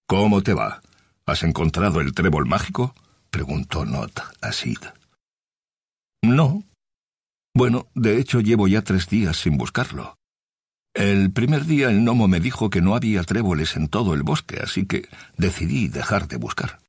[0.08, 0.82] ¿Cómo te va?
[1.26, 2.96] ¿Has encontrado el trébol mágico?
[3.30, 4.80] preguntó Not a Sid.
[6.24, 6.64] No.
[7.54, 10.21] Bueno, de hecho llevo ya tres días sin buscarlo.
[10.94, 14.60] El primer día el gnomo me dijo que no había tréboles en todo el bosque,
[14.62, 15.08] así que
[15.38, 16.80] decidí dejar de buscar.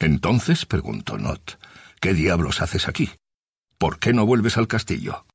[0.00, 1.60] Entonces, preguntó Not,
[2.00, 3.10] ¿qué diablos haces aquí?
[3.78, 5.26] ¿Por qué no vuelves al castillo?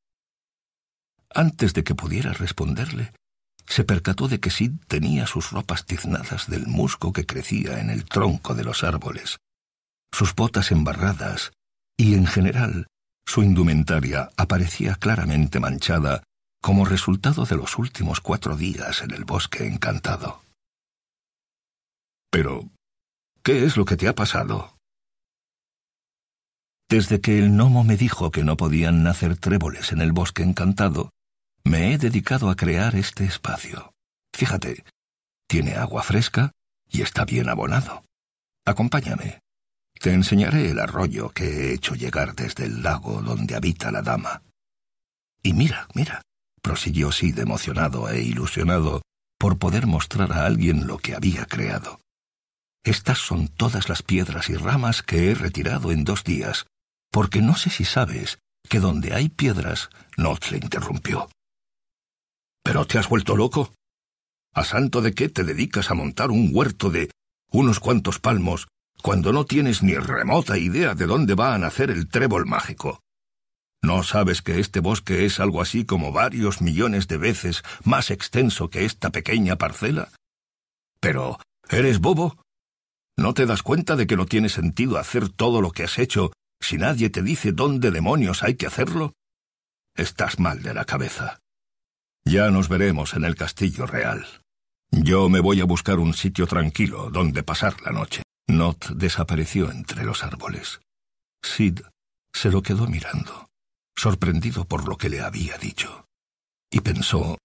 [1.33, 3.13] Antes de que pudiera responderle,
[3.65, 8.03] se percató de que Sid tenía sus ropas tiznadas del musgo que crecía en el
[8.03, 9.37] tronco de los árboles,
[10.11, 11.51] sus botas embarradas
[11.97, 12.87] y, en general,
[13.25, 16.23] su indumentaria aparecía claramente manchada
[16.63, 20.41] como resultado de los últimos cuatro días en el bosque encantado.
[22.31, 22.69] Pero,
[23.43, 24.77] ¿qué es lo que te ha pasado?
[26.89, 31.09] Desde que el gnomo me dijo que no podían nacer tréboles en el bosque encantado,
[31.65, 33.91] me he dedicado a crear este espacio.
[34.33, 34.85] Fíjate,
[35.49, 36.53] tiene agua fresca
[36.89, 38.05] y está bien abonado.
[38.65, 39.41] Acompáñame.
[39.99, 44.43] Te enseñaré el arroyo que he hecho llegar desde el lago donde habita la dama.
[45.43, 46.21] Y mira, mira,
[46.63, 49.03] prosiguió Sid emocionado e ilusionado
[49.37, 51.99] por poder mostrar a alguien lo que había creado.
[52.83, 56.65] Estas son todas las piedras y ramas que he retirado en dos días,
[57.11, 61.29] porque no sé si sabes que donde hay piedras, Not le interrumpió.
[62.63, 63.73] ¿Pero te has vuelto loco?
[64.53, 67.11] ¿A santo de qué te dedicas a montar un huerto de
[67.51, 68.67] unos cuantos palmos
[69.01, 73.02] cuando no tienes ni remota idea de dónde va a nacer el trébol mágico?
[73.83, 78.69] ¿No sabes que este bosque es algo así como varios millones de veces más extenso
[78.69, 80.07] que esta pequeña parcela?
[81.01, 81.37] Pero,
[81.69, 82.41] ¿eres bobo?
[83.17, 86.31] ¿No te das cuenta de que no tiene sentido hacer todo lo que has hecho
[86.61, 89.11] si nadie te dice dónde demonios hay que hacerlo?
[89.97, 91.39] Estás mal de la cabeza.
[92.23, 94.25] Ya nos veremos en el castillo real.
[94.91, 98.23] Yo me voy a buscar un sitio tranquilo donde pasar la noche.
[98.47, 100.79] Not desapareció entre los árboles.
[101.43, 101.81] Sid
[102.33, 103.49] se lo quedó mirando
[103.95, 106.05] sorprendido por lo que le había dicho,
[106.71, 107.37] y pensó,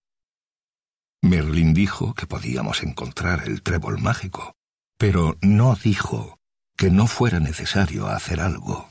[1.23, 4.55] Merlin dijo que podíamos encontrar el trébol mágico,
[4.99, 6.39] pero no dijo
[6.77, 8.89] que no fuera necesario hacer algo.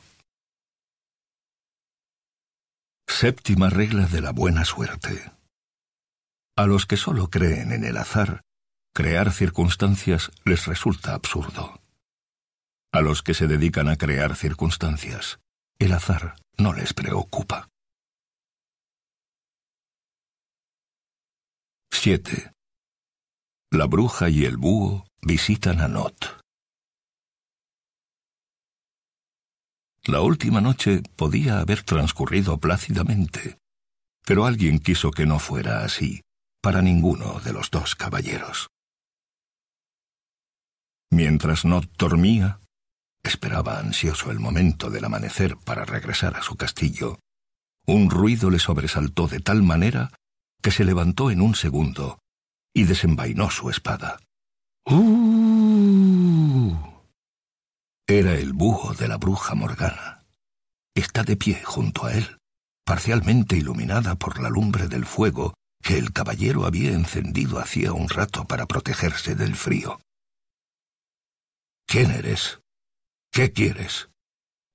[3.08, 5.32] Séptima regla de la buena suerte.
[6.58, 8.42] A los que solo creen en el azar,
[8.94, 11.82] crear circunstancias les resulta absurdo.
[12.92, 15.40] A los que se dedican a crear circunstancias,
[15.80, 17.70] el azar no les preocupa.
[21.92, 22.54] 7.
[23.72, 26.42] La bruja y el búho visitan a Not.
[30.06, 33.58] La última noche podía haber transcurrido plácidamente,
[34.26, 36.22] pero alguien quiso que no fuera así
[36.62, 38.70] para ninguno de los dos caballeros.
[41.12, 42.62] Mientras Not dormía,
[43.28, 47.20] Esperaba ansioso el momento del amanecer para regresar a su castillo.
[47.86, 50.14] Un ruido le sobresaltó de tal manera
[50.62, 52.20] que se levantó en un segundo
[52.74, 54.18] y desenvainó su espada.
[54.86, 56.74] ¡Uh!
[58.08, 60.26] Era el búho de la bruja Morgana.
[60.96, 62.38] Está de pie junto a él,
[62.86, 68.46] parcialmente iluminada por la lumbre del fuego que el caballero había encendido hacía un rato
[68.46, 70.00] para protegerse del frío.
[71.86, 72.62] ¿Quién eres?
[73.38, 74.10] ¿Qué quieres?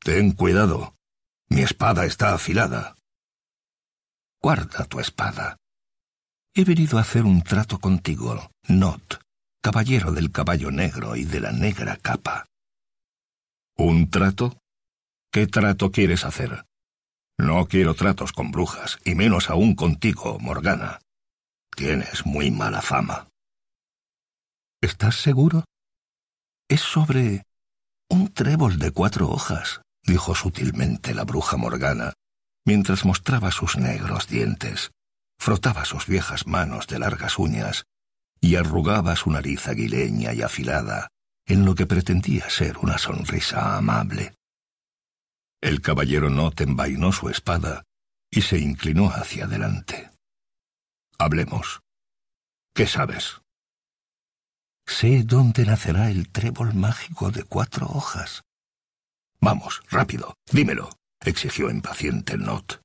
[0.05, 0.95] Ten cuidado.
[1.49, 2.95] Mi espada está afilada.
[4.41, 5.57] Guarda tu espada.
[6.55, 9.21] He venido a hacer un trato contigo, Not,
[9.61, 12.47] caballero del caballo negro y de la negra capa.
[13.77, 14.57] ¿Un trato?
[15.33, 16.65] ¿Qué trato quieres hacer?
[17.39, 21.01] No quiero tratos con brujas, y menos aún contigo, Morgana.
[21.75, 23.27] Tienes muy mala fama.
[24.81, 25.65] ¿Estás seguro?
[26.69, 27.43] Es sobre
[28.13, 32.13] un trébol de cuatro hojas, dijo sutilmente la bruja Morgana,
[32.67, 34.91] mientras mostraba sus negros dientes,
[35.39, 37.85] frotaba sus viejas manos de largas uñas
[38.39, 41.09] y arrugaba su nariz aguileña y afilada
[41.47, 44.35] en lo que pretendía ser una sonrisa amable.
[45.63, 47.85] El caballero Not envainó su espada
[48.31, 50.11] y se inclinó hacia adelante.
[51.19, 51.81] Hablemos.
[52.75, 53.42] ¿Qué sabes?
[54.87, 58.43] Sé dónde nacerá el trébol mágico de cuatro hojas.
[59.41, 60.91] Vamos, rápido, dímelo,
[61.21, 62.81] exigió impaciente Not.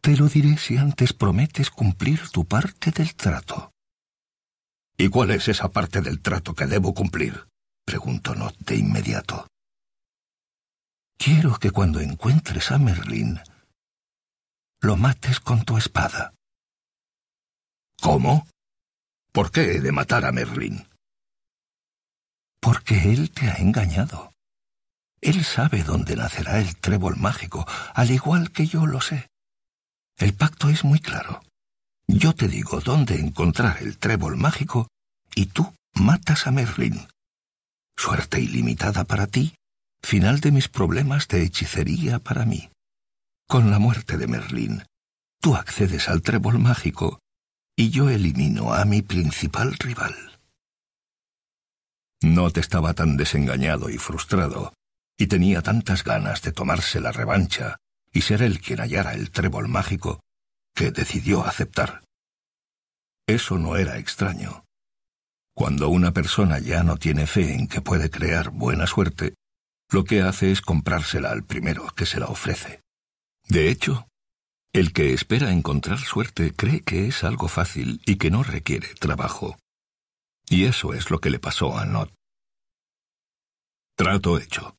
[0.00, 3.72] Te lo diré si antes prometes cumplir tu parte del trato.
[4.98, 7.46] ¿Y cuál es esa parte del trato que debo cumplir?
[7.84, 9.46] preguntó Not de inmediato.
[11.18, 13.40] Quiero que cuando encuentres a Merlín,
[14.80, 16.34] lo mates con tu espada.
[18.00, 18.46] ¿Cómo?
[19.36, 20.88] ¿Por qué he de matar a Merlín?
[22.58, 24.32] Porque él te ha engañado.
[25.20, 29.28] Él sabe dónde nacerá el trébol mágico, al igual que yo lo sé.
[30.16, 31.42] El pacto es muy claro.
[32.08, 34.88] Yo te digo dónde encontrar el trébol mágico
[35.34, 37.06] y tú matas a Merlín.
[37.94, 39.54] Suerte ilimitada para ti,
[40.02, 42.70] final de mis problemas de hechicería para mí.
[43.46, 44.84] Con la muerte de Merlín,
[45.42, 47.18] tú accedes al trébol mágico
[47.76, 50.14] y yo elimino a mi principal rival.
[52.22, 54.72] No te estaba tan desengañado y frustrado,
[55.18, 57.76] y tenía tantas ganas de tomarse la revancha
[58.12, 60.20] y ser él quien hallara el trébol mágico,
[60.74, 62.02] que decidió aceptar.
[63.26, 64.64] Eso no era extraño.
[65.54, 69.34] Cuando una persona ya no tiene fe en que puede crear buena suerte,
[69.90, 72.80] lo que hace es comprársela al primero que se la ofrece.
[73.48, 74.08] De hecho,
[74.76, 79.58] el que espera encontrar suerte cree que es algo fácil y que no requiere trabajo.
[80.48, 82.12] Y eso es lo que le pasó a Not.
[83.96, 84.76] Trato hecho.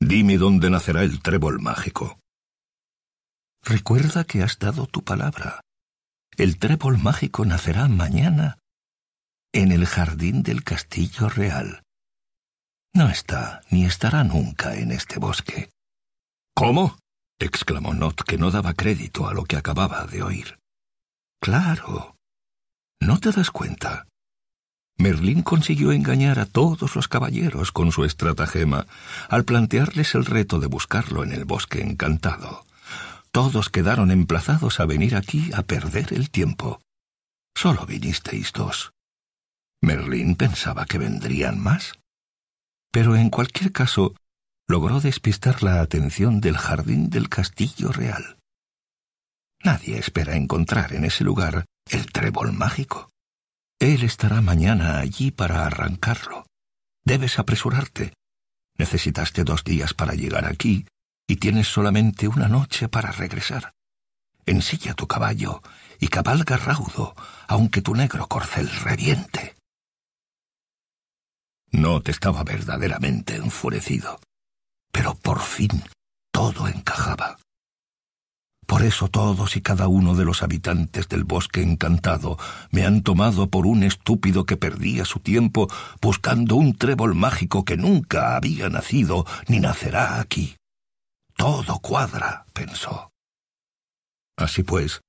[0.00, 2.18] Dime dónde nacerá el trébol mágico.
[3.62, 5.60] Recuerda que has dado tu palabra.
[6.36, 8.58] El trébol mágico nacerá mañana
[9.52, 11.82] en el jardín del castillo real.
[12.92, 15.70] No está ni estará nunca en este bosque.
[16.54, 16.96] ¿Cómo?
[17.44, 20.58] Exclamó Not, que no daba crédito a lo que acababa de oír.
[21.40, 22.16] Claro.
[23.00, 24.06] ¿No te das cuenta?
[24.96, 28.86] Merlín consiguió engañar a todos los caballeros con su estratagema
[29.28, 32.64] al plantearles el reto de buscarlo en el bosque encantado.
[33.32, 36.80] Todos quedaron emplazados a venir aquí a perder el tiempo.
[37.56, 38.92] Solo vinisteis dos.
[39.82, 41.94] Merlín pensaba que vendrían más.
[42.92, 44.14] Pero en cualquier caso,
[44.66, 48.38] logró despistar la atención del jardín del castillo real.
[49.62, 53.10] Nadie espera encontrar en ese lugar el trébol mágico.
[53.78, 56.46] Él estará mañana allí para arrancarlo.
[57.04, 58.14] Debes apresurarte.
[58.76, 60.86] Necesitaste dos días para llegar aquí
[61.26, 63.72] y tienes solamente una noche para regresar.
[64.46, 65.62] Ensilla tu caballo
[66.00, 67.14] y cabalga raudo,
[67.46, 69.56] aunque tu negro corcel reviente.
[71.70, 74.20] No te estaba verdaderamente enfurecido
[74.94, 75.82] pero por fin
[76.32, 77.36] todo encajaba.
[78.64, 82.38] Por eso todos y cada uno de los habitantes del bosque encantado
[82.70, 85.68] me han tomado por un estúpido que perdía su tiempo
[86.00, 90.56] buscando un trébol mágico que nunca había nacido ni nacerá aquí.
[91.36, 93.10] Todo cuadra, pensó.
[94.36, 95.00] Así pues,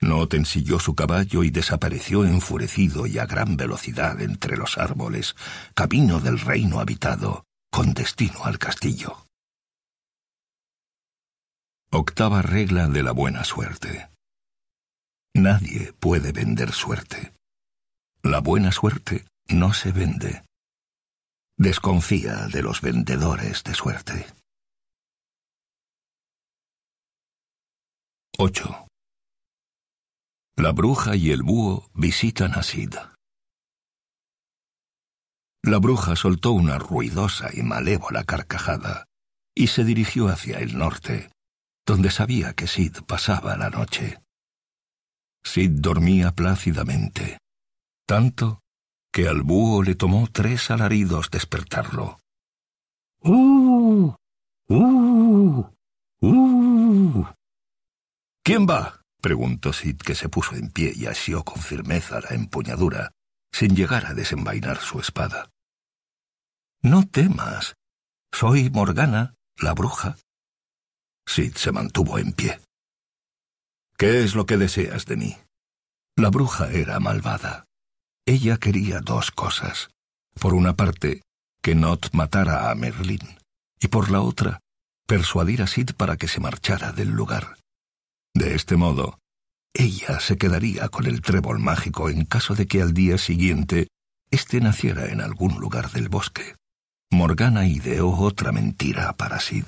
[0.00, 5.36] Not ensilló su caballo y desapareció enfurecido y a gran velocidad entre los árboles,
[5.74, 9.27] camino del reino habitado, con destino al castillo.
[11.90, 14.10] Octava regla de la buena suerte.
[15.34, 17.32] Nadie puede vender suerte.
[18.22, 20.44] La buena suerte no se vende.
[21.56, 24.26] Desconfía de los vendedores de suerte.
[28.36, 28.86] 8.
[30.56, 32.94] La bruja y el búho visitan a Sid.
[35.62, 39.06] La bruja soltó una ruidosa y malévola carcajada
[39.54, 41.30] y se dirigió hacia el norte,
[41.88, 44.22] donde sabía que Sid pasaba la noche.
[45.42, 47.38] Sid dormía plácidamente,
[48.06, 48.60] tanto
[49.10, 52.20] que al búho le tomó tres alaridos despertarlo.
[53.20, 54.12] ¡Uh!
[54.68, 55.64] ¡Uh!
[56.20, 57.24] ¡Uh!
[58.44, 59.00] ¿Quién va?
[59.22, 63.12] preguntó Sid, que se puso en pie y asió con firmeza la empuñadura,
[63.50, 65.48] sin llegar a desenvainar su espada.
[66.82, 67.76] No temas.
[68.30, 70.18] Soy Morgana, la bruja.
[71.28, 72.58] Sid se mantuvo en pie.
[73.98, 75.36] ¿Qué es lo que deseas de mí?
[76.16, 77.66] La bruja era malvada.
[78.26, 79.90] Ella quería dos cosas.
[80.40, 81.22] Por una parte,
[81.62, 83.38] que Not matara a Merlín,
[83.78, 84.60] y por la otra,
[85.06, 87.58] persuadir a Sid para que se marchara del lugar.
[88.34, 89.18] De este modo,
[89.74, 93.88] ella se quedaría con el trébol mágico en caso de que al día siguiente
[94.30, 96.56] éste naciera en algún lugar del bosque.
[97.10, 99.66] Morgana ideó otra mentira para Sid.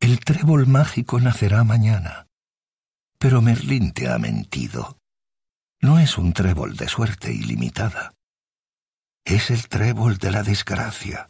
[0.00, 2.26] El trébol mágico nacerá mañana.
[3.18, 4.98] Pero Merlín te ha mentido.
[5.80, 8.14] No es un trébol de suerte ilimitada.
[9.24, 11.28] Es el trébol de la desgracia.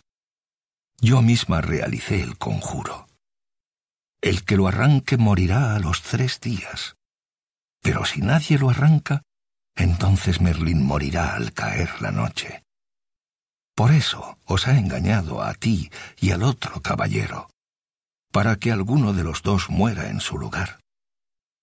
[1.00, 3.06] Yo misma realicé el conjuro.
[4.20, 6.96] El que lo arranque morirá a los tres días.
[7.82, 9.22] Pero si nadie lo arranca,
[9.76, 12.64] entonces Merlín morirá al caer la noche.
[13.76, 17.50] Por eso os ha engañado a ti y al otro caballero,
[18.36, 20.80] para que alguno de los dos muera en su lugar.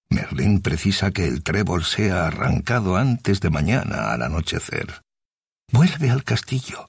[0.10, 5.04] Merlín precisa que el trébol sea arrancado antes de mañana al anochecer.
[5.72, 6.88] Vuelve al castillo.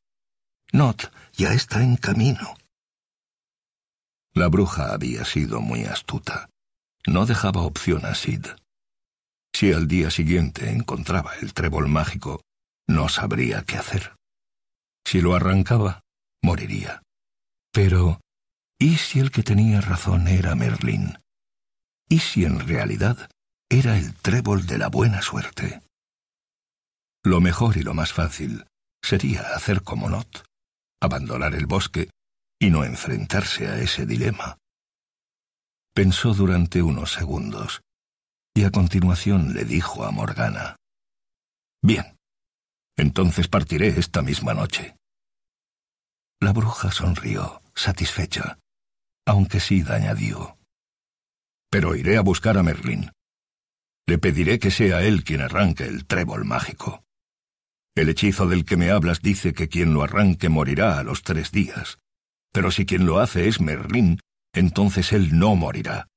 [0.72, 2.56] Not ya está en camino.
[4.32, 6.48] La bruja había sido muy astuta.
[7.06, 8.46] No dejaba opción a Sid.
[9.52, 12.40] Si al día siguiente encontraba el trébol mágico,
[12.88, 14.16] no sabría qué hacer.
[15.04, 16.00] Si lo arrancaba,
[16.42, 17.02] moriría.
[17.70, 18.18] Pero,
[18.84, 21.16] ¿y si el que tenía razón era Merlín?
[22.06, 23.30] ¿Y si en realidad
[23.70, 25.80] era el trébol de la buena suerte?
[27.24, 28.66] Lo mejor y lo más fácil
[29.02, 30.44] sería hacer como Not,
[31.00, 32.10] abandonar el bosque
[32.60, 34.58] y no enfrentarse a ese dilema.
[35.94, 37.80] Pensó durante unos segundos
[38.54, 40.76] y a continuación le dijo a Morgana,
[41.82, 42.18] Bien,
[42.98, 44.94] entonces partiré esta misma noche.
[46.38, 48.58] La bruja sonrió, satisfecha,
[49.26, 50.58] aunque sí añadió.
[51.70, 53.10] Pero iré a buscar a Merlín.
[54.06, 57.04] Le pediré que sea él quien arranque el trébol mágico.
[57.96, 61.52] El hechizo del que me hablas dice que quien lo arranque morirá a los tres
[61.52, 61.98] días.
[62.52, 64.20] Pero si quien lo hace es Merlín,
[64.52, 66.08] entonces él no morirá.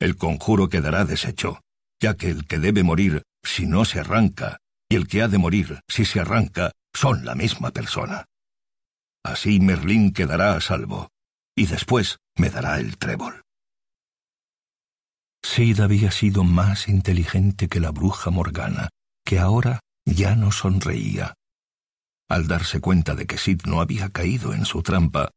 [0.00, 1.60] El conjuro quedará deshecho,
[2.00, 4.58] ya que el que debe morir si no se arranca
[4.88, 8.26] y el que ha de morir si se arranca son la misma persona.
[9.24, 11.08] Así Merlín quedará a salvo,
[11.56, 13.42] y después me dará el trébol.
[15.44, 18.88] Sid había sido más inteligente que la bruja Morgana,
[19.24, 21.34] que ahora ya no sonreía.
[22.28, 25.30] Al darse cuenta de que Sid no había caído en su trampa,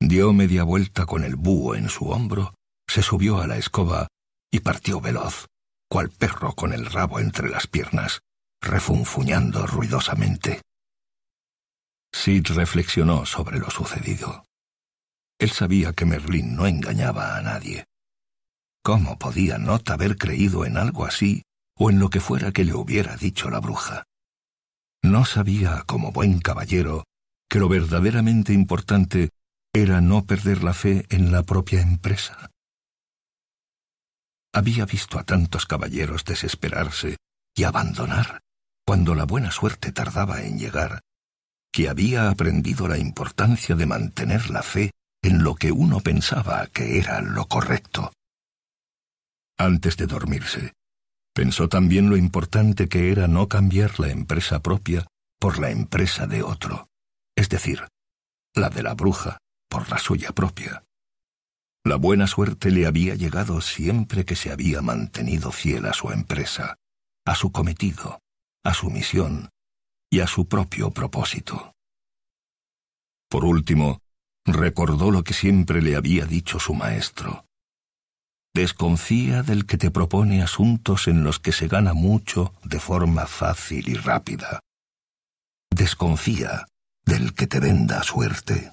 [0.00, 2.54] dio media vuelta con el búho en su hombro,
[2.86, 4.08] se subió a la escoba
[4.52, 5.46] y partió veloz,
[5.88, 8.20] cual perro con el rabo entre las piernas,
[8.60, 10.62] refunfuñando ruidosamente.
[12.12, 14.44] Sid reflexionó sobre lo sucedido.
[15.38, 17.84] Él sabía que Merlín no engañaba a nadie.
[18.82, 21.42] ¿Cómo podía Not haber creído en algo así
[21.76, 24.04] o en lo que fuera que le hubiera dicho la bruja?
[25.02, 27.04] No sabía, como buen caballero,
[27.48, 29.30] que lo verdaderamente importante
[29.72, 32.50] era no perder la fe en la propia empresa.
[34.54, 37.16] Había visto a tantos caballeros desesperarse
[37.56, 38.40] y abandonar
[38.86, 41.00] cuando la buena suerte tardaba en llegar,
[41.72, 44.90] que había aprendido la importancia de mantener la fe
[45.24, 48.12] en lo que uno pensaba que era lo correcto.
[49.58, 50.74] Antes de dormirse,
[51.34, 55.06] pensó también lo importante que era no cambiar la empresa propia
[55.40, 56.88] por la empresa de otro,
[57.36, 57.88] es decir,
[58.54, 59.38] la de la bruja
[59.70, 60.84] por la suya propia.
[61.86, 66.76] La buena suerte le había llegado siempre que se había mantenido fiel a su empresa,
[67.24, 68.20] a su cometido,
[68.62, 69.48] a su misión
[70.10, 71.72] y a su propio propósito.
[73.28, 74.00] Por último,
[74.44, 77.46] recordó lo que siempre le había dicho su maestro.
[78.54, 83.88] Desconfía del que te propone asuntos en los que se gana mucho de forma fácil
[83.88, 84.60] y rápida.
[85.70, 86.66] Desconfía
[87.04, 88.72] del que te venda suerte.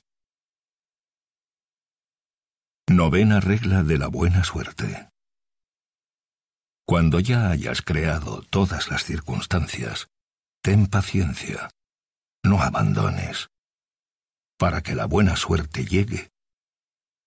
[2.88, 5.10] Novena regla de la buena suerte.
[6.86, 10.08] Cuando ya hayas creado todas las circunstancias,
[10.62, 11.70] ten paciencia,
[12.44, 13.50] no abandones.
[14.62, 16.30] Para que la buena suerte llegue,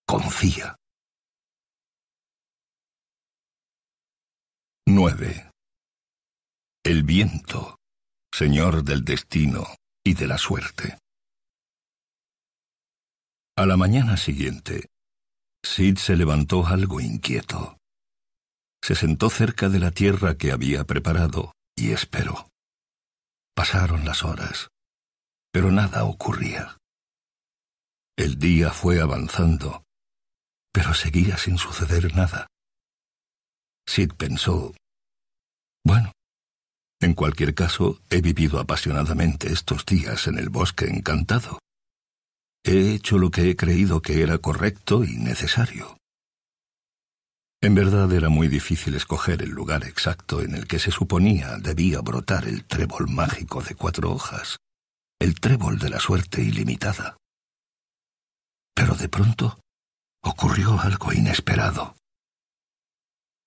[0.07, 0.77] confía.
[4.87, 5.51] 9.
[6.85, 7.77] El viento,
[8.33, 9.67] señor del destino
[10.05, 10.97] y de la suerte.
[13.57, 14.87] A la mañana siguiente,
[15.65, 17.79] Sid se levantó algo inquieto.
[18.81, 22.49] Se sentó cerca de la tierra que había preparado y esperó.
[23.57, 24.69] Pasaron las horas,
[25.51, 26.79] pero nada ocurría.
[28.17, 29.83] El día fue avanzando,
[30.73, 32.47] pero seguía sin suceder nada.
[33.87, 34.73] Sid pensó,
[35.85, 36.13] bueno,
[37.01, 41.59] en cualquier caso, he vivido apasionadamente estos días en el bosque encantado.
[42.65, 45.99] He hecho lo que he creído que era correcto y necesario.
[47.61, 52.01] En verdad era muy difícil escoger el lugar exacto en el que se suponía debía
[52.01, 54.59] brotar el trébol mágico de cuatro hojas,
[55.19, 57.17] el trébol de la suerte ilimitada.
[58.75, 59.61] Pero de pronto
[60.23, 61.97] ocurrió algo inesperado.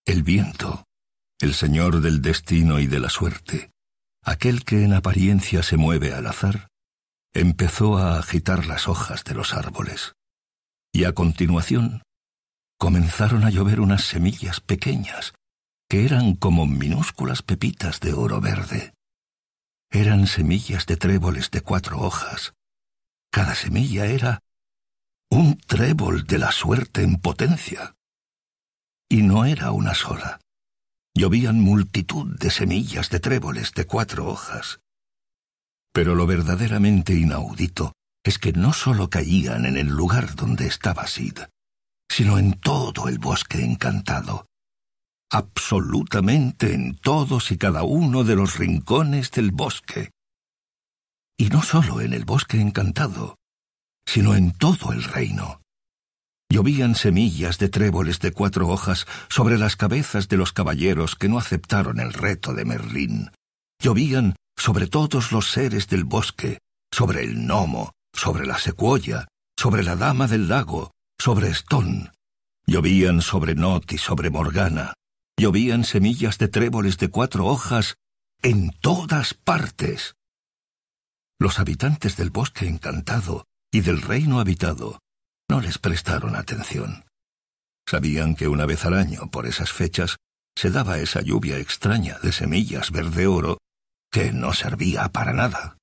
[0.05, 0.85] El viento,
[1.39, 3.71] el señor del destino y de la suerte,
[4.23, 6.69] aquel que en apariencia se mueve al azar,
[7.33, 10.13] empezó a agitar las hojas de los árboles.
[10.93, 12.03] Y a continuación
[12.77, 15.33] comenzaron a llover unas semillas pequeñas,
[15.89, 18.93] que eran como minúsculas pepitas de oro verde.
[19.89, 22.53] Eran semillas de tréboles de cuatro hojas.
[23.31, 24.39] Cada semilla era
[25.29, 27.95] un trébol de la suerte en potencia.
[29.09, 30.39] Y no era una sola.
[31.15, 34.79] Llovían multitud de semillas de tréboles de cuatro hojas.
[35.93, 37.93] Pero lo verdaderamente inaudito
[38.23, 41.39] es que no sólo caían en el lugar donde estaba Sid,
[42.09, 44.45] sino en todo el bosque encantado,
[45.31, 50.11] absolutamente en todos y cada uno de los rincones del bosque.
[51.37, 53.37] Y no sólo en el bosque encantado,
[54.07, 55.61] sino en todo el reino.
[56.49, 61.37] Llovían semillas de tréboles de cuatro hojas sobre las cabezas de los caballeros que no
[61.37, 63.31] aceptaron el reto de Merlín.
[63.79, 66.59] Llovían sobre todos los seres del bosque,
[66.91, 69.27] sobre el gnomo, sobre la secuoya,
[69.59, 72.11] sobre la dama del lago, sobre Stone.
[72.65, 74.93] Llovían sobre Not y sobre Morgana.
[75.37, 77.95] Llovían semillas de tréboles de cuatro hojas
[78.41, 80.15] en todas partes.
[81.39, 84.99] Los habitantes del bosque encantado y del reino habitado
[85.49, 87.05] no les prestaron atención.
[87.87, 90.17] Sabían que una vez al año, por esas fechas,
[90.55, 93.59] se daba esa lluvia extraña de semillas verde oro
[94.11, 95.77] que no servía para nada.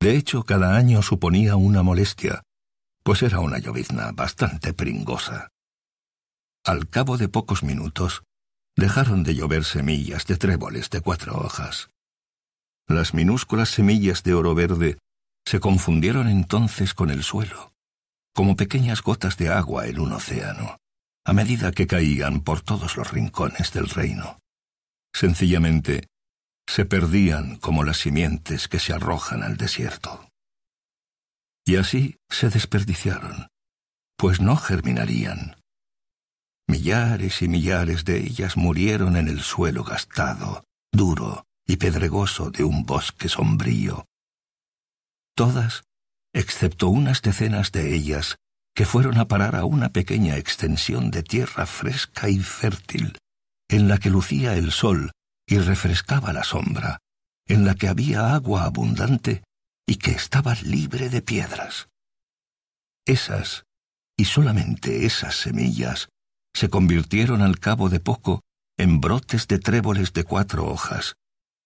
[0.00, 2.42] De hecho, cada año suponía una molestia,
[3.02, 5.48] pues era una llovizna bastante pringosa.
[6.64, 8.22] Al cabo de pocos minutos,
[8.76, 11.88] dejaron de llover semillas de tréboles de cuatro hojas.
[12.86, 14.98] Las minúsculas semillas de oro verde
[15.50, 17.74] se confundieron entonces con el suelo,
[18.32, 20.76] como pequeñas gotas de agua en un océano,
[21.24, 24.38] a medida que caían por todos los rincones del reino.
[25.12, 26.06] Sencillamente,
[26.68, 30.28] se perdían como las simientes que se arrojan al desierto.
[31.66, 33.48] Y así se desperdiciaron,
[34.16, 35.56] pues no germinarían.
[36.68, 40.62] Millares y millares de ellas murieron en el suelo gastado,
[40.92, 44.06] duro y pedregoso de un bosque sombrío.
[45.34, 45.82] Todas
[46.32, 48.36] excepto unas decenas de ellas
[48.74, 53.18] que fueron a parar a una pequeña extensión de tierra fresca y fértil,
[53.68, 55.10] en la que lucía el sol
[55.46, 56.98] y refrescaba la sombra,
[57.46, 59.42] en la que había agua abundante
[59.86, 61.88] y que estaba libre de piedras.
[63.06, 63.64] Esas,
[64.16, 66.08] y solamente esas semillas,
[66.54, 68.40] se convirtieron al cabo de poco
[68.78, 71.14] en brotes de tréboles de cuatro hojas,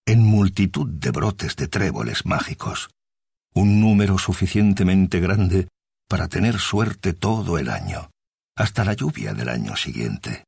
[0.07, 2.89] en multitud de brotes de tréboles mágicos
[3.55, 5.69] un número suficientemente grande
[6.09, 8.11] para tener suerte todo el año,
[8.57, 10.45] hasta la lluvia del año siguiente.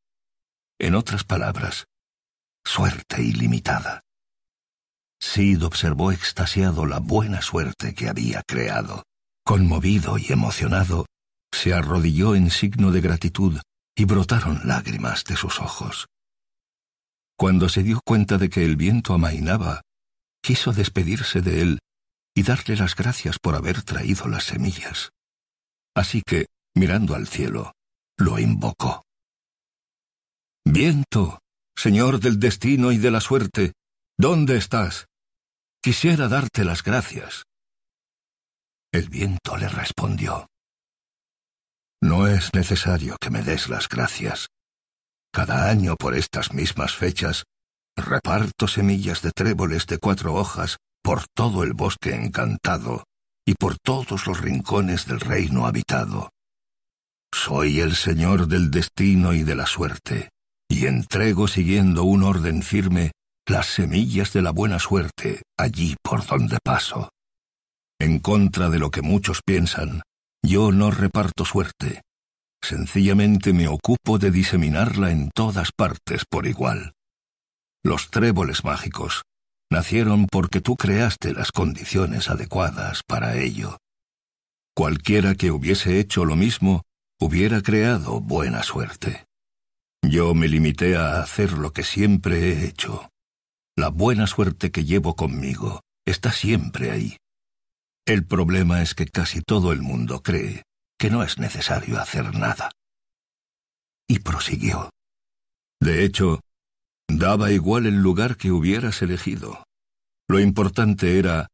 [0.78, 1.86] En otras palabras,
[2.64, 4.02] suerte ilimitada.
[5.20, 9.04] Sid observó extasiado la buena suerte que había creado.
[9.44, 11.06] Conmovido y emocionado,
[11.52, 13.60] se arrodilló en signo de gratitud
[13.96, 16.08] y brotaron lágrimas de sus ojos.
[17.38, 19.82] Cuando se dio cuenta de que el viento amainaba,
[20.42, 21.78] quiso despedirse de él
[22.36, 25.10] y darle las gracias por haber traído las semillas.
[25.96, 27.72] Así que, mirando al cielo,
[28.18, 29.04] lo invocó.
[30.64, 31.40] Viento,
[31.74, 33.72] Señor del destino y de la suerte,
[34.18, 35.06] ¿dónde estás?
[35.82, 37.44] Quisiera darte las gracias.
[38.92, 40.46] El viento le respondió.
[42.02, 44.48] No es necesario que me des las gracias.
[45.32, 47.44] Cada año por estas mismas fechas
[47.96, 50.76] reparto semillas de tréboles de cuatro hojas
[51.06, 53.04] por todo el bosque encantado
[53.46, 56.30] y por todos los rincones del reino habitado.
[57.32, 60.30] Soy el señor del destino y de la suerte,
[60.68, 63.12] y entrego siguiendo un orden firme
[63.46, 67.08] las semillas de la buena suerte allí por donde paso.
[68.00, 70.02] En contra de lo que muchos piensan,
[70.42, 72.02] yo no reparto suerte.
[72.60, 76.94] Sencillamente me ocupo de diseminarla en todas partes por igual.
[77.84, 79.22] Los tréboles mágicos
[79.70, 83.78] nacieron porque tú creaste las condiciones adecuadas para ello.
[84.74, 86.82] Cualquiera que hubiese hecho lo mismo
[87.20, 89.24] hubiera creado buena suerte.
[90.02, 93.08] Yo me limité a hacer lo que siempre he hecho.
[93.76, 97.16] La buena suerte que llevo conmigo está siempre ahí.
[98.06, 100.62] El problema es que casi todo el mundo cree
[100.98, 102.70] que no es necesario hacer nada.
[104.08, 104.90] Y prosiguió.
[105.80, 106.40] De hecho,
[107.08, 109.64] daba igual el lugar que hubieras elegido.
[110.28, 111.48] Lo importante era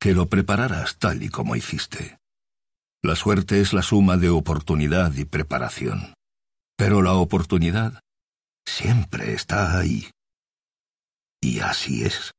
[0.00, 2.18] que lo prepararas tal y como hiciste.
[3.02, 6.14] La suerte es la suma de oportunidad y preparación.
[6.76, 8.00] Pero la oportunidad
[8.66, 10.10] siempre está ahí.
[11.40, 12.32] Y así es.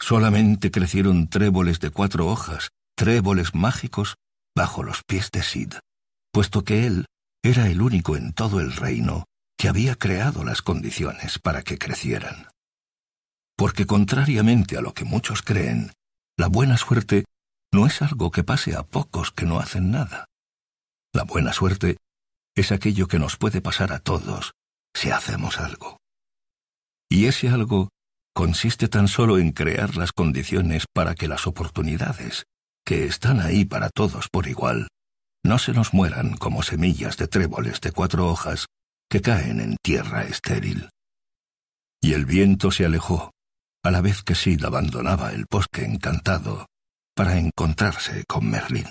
[0.00, 4.16] Solamente crecieron tréboles de cuatro hojas, tréboles mágicos,
[4.56, 5.74] bajo los pies de Sid,
[6.32, 7.06] puesto que él
[7.42, 9.24] era el único en todo el reino
[9.62, 12.48] que había creado las condiciones para que crecieran.
[13.56, 15.92] Porque contrariamente a lo que muchos creen,
[16.36, 17.26] la buena suerte
[17.72, 20.24] no es algo que pase a pocos que no hacen nada.
[21.14, 21.96] La buena suerte
[22.56, 24.50] es aquello que nos puede pasar a todos
[24.96, 25.96] si hacemos algo.
[27.08, 27.88] Y ese algo
[28.34, 32.46] consiste tan solo en crear las condiciones para que las oportunidades,
[32.84, 34.88] que están ahí para todos por igual,
[35.44, 38.66] no se nos mueran como semillas de tréboles de cuatro hojas
[39.12, 40.88] que caen en tierra estéril.
[42.00, 43.30] Y el viento se alejó,
[43.84, 46.64] a la vez que Sid abandonaba el bosque encantado
[47.14, 48.90] para encontrarse con Merlín.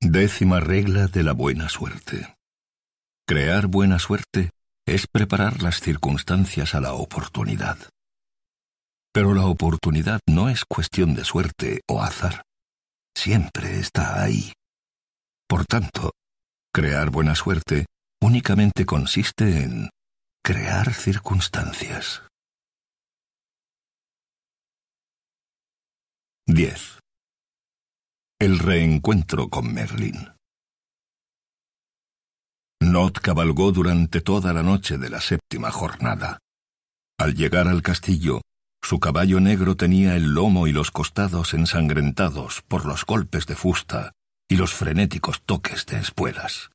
[0.00, 2.36] Décima regla de la buena suerte.
[3.26, 4.50] Crear buena suerte
[4.86, 7.78] es preparar las circunstancias a la oportunidad.
[9.12, 12.44] Pero la oportunidad no es cuestión de suerte o azar.
[13.12, 14.52] Siempre está ahí.
[15.48, 16.12] Por tanto,
[16.72, 17.86] crear buena suerte
[18.22, 19.90] únicamente consiste en
[20.44, 22.22] crear circunstancias.
[26.46, 26.98] 10.
[28.40, 30.32] El reencuentro con Merlín.
[32.82, 36.38] Not cabalgó durante toda la noche de la séptima jornada.
[37.18, 38.40] Al llegar al castillo,
[38.82, 44.12] su caballo negro tenía el lomo y los costados ensangrentados por los golpes de fusta
[44.50, 46.70] y los frenéticos toques de espuelas.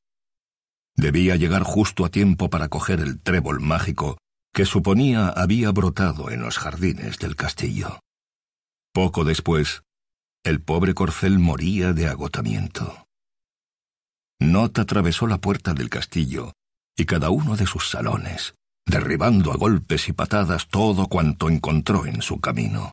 [0.96, 4.16] Debía llegar justo a tiempo para coger el trébol mágico
[4.54, 8.00] que suponía había brotado en los jardines del castillo.
[8.94, 9.82] Poco después,
[10.42, 13.04] el pobre corcel moría de agotamiento.
[14.40, 16.54] Not atravesó la puerta del castillo
[16.96, 18.54] y cada uno de sus salones,
[18.86, 22.92] derribando a golpes y patadas todo cuanto encontró en su camino.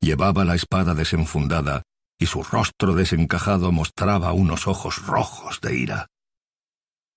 [0.00, 1.82] Llevaba la espada desenfundada
[2.18, 6.06] y su rostro desencajado mostraba unos ojos rojos de ira.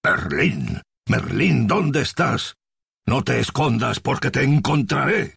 [0.03, 2.55] Merlín, Merlín, ¿dónde estás?
[3.05, 5.35] No te escondas porque te encontraré.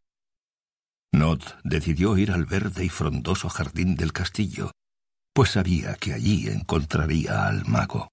[1.13, 4.73] Not decidió ir al verde y frondoso jardín del castillo,
[5.33, 8.09] pues sabía que allí encontraría al mago.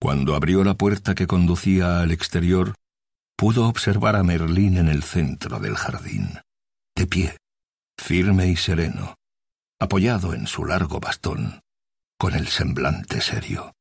[0.00, 2.74] Cuando abrió la puerta que conducía al exterior,
[3.36, 6.38] pudo observar a Merlín en el centro del jardín,
[6.94, 7.36] de pie,
[7.96, 9.17] firme y sereno,
[9.80, 11.60] apoyado en su largo bastón,
[12.18, 13.72] con el semblante serio.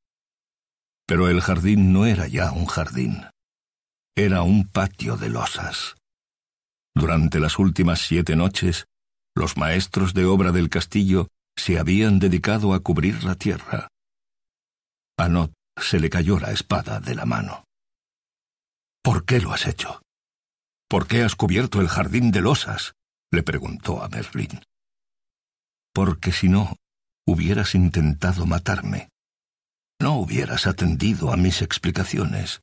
[1.07, 3.25] Pero el jardín no era ya un jardín,
[4.15, 5.95] era un patio de losas.
[6.95, 8.87] Durante las últimas siete noches,
[9.35, 13.87] los maestros de obra del castillo se habían dedicado a cubrir la tierra.
[15.17, 17.63] A Not se le cayó la espada de la mano.
[19.03, 20.01] ¿Por qué lo has hecho?
[20.89, 22.93] ¿Por qué has cubierto el jardín de losas?
[23.31, 24.61] le preguntó a Merlín.
[25.97, 26.75] Porque si no,
[27.25, 29.09] hubieras intentado matarme.
[29.99, 32.61] No hubieras atendido a mis explicaciones.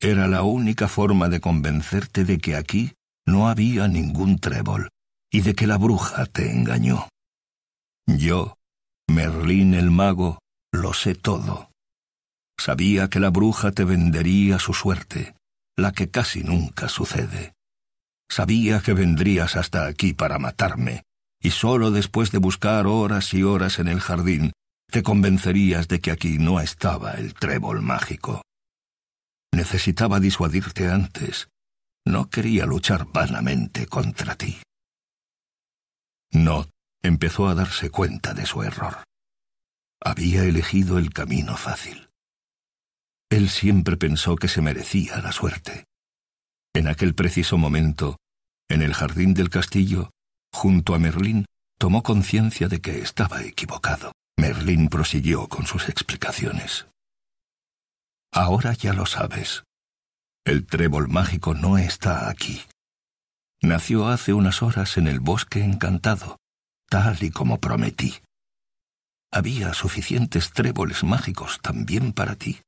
[0.00, 2.92] Era la única forma de convencerte de que aquí
[3.26, 4.90] no había ningún trébol
[5.28, 7.08] y de que la bruja te engañó.
[8.06, 8.54] Yo,
[9.08, 10.38] Merlín el mago,
[10.70, 11.72] lo sé todo.
[12.56, 15.34] Sabía que la bruja te vendería su suerte,
[15.76, 17.54] la que casi nunca sucede.
[18.30, 21.02] Sabía que vendrías hasta aquí para matarme,
[21.40, 24.52] y sólo después de buscar horas y horas en el jardín,
[24.90, 28.42] te convencerías de que aquí no estaba el trébol mágico.
[29.52, 31.48] Necesitaba disuadirte antes.
[32.06, 34.58] No quería luchar vanamente contra ti.
[36.30, 36.66] No
[37.02, 39.04] empezó a darse cuenta de su error.
[40.00, 42.08] Había elegido el camino fácil.
[43.30, 45.84] Él siempre pensó que se merecía la suerte.
[46.74, 48.16] En aquel preciso momento,
[48.68, 50.10] en el jardín del castillo,
[50.56, 51.44] junto a Merlín,
[51.78, 54.12] tomó conciencia de que estaba equivocado.
[54.38, 56.86] Merlín prosiguió con sus explicaciones.
[58.32, 59.64] Ahora ya lo sabes.
[60.44, 62.62] El trébol mágico no está aquí.
[63.62, 66.36] Nació hace unas horas en el bosque encantado,
[66.88, 68.14] tal y como prometí.
[69.32, 72.60] Había suficientes tréboles mágicos también para ti.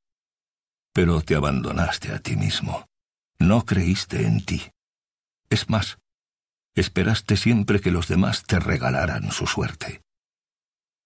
[0.93, 2.85] Pero te abandonaste a ti mismo.
[3.39, 4.69] No creíste en ti.
[5.49, 5.98] Es más,
[6.79, 10.01] esperaste siempre que los demás te regalaran su suerte.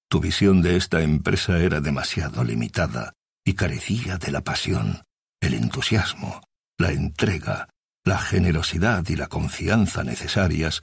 [0.09, 3.13] Tu visión de esta empresa era demasiado limitada
[3.43, 5.03] y carecía de la pasión,
[5.41, 6.41] el entusiasmo,
[6.77, 7.69] la entrega,
[8.05, 10.81] la generosidad y la confianza necesarias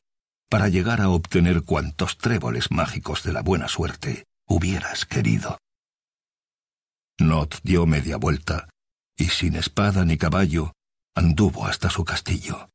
[0.48, 5.58] para llegar a obtener cuantos tréboles mágicos de la buena suerte hubieras querido.
[7.20, 8.68] Not dio media vuelta
[9.16, 10.72] y sin espada ni caballo
[11.14, 12.70] anduvo hasta su castillo,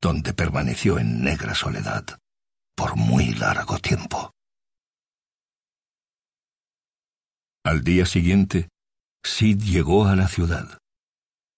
[0.00, 2.18] donde permaneció en negra soledad
[2.76, 4.30] por muy largo tiempo.
[7.64, 8.68] Al día siguiente,
[9.24, 10.78] Sid llegó a la ciudad.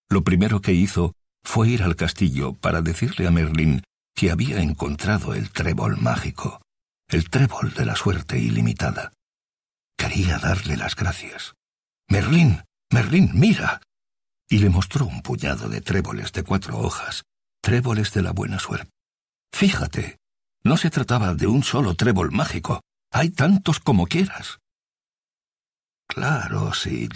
[0.09, 1.13] Lo primero que hizo
[1.45, 3.83] fue ir al castillo para decirle a Merlín
[4.15, 6.63] que había encontrado el trébol mágico,
[7.09, 9.13] el trébol de la suerte ilimitada.
[9.97, 11.55] Quería darle las gracias.
[12.09, 13.83] Merlín, Merlín, mira.
[14.49, 17.23] Y le mostró un puñado de tréboles de cuatro hojas,
[17.63, 18.91] tréboles de la buena suerte.
[19.53, 20.19] Fíjate,
[20.63, 22.81] no se trataba de un solo trébol mágico,
[23.13, 24.59] hay tantos como quieras.
[26.07, 27.13] Claro, Sid,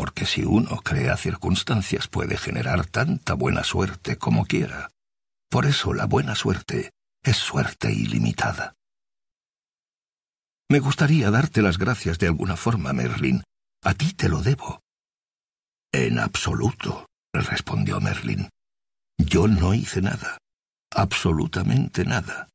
[0.00, 4.88] porque si uno crea circunstancias puede generar tanta buena suerte como quiera.
[5.50, 8.72] Por eso la buena suerte es suerte ilimitada.
[10.70, 13.42] Me gustaría darte las gracias de alguna forma, Merlin.
[13.82, 14.80] A ti te lo debo.
[15.92, 18.48] En absoluto, respondió Merlin.
[19.24, 20.38] Yo no hice nada.
[20.90, 22.48] Absolutamente nada.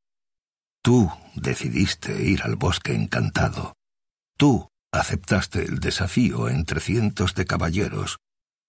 [0.81, 3.73] Tú decidiste ir al bosque encantado.
[4.37, 8.17] Tú aceptaste el desafío entre cientos de caballeros.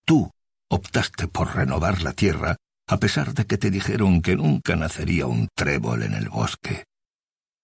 [0.05, 0.31] Tú
[0.69, 2.57] optaste por renovar la tierra
[2.87, 6.85] a pesar de que te dijeron que nunca nacería un trébol en el bosque.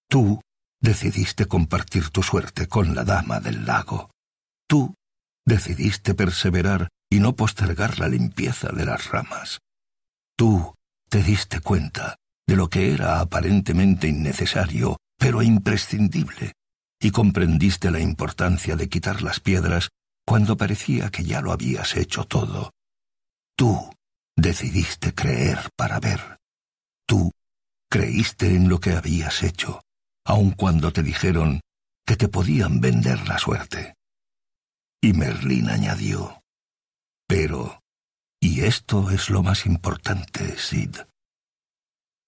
[0.10, 0.42] Tú
[0.82, 4.12] decidiste compartir tu suerte con la dama del lago.
[4.68, 4.96] Tú
[5.46, 9.60] decidiste perseverar y no postergar la limpieza de las ramas.
[10.36, 10.74] Tú
[11.10, 12.16] te diste cuenta
[12.48, 16.54] de lo que era aparentemente innecesario, pero imprescindible,
[17.00, 19.90] y comprendiste la importancia de quitar las piedras
[20.26, 22.72] cuando parecía que ya lo habías hecho todo.
[23.56, 23.94] Tú
[24.36, 26.38] decidiste creer para ver.
[27.06, 27.32] Tú
[27.90, 29.82] creíste en lo que habías hecho,
[30.26, 31.62] aun cuando te dijeron
[32.06, 33.94] que te podían vender la suerte.
[35.02, 36.42] Y Merlín añadió,
[37.28, 37.83] pero,
[38.44, 40.98] y esto es lo más importante, Sid,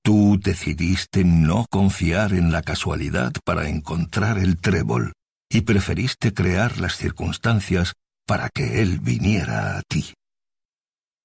[0.02, 5.14] Tú decidiste no confiar en la casualidad para encontrar el trébol
[5.50, 7.94] y preferiste crear las circunstancias
[8.28, 10.14] para que él viniera a ti.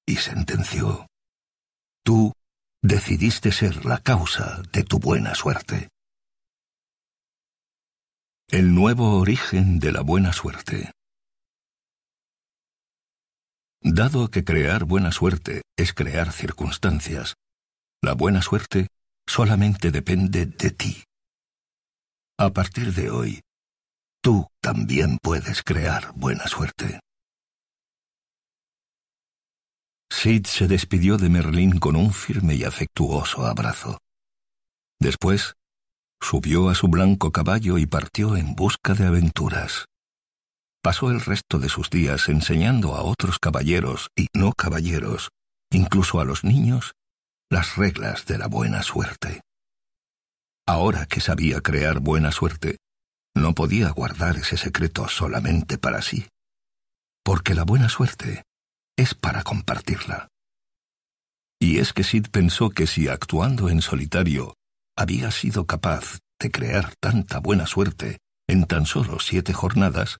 [0.06, 1.06] Y sentenció,
[2.02, 2.32] tú
[2.82, 5.88] decidiste ser la causa de tu buena suerte.
[8.48, 10.90] El nuevo origen de la buena suerte.
[13.82, 17.34] Dado que crear buena suerte es crear circunstancias,
[18.02, 18.88] la buena suerte
[19.26, 21.04] solamente depende de ti.
[22.38, 23.40] A partir de hoy,
[24.22, 27.00] tú también puedes crear buena suerte.
[30.10, 33.98] Sid se despidió de Merlín con un firme y afectuoso abrazo.
[34.98, 35.54] Después,
[36.20, 39.86] subió a su blanco caballo y partió en busca de aventuras.
[40.82, 45.28] Pasó el resto de sus días enseñando a otros caballeros y no caballeros,
[45.70, 46.94] incluso a los niños,
[47.50, 49.42] las reglas de la buena suerte.
[50.66, 52.78] Ahora que sabía crear buena suerte,
[53.34, 56.28] no podía guardar ese secreto solamente para sí,
[57.24, 58.44] porque la buena suerte
[58.96, 60.28] es para compartirla.
[61.60, 64.54] Y es que Sid pensó que si actuando en solitario
[64.96, 70.18] había sido capaz de crear tanta buena suerte en tan solo siete jornadas,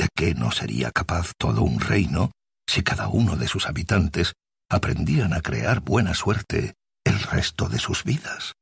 [0.00, 2.30] ¿de qué no sería capaz todo un reino
[2.66, 4.32] si cada uno de sus habitantes
[4.70, 6.72] aprendían a crear buena suerte
[7.04, 8.54] el resto de sus vidas.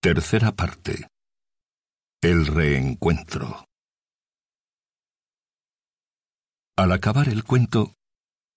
[0.00, 1.08] Tercera parte.
[2.22, 3.64] El reencuentro.
[6.76, 7.94] Al acabar el cuento,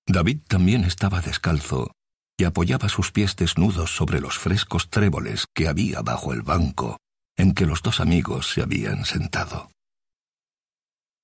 [0.05, 1.91] David también estaba descalzo
[2.37, 6.97] y apoyaba sus pies desnudos sobre los frescos tréboles que había bajo el banco
[7.37, 9.71] en que los dos amigos se habían sentado.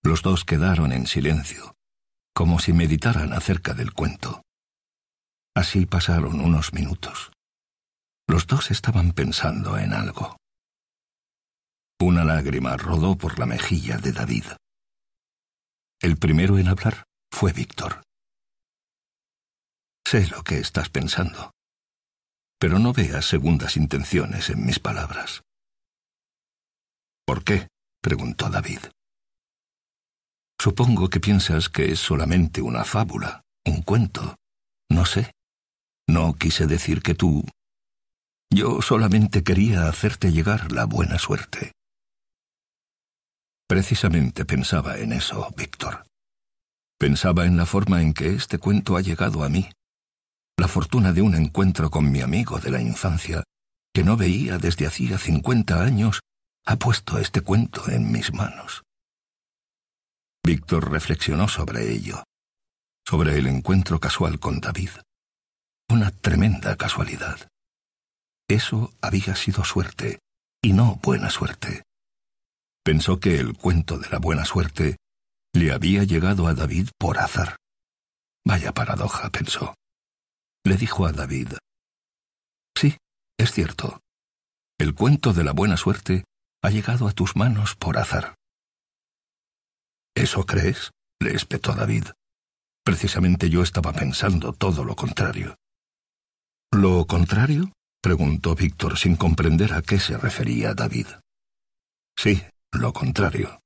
[0.03, 1.75] Los dos quedaron en silencio,
[2.33, 4.41] como si meditaran acerca del cuento.
[5.55, 7.31] Así pasaron unos minutos.
[8.27, 10.37] Los dos estaban pensando en algo.
[11.99, 14.45] Una lágrima rodó por la mejilla de David.
[16.01, 18.03] el primero en hablar fue Víctor.
[20.07, 21.51] Sé lo que estás pensando,
[22.57, 25.41] pero no veas segundas intenciones en mis palabras.
[27.29, 27.67] ¿Por qué?
[28.01, 28.79] preguntó David.
[30.59, 34.35] Supongo que piensas que es solamente una fábula, un cuento.
[34.89, 35.31] No sé.
[36.07, 37.45] No quise decir que tú...
[38.51, 41.71] Yo solamente quería hacerte llegar la buena suerte.
[43.67, 46.07] Precisamente pensaba en eso, Víctor.
[46.97, 49.69] Pensaba en la forma en que este cuento ha llegado a mí.
[50.57, 53.43] La fortuna de un encuentro con mi amigo de la infancia,
[53.93, 56.21] que no veía desde hacía cincuenta años,
[56.69, 58.83] ha puesto este cuento en mis manos.
[60.45, 62.23] Víctor reflexionó sobre ello,
[63.03, 64.91] sobre el encuentro casual con David.
[65.89, 67.47] Una tremenda casualidad.
[68.47, 70.19] Eso había sido suerte,
[70.61, 71.81] y no buena suerte.
[72.85, 74.97] Pensó que el cuento de la buena suerte
[75.55, 77.55] le había llegado a David por azar.
[78.45, 79.73] Vaya paradoja, pensó.
[80.63, 81.53] Le dijo a David,
[82.77, 82.95] Sí,
[83.39, 84.01] es cierto.
[84.77, 86.25] El cuento de la buena suerte
[86.61, 88.35] ha llegado a tus manos por azar.
[90.15, 90.91] ¿Eso crees?
[91.19, 92.05] le espetó David.
[92.83, 95.55] Precisamente yo estaba pensando todo lo contrario.
[96.71, 97.71] ¿Lo contrario?
[98.01, 101.07] preguntó Víctor sin comprender a qué se refería David.
[102.17, 102.41] Sí,
[102.71, 103.61] lo contrario.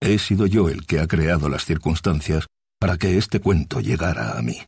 [0.00, 2.46] He sido yo el que ha creado las circunstancias
[2.78, 4.64] para que este cuento llegara a mí,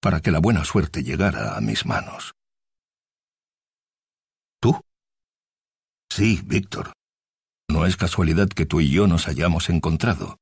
[0.00, 2.32] para que la buena suerte llegara a mis manos.
[4.60, 4.80] ¿Tú?
[6.16, 6.92] Sí, Víctor.
[7.68, 10.36] No es casualidad que tú y yo nos hayamos encontrado.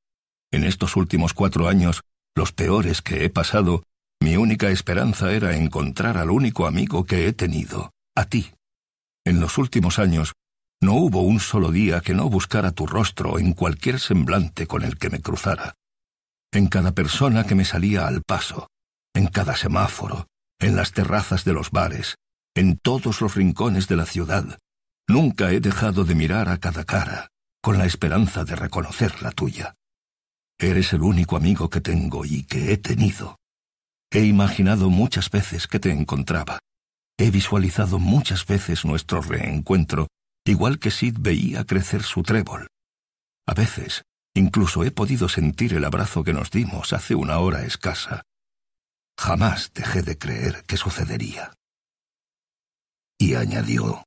[0.52, 2.02] En estos últimos cuatro años,
[2.36, 3.82] los peores que he pasado,
[4.20, 8.52] mi única esperanza era encontrar al único amigo que he tenido, a ti.
[9.24, 10.34] En los últimos años,
[10.82, 14.98] no hubo un solo día que no buscara tu rostro en cualquier semblante con el
[14.98, 15.76] que me cruzara.
[16.52, 18.68] En cada persona que me salía al paso,
[19.14, 20.26] en cada semáforo,
[20.60, 22.16] en las terrazas de los bares,
[22.54, 24.58] en todos los rincones de la ciudad,
[25.08, 27.28] nunca he dejado de mirar a cada cara,
[27.62, 29.74] con la esperanza de reconocer la tuya.
[30.58, 33.36] Eres el único amigo que tengo y que he tenido.
[34.10, 36.58] He imaginado muchas veces que te encontraba.
[37.18, 40.08] He visualizado muchas veces nuestro reencuentro
[40.44, 42.66] igual que Sid veía crecer su trébol.
[43.46, 44.02] A veces,
[44.34, 48.22] incluso he podido sentir el abrazo que nos dimos hace una hora escasa.
[49.18, 51.52] Jamás dejé de creer que sucedería.
[53.18, 54.04] Y añadió,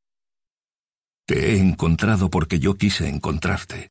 [1.27, 3.89] Te he encontrado porque yo quise encontrarte.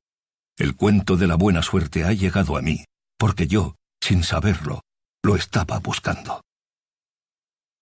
[0.56, 2.84] El cuento de la buena suerte ha llegado a mí,
[3.18, 4.82] porque yo, sin saberlo,
[5.24, 6.42] lo estaba buscando.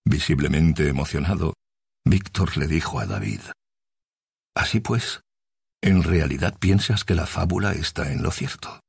[0.07, 1.53] Visiblemente emocionado,
[2.05, 3.41] Víctor le dijo a David,
[4.55, 5.21] Así pues,
[5.83, 8.81] ¿en realidad piensas que la fábula está en lo cierto?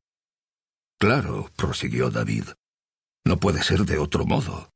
[0.97, 2.45] Claro, prosiguió David.
[3.25, 4.69] No puede ser de otro modo.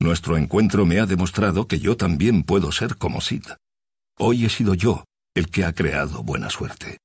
[0.00, 3.44] Nuestro encuentro me ha demostrado que yo también puedo ser como Sid.
[4.18, 5.04] Hoy he sido yo
[5.34, 6.98] el que ha creado buena suerte.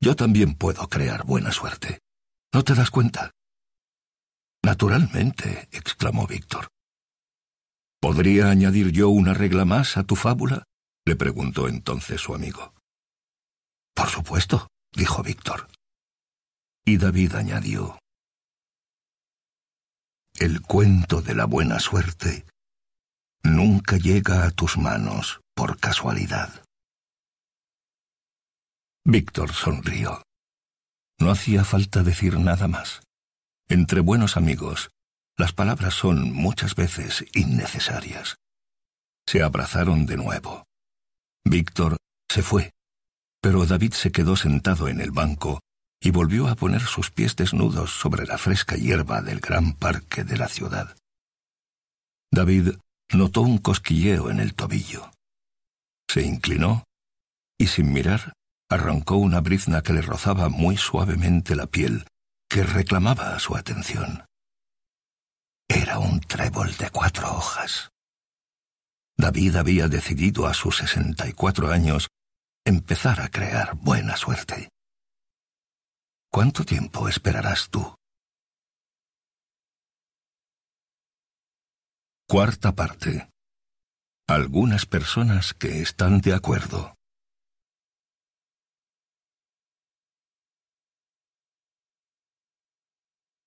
[0.00, 2.00] Yo también puedo crear buena suerte.
[2.52, 3.30] ¿No te das cuenta?
[4.62, 6.68] Naturalmente, exclamó Víctor.
[8.00, 10.64] ¿Podría añadir yo una regla más a tu fábula?
[11.06, 12.74] le preguntó entonces su amigo.
[13.94, 15.68] Por supuesto, dijo Víctor.
[16.84, 17.98] Y David añadió,
[20.34, 22.46] El cuento de la buena suerte
[23.42, 26.63] nunca llega a tus manos por casualidad.
[29.06, 30.22] Víctor sonrió.
[31.20, 33.02] No hacía falta decir nada más.
[33.68, 34.92] Entre buenos amigos,
[35.36, 38.36] las palabras son muchas veces innecesarias.
[39.26, 40.64] Se abrazaron de nuevo.
[41.44, 41.98] Víctor
[42.30, 42.70] se fue,
[43.42, 45.60] pero David se quedó sentado en el banco
[46.00, 50.38] y volvió a poner sus pies desnudos sobre la fresca hierba del gran parque de
[50.38, 50.96] la ciudad.
[52.32, 52.76] David
[53.12, 55.10] notó un cosquilleo en el tobillo.
[56.08, 56.84] Se inclinó
[57.58, 58.32] y sin mirar
[58.74, 62.06] arrancó una brizna que le rozaba muy suavemente la piel,
[62.48, 64.26] que reclamaba su atención.
[65.68, 67.90] Era un trébol de cuatro hojas.
[69.16, 72.08] David había decidido a sus sesenta y cuatro años
[72.64, 74.68] empezar a crear buena suerte.
[76.30, 77.94] ¿Cuánto tiempo esperarás tú?
[82.28, 83.30] Cuarta parte.
[84.26, 86.94] Algunas personas que están de acuerdo.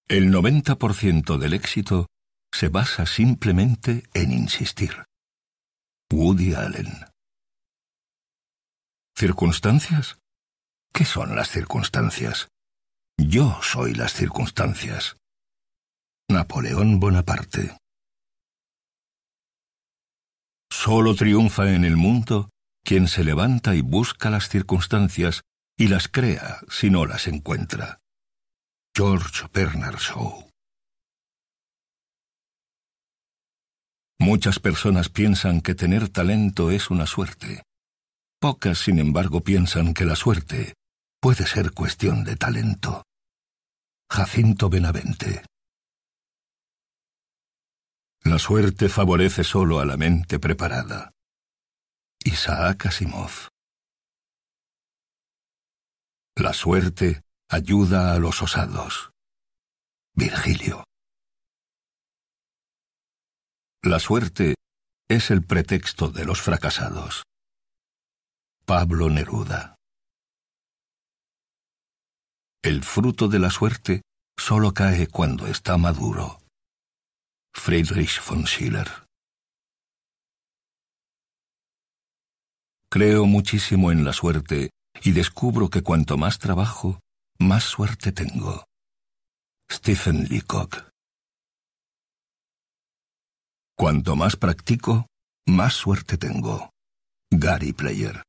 [0.10, 2.08] El 90% del éxito
[2.54, 5.04] se basa simplemente en insistir.
[6.10, 6.94] Woody Allen.
[9.18, 10.18] ¿Circunstancias?
[10.94, 12.48] ¿Qué son las circunstancias?
[13.18, 15.18] Yo soy las circunstancias.
[16.30, 17.76] Napoleón Bonaparte.
[20.72, 22.50] Solo triunfa en el mundo
[22.86, 25.42] quien se levanta y busca las circunstancias
[25.78, 28.00] y las crea si no las encuentra.
[29.00, 30.50] George Bernard Shaw.
[34.20, 37.62] Muchas personas piensan que tener talento es una suerte.
[38.42, 40.74] Pocas, sin embargo, piensan que la suerte
[41.22, 43.04] puede ser cuestión de talento.
[44.10, 45.46] Jacinto Benavente.
[48.24, 51.12] La suerte favorece solo a la mente preparada.
[52.26, 53.50] Isaac Asimov.
[56.36, 59.12] La suerte ayuda a los osados.
[60.14, 60.84] Virgilio.
[63.84, 64.56] La suerte
[65.08, 67.24] es el pretexto de los fracasados.
[68.66, 69.76] Pablo Neruda.
[72.62, 74.02] El fruto de la suerte
[74.38, 76.42] solo cae cuando está maduro.
[77.54, 79.06] Friedrich von Schiller.
[82.92, 84.72] Creo muchísimo en la suerte
[85.02, 87.00] y descubro que cuanto más trabajo,
[87.40, 88.66] más suerte tengo.
[89.72, 90.90] Stephen Leacock.
[93.78, 95.08] Cuanto más practico,
[95.46, 96.72] más suerte tengo.
[97.32, 98.24] Gary Player.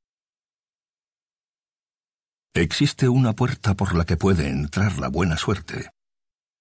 [2.55, 5.91] Existe una puerta por la que puede entrar la buena suerte,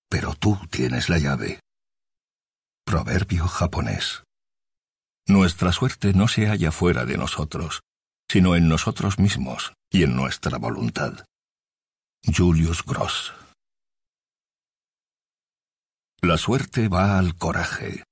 [0.10, 1.60] pero tú tienes la llave.
[2.86, 4.24] Proverbio japonés.
[5.28, 7.82] Nuestra suerte no se halla fuera de nosotros,
[8.30, 11.26] sino en nosotros mismos y en nuestra voluntad.
[12.36, 13.34] Julius Gross.
[16.22, 18.04] La suerte va al coraje.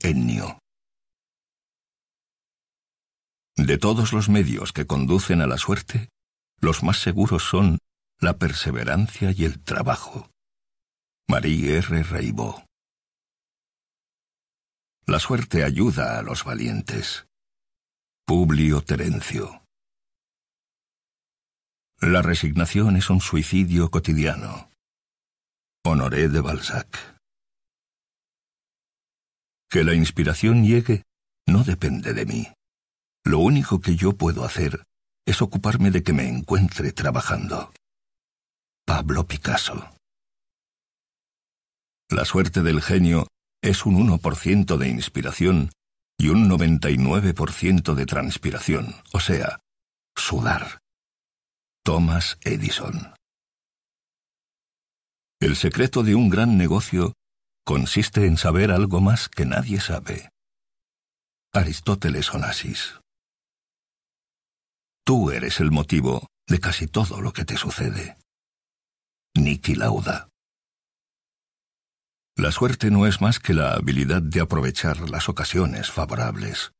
[0.00, 0.58] Ennio.
[3.54, 6.08] De todos los medios que conducen a la suerte,
[6.60, 7.78] los más seguros son
[8.18, 10.30] la perseverancia y el trabajo.
[11.28, 12.02] Marie R.
[12.04, 12.64] Reibó.
[15.06, 17.26] La suerte ayuda a los valientes.
[18.24, 19.61] Publio Terencio.
[22.02, 24.68] La resignación es un suicidio cotidiano.
[25.84, 27.16] Honoré de Balzac.
[29.70, 31.04] Que la inspiración llegue
[31.46, 32.48] no depende de mí.
[33.24, 34.82] Lo único que yo puedo hacer
[35.24, 37.72] es ocuparme de que me encuentre trabajando.
[38.84, 39.94] Pablo Picasso.
[42.10, 43.28] La suerte del genio
[43.62, 45.70] es un 1% de inspiración
[46.18, 49.60] y un 99% de transpiración, o sea,
[50.16, 50.81] sudar.
[51.84, 53.12] Thomas Edison.
[55.40, 57.14] El secreto de un gran negocio
[57.64, 60.28] consiste en saber algo más que nadie sabe.
[61.52, 63.00] Aristóteles Onassis.
[65.04, 68.16] Tú eres el motivo de casi todo lo que te sucede.
[69.34, 70.28] Niki Lauda.
[72.36, 76.70] La suerte no es más que la habilidad de aprovechar las ocasiones favorables.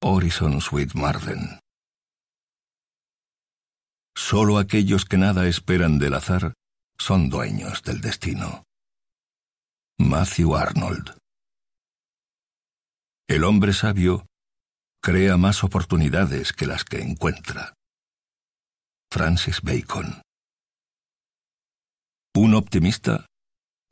[0.00, 1.60] Horizon Sweet Marden.
[4.16, 6.54] Solo aquellos que nada esperan del azar
[6.98, 8.62] son dueños del destino.
[9.98, 11.16] Matthew Arnold.
[13.28, 14.26] El hombre sabio
[15.02, 17.74] crea más oportunidades que las que encuentra.
[19.10, 20.22] Francis Bacon.
[22.36, 23.26] Un optimista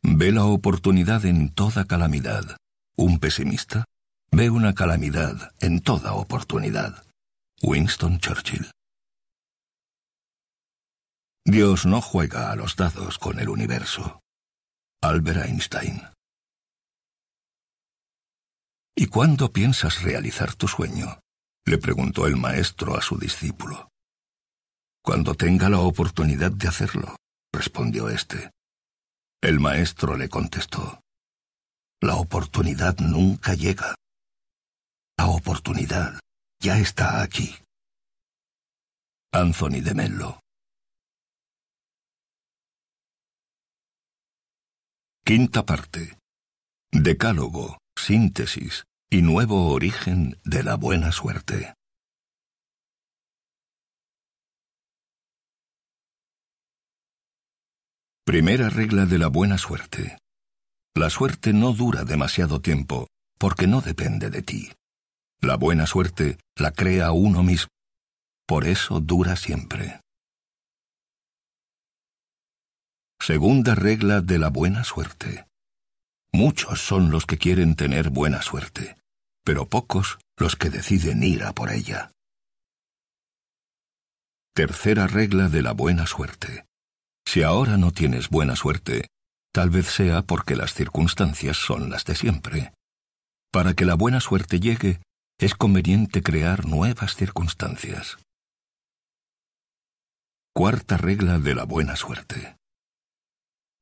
[0.03, 2.57] ve la oportunidad en toda calamidad.
[2.97, 3.85] Un pesimista
[4.31, 7.05] ve una calamidad en toda oportunidad.
[7.63, 8.71] Winston Churchill.
[11.45, 14.21] Dios no juega a los dados con el universo.
[15.03, 16.01] Albert Einstein.
[18.97, 21.21] ¿Y cuándo piensas realizar tu sueño?
[21.65, 23.89] le preguntó el maestro a su discípulo.
[25.03, 27.17] Cuando tenga la oportunidad de hacerlo,
[27.53, 28.51] respondió éste.
[29.43, 31.01] El maestro le contestó,
[32.01, 33.97] La oportunidad nunca llega.
[35.19, 36.21] La oportunidad
[36.61, 37.57] ya está aquí.
[39.33, 40.42] Anthony de Mello.
[45.25, 46.19] Quinta parte.
[46.91, 51.75] Decálogo, síntesis y nuevo origen de la buena suerte.
[58.27, 60.19] Primera regla de la buena suerte.
[60.97, 63.07] La suerte no dura demasiado tiempo
[63.39, 64.73] porque no depende de ti.
[65.41, 67.69] La buena suerte la crea uno mismo.
[68.45, 70.02] Por eso dura siempre.
[73.25, 75.47] Segunda regla de la buena suerte.
[76.33, 78.97] Muchos son los que quieren tener buena suerte,
[79.45, 82.11] pero pocos los que deciden ir a por ella.
[84.57, 86.67] Tercera regla de la buena suerte.
[87.25, 89.07] Si ahora no tienes buena suerte,
[89.53, 92.73] tal vez sea porque las circunstancias son las de siempre.
[93.53, 95.01] Para que la buena suerte llegue,
[95.39, 98.19] es conveniente crear nuevas circunstancias.
[100.53, 102.57] Cuarta regla de la buena suerte.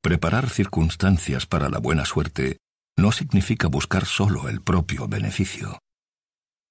[0.02, 2.56] Preparar circunstancias para la buena suerte
[2.96, 5.78] no significa buscar solo el propio beneficio.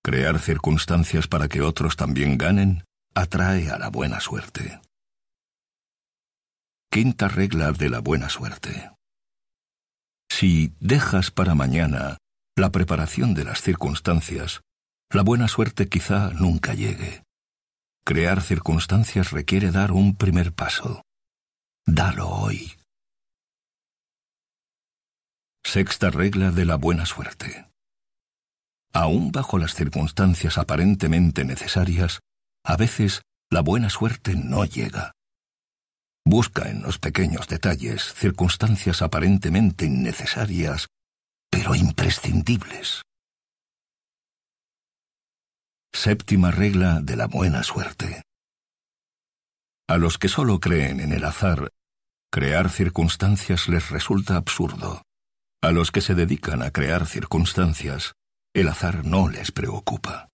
[0.03, 2.83] Crear circunstancias para que otros también ganen
[3.13, 4.81] atrae a la buena suerte.
[6.91, 8.91] Quinta regla de la buena suerte.
[10.29, 12.17] Si dejas para mañana
[12.55, 14.61] la preparación de las circunstancias,
[15.11, 17.23] la buena suerte quizá nunca llegue.
[18.05, 21.03] Crear circunstancias requiere dar un primer paso.
[21.85, 22.78] Dalo hoy.
[25.71, 27.69] Sexta regla de la buena suerte.
[28.91, 32.21] Aún bajo las circunstancias aparentemente necesarias,
[32.65, 33.21] a veces
[33.51, 35.11] la buena suerte no llega.
[36.25, 40.87] Busca en los pequeños detalles circunstancias aparentemente innecesarias,
[41.51, 43.03] pero imprescindibles.
[45.93, 48.23] Séptima regla de la buena suerte.
[49.87, 51.69] A los que solo creen en el azar,
[52.31, 55.03] crear circunstancias les resulta absurdo.
[55.61, 58.13] A los que se dedican a crear circunstancias,
[58.53, 60.29] el azar no les preocupa.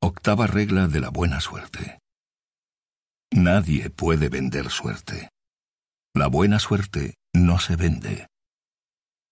[0.00, 1.98] Octava regla de la buena suerte.
[3.32, 5.28] Nadie puede vender suerte.
[6.14, 8.26] La buena suerte no se vende.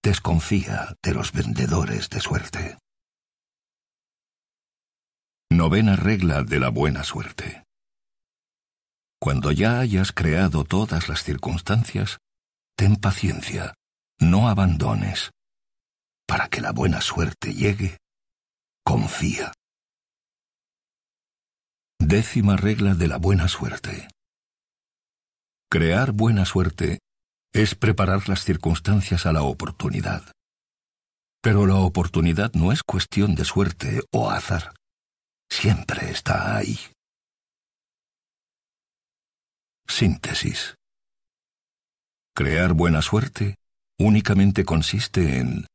[0.02, 2.78] Desconfía de los vendedores de suerte.
[5.50, 7.64] Novena regla de la buena suerte.
[9.18, 12.18] Cuando ya hayas creado todas las circunstancias,
[12.76, 13.72] ten paciencia,
[14.18, 15.30] no abandones.
[16.26, 17.98] Para que la buena suerte llegue,
[18.84, 19.52] confía.
[21.98, 24.08] Décima regla de la buena suerte.
[25.70, 27.00] Crear buena suerte
[27.52, 30.22] es preparar las circunstancias a la oportunidad.
[31.42, 34.74] Pero la oportunidad no es cuestión de suerte o azar.
[35.50, 36.78] Siempre está ahí.
[39.86, 40.74] Síntesis.
[42.34, 43.56] Crear buena suerte
[43.98, 45.66] únicamente consiste en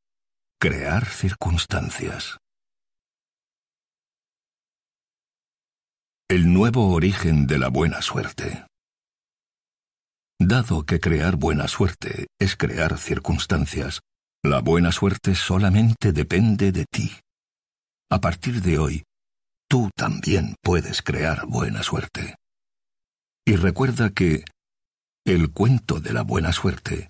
[0.59, 2.37] crear circunstancias.
[6.29, 8.65] El nuevo origen de la buena suerte.
[10.39, 14.01] Dado que crear buena suerte es crear circunstancias,
[14.43, 17.11] la buena suerte solamente depende de ti.
[18.09, 19.03] A partir de hoy,
[19.69, 22.35] tú también puedes crear buena suerte.
[23.45, 24.45] Y recuerda que
[25.25, 27.09] el cuento de la buena suerte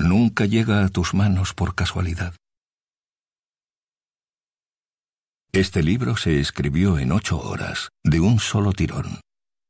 [0.00, 2.34] nunca llega a tus manos por casualidad.
[5.52, 9.20] Este libro se escribió en ocho horas, de un solo tirón.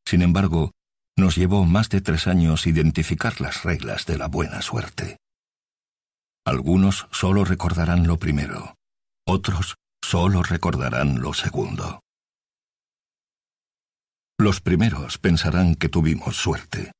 [0.07, 0.73] Sin embargo,
[1.17, 5.17] nos llevó más de tres años identificar las reglas de la buena suerte.
[6.47, 8.75] Algunos solo recordarán lo primero,
[9.27, 12.01] otros solo recordarán lo segundo.
[14.39, 16.93] Los primeros pensarán que tuvimos suerte.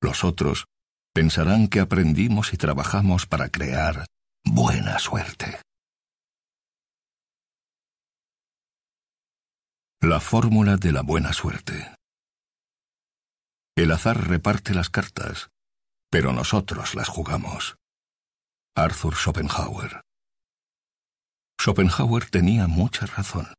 [0.00, 0.64] Los otros
[1.12, 4.06] pensarán que aprendimos y trabajamos para crear
[4.44, 5.60] buena suerte.
[10.00, 11.94] La fórmula de la buena suerte.
[13.76, 15.50] El azar reparte las cartas,
[16.10, 17.76] pero nosotros las jugamos.
[18.74, 20.00] Arthur Schopenhauer.
[21.60, 23.54] Schopenhauer tenía mucha razón.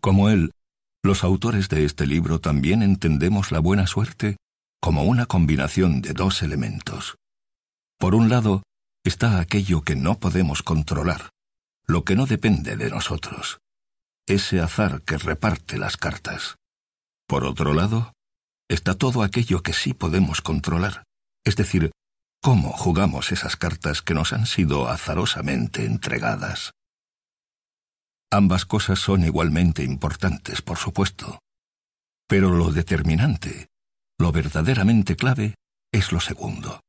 [0.00, 0.52] Como él,
[1.02, 4.36] los autores de este libro también entendemos la buena suerte
[4.80, 7.16] como una combinación de dos elementos.
[7.98, 8.62] Por un lado,
[9.04, 11.30] está aquello que no podemos controlar,
[11.86, 13.58] lo que no depende de nosotros,
[14.26, 16.56] ese azar que reparte las cartas.
[17.26, 18.12] Por otro lado,
[18.68, 21.04] está todo aquello que sí podemos controlar,
[21.44, 21.90] es decir,
[22.40, 26.72] cómo jugamos esas cartas que nos han sido azarosamente entregadas.
[28.30, 31.40] Ambas cosas son igualmente importantes, por supuesto,
[32.28, 33.68] pero lo determinante
[34.18, 35.54] lo verdaderamente clave
[35.92, 36.80] es lo segundo.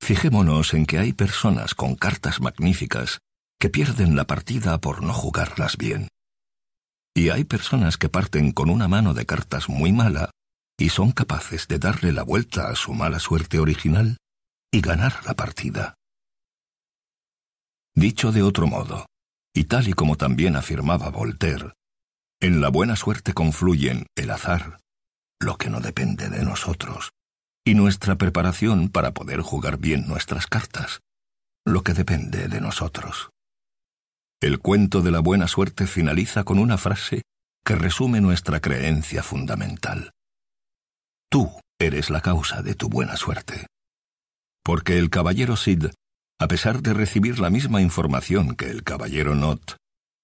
[0.00, 3.20] Fijémonos en que hay personas con cartas magníficas
[3.60, 6.08] que pierden la partida por no jugarlas bien.
[7.14, 10.30] Y hay personas que parten con una mano de cartas muy mala
[10.76, 14.16] y son capaces de darle la vuelta a su mala suerte original
[14.72, 15.94] y ganar la partida.
[17.94, 19.06] Dicho de otro modo,
[19.54, 21.74] y tal y como también afirmaba Voltaire,
[22.40, 24.81] en la buena suerte confluyen el azar,
[25.42, 27.10] lo que no depende de nosotros,
[27.64, 31.00] y nuestra preparación para poder jugar bien nuestras cartas,
[31.64, 33.30] lo que depende de nosotros.
[34.40, 37.22] El cuento de la buena suerte finaliza con una frase
[37.64, 40.10] que resume nuestra creencia fundamental.
[41.30, 43.66] Tú eres la causa de tu buena suerte.
[44.64, 45.86] Porque el caballero Sid,
[46.40, 49.76] a pesar de recibir la misma información que el caballero Not,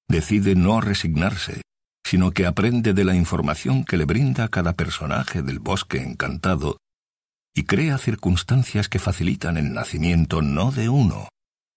[0.09, 1.63] decide no resignarse,
[2.09, 6.79] sino que aprende de la información que le brinda cada personaje del bosque encantado
[7.55, 11.29] y crea circunstancias que facilitan el nacimiento no de uno,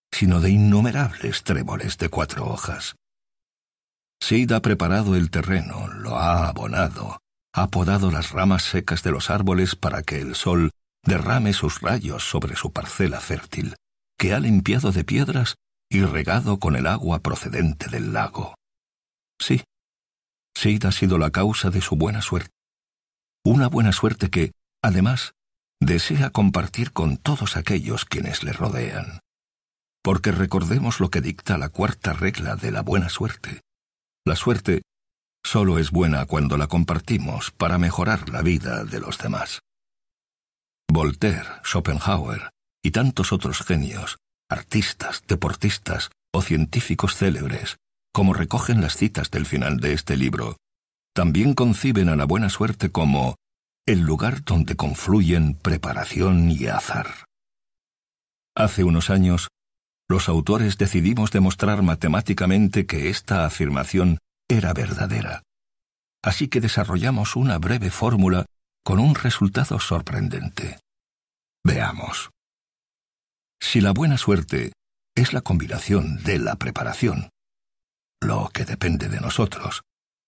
[0.09, 2.95] sino de innumerables tréboles de cuatro hojas.
[4.21, 7.19] Sid ha preparado el terreno, lo ha abonado,
[7.53, 10.71] ha podado las ramas secas de los árboles para que el sol
[11.03, 13.75] derrame sus rayos sobre su parcela fértil,
[14.17, 15.55] que ha limpiado de piedras
[15.89, 18.55] y regado con el agua procedente del lago.
[19.37, 19.63] Sí,
[20.55, 22.51] Sid ha sido la causa de su buena suerte.
[23.43, 24.51] Una buena suerte que,
[24.83, 25.33] además,
[25.79, 29.19] desea compartir con todos aquellos quienes le rodean.
[30.03, 33.61] Porque recordemos lo que dicta la cuarta regla de la buena suerte.
[34.25, 34.83] La suerte
[35.43, 39.61] solo es buena cuando la compartimos para mejorar la vida de los demás.
[40.91, 42.51] Voltaire, Schopenhauer
[42.83, 44.17] y tantos otros genios,
[44.49, 47.77] artistas, deportistas o científicos célebres,
[48.13, 50.57] como recogen las citas del final de este libro,
[51.13, 53.35] también conciben a la buena suerte como
[53.85, 57.25] el lugar donde confluyen preparación y azar.
[58.55, 59.47] Hace unos años,
[60.09, 64.19] los autores decidimos demostrar matemáticamente que esta afirmación
[64.49, 65.43] era verdadera.
[66.23, 68.45] Así que desarrollamos una breve fórmula
[68.83, 70.79] con un resultado sorprendente.
[71.63, 72.29] Veamos.
[73.59, 74.73] Si la buena suerte
[75.15, 77.29] es la combinación de la preparación,
[78.21, 79.81] lo que depende de nosotros,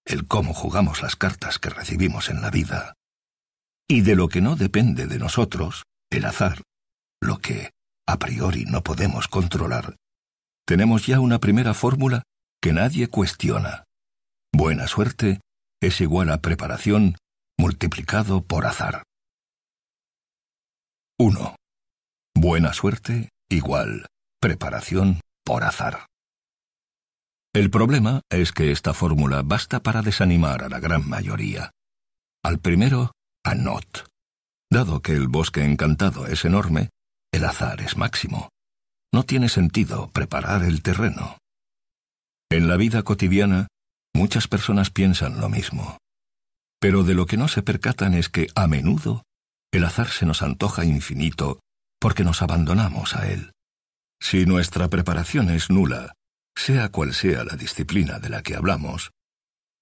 [0.05, 2.95] el cómo jugamos las cartas que recibimos en la vida,
[3.87, 6.61] y de lo que no depende de nosotros, el azar,
[7.21, 7.71] lo que
[8.07, 9.95] a priori no podemos controlar,
[10.65, 12.23] tenemos ya una primera fórmula
[12.61, 13.83] que nadie cuestiona.
[14.53, 15.41] Buena suerte
[15.81, 17.17] es igual a preparación
[17.57, 19.03] multiplicado por azar.
[21.19, 21.55] 1.
[22.35, 24.07] Buena suerte igual
[24.39, 26.05] preparación por azar.
[27.55, 31.69] El problema es que esta fórmula basta para desanimar a la gran mayoría.
[32.43, 33.11] Al primero,
[33.45, 34.07] a Not.
[34.71, 36.89] Dado que el bosque encantado es enorme,
[37.31, 38.49] el azar es máximo.
[39.13, 41.37] No tiene sentido preparar el terreno.
[42.49, 43.67] En la vida cotidiana,
[44.15, 45.99] muchas personas piensan lo mismo.
[46.79, 49.21] Pero de lo que no se percatan es que, a menudo,
[49.71, 51.59] el azar se nos antoja infinito
[51.99, 53.51] porque nos abandonamos a él.
[54.19, 56.13] Si nuestra preparación es nula,
[56.55, 59.11] sea cual sea la disciplina de la que hablamos,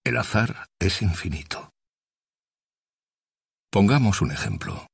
[0.04, 1.70] el azar es infinito.
[3.72, 4.88] Pongamos un ejemplo.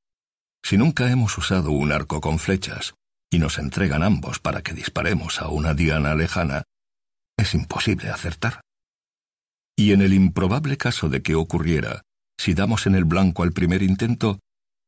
[0.64, 2.94] Si nunca hemos usado un arco con flechas
[3.32, 6.64] y nos entregan ambos para que disparemos a una diana lejana,
[7.38, 8.62] es imposible acertar.
[9.78, 12.02] Y en el improbable caso de que ocurriera,
[12.38, 14.40] si damos en el blanco al primer intento,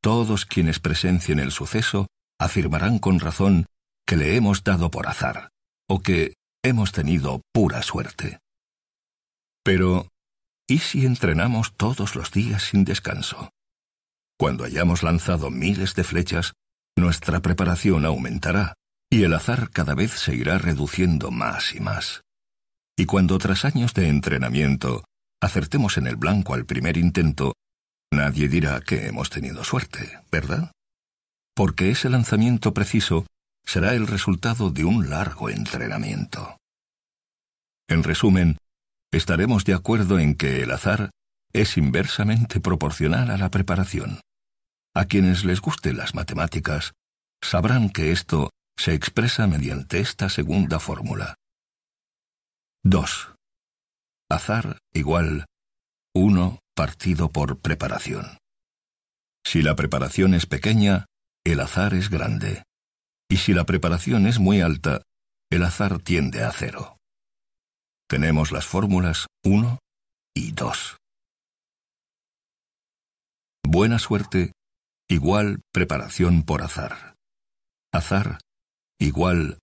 [0.01, 2.07] todos quienes presencien el suceso
[2.39, 3.65] afirmarán con razón
[4.05, 5.49] que le hemos dado por azar,
[5.87, 6.33] o que
[6.63, 8.39] hemos tenido pura suerte.
[9.63, 10.07] Pero,
[10.67, 13.49] ¿y si entrenamos todos los días sin descanso?
[14.37, 16.53] Cuando hayamos lanzado miles de flechas,
[16.97, 18.73] nuestra preparación aumentará
[19.09, 22.21] y el azar cada vez se irá reduciendo más y más.
[22.97, 25.03] Y cuando tras años de entrenamiento
[25.41, 27.53] acertemos en el blanco al primer intento,
[28.11, 30.71] nadie dirá que hemos tenido suerte, ¿verdad?
[31.55, 33.25] Porque ese lanzamiento preciso
[33.69, 36.57] será el resultado de un largo entrenamiento.
[37.87, 38.57] En resumen,
[39.11, 41.11] estaremos de acuerdo en que el azar
[41.53, 44.21] es inversamente proporcional a la preparación.
[44.95, 46.93] A quienes les gusten las matemáticas,
[47.43, 51.35] sabrán que esto se expresa mediante esta segunda fórmula.
[52.83, 53.35] 2.
[54.31, 55.45] Azar igual
[56.15, 58.39] 1 partido por preparación.
[59.45, 61.05] Si la preparación es pequeña,
[61.43, 62.63] el azar es grande
[63.29, 65.03] y si la preparación es muy alta,
[65.51, 66.97] el azar tiende a cero.
[68.09, 69.77] Tenemos las fórmulas 1
[70.35, 70.97] y 2.
[73.63, 74.51] Buena suerte
[75.07, 77.15] igual preparación por azar.
[77.93, 78.39] Azar
[78.99, 79.59] igual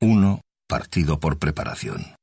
[0.00, 2.14] 1 partido por preparación.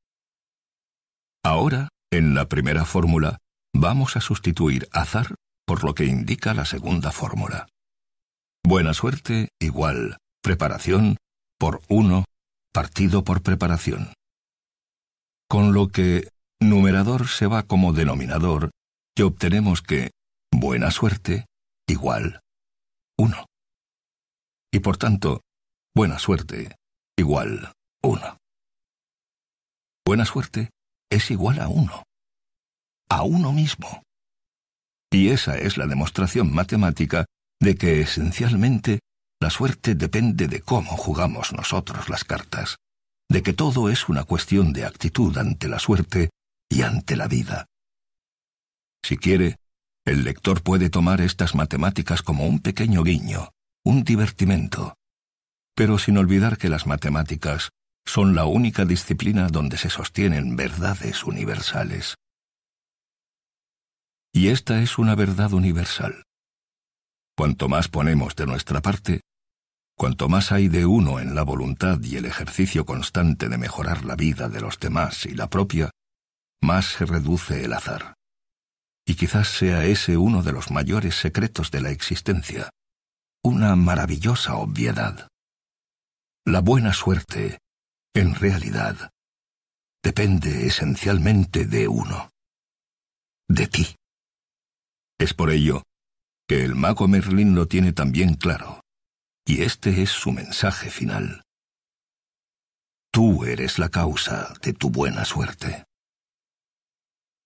[1.44, 3.38] Ahora, en la primera fórmula,
[3.76, 7.68] vamos a sustituir azar por lo que indica la segunda fórmula.
[8.66, 10.18] Buena suerte igual
[10.48, 11.18] preparación
[11.60, 12.24] por uno
[12.72, 14.14] partido por preparación.
[15.50, 16.30] Con lo que
[16.62, 18.70] numerador se va como denominador
[19.18, 20.12] y obtenemos que
[20.50, 21.48] buena suerte
[21.86, 22.40] igual
[23.18, 23.46] 1.
[24.72, 25.42] Y por tanto,
[25.94, 26.78] buena suerte
[27.18, 28.38] igual 1.
[30.06, 30.70] Buena suerte
[31.10, 32.04] es igual a 1.
[33.10, 34.02] A uno mismo.
[35.12, 37.26] Y esa es la demostración matemática
[37.60, 39.00] de que esencialmente
[39.40, 42.78] la suerte depende de cómo jugamos nosotros las cartas,
[43.30, 46.30] de que todo es una cuestión de actitud ante la suerte
[46.70, 47.66] y ante la vida.
[49.04, 49.58] Si quiere,
[50.06, 53.52] el lector puede tomar estas matemáticas como un pequeño guiño,
[53.84, 54.96] un divertimento,
[55.76, 57.70] pero sin olvidar que las matemáticas
[58.06, 62.16] son la única disciplina donde se sostienen verdades universales.
[64.34, 66.24] Y esta es una verdad universal.
[67.38, 69.22] Cuanto más ponemos de nuestra parte,
[69.98, 74.16] cuanto más hay de uno en la voluntad y el ejercicio constante de mejorar la
[74.16, 75.90] vida de los demás y la propia,
[76.62, 78.14] más se reduce el azar.
[79.08, 82.70] Y quizás sea ese uno de los mayores secretos de la existencia,
[83.44, 85.28] una maravillosa obviedad.
[86.46, 87.58] La buena suerte,
[88.14, 89.10] en realidad,
[90.04, 92.30] depende esencialmente de uno,
[93.50, 93.96] de ti.
[95.18, 95.84] Es por ello
[96.48, 98.77] que el mago Merlín lo tiene también claro,
[99.48, 101.42] y este es su mensaje final.
[103.12, 105.86] Tú eres la causa de tu buena suerte.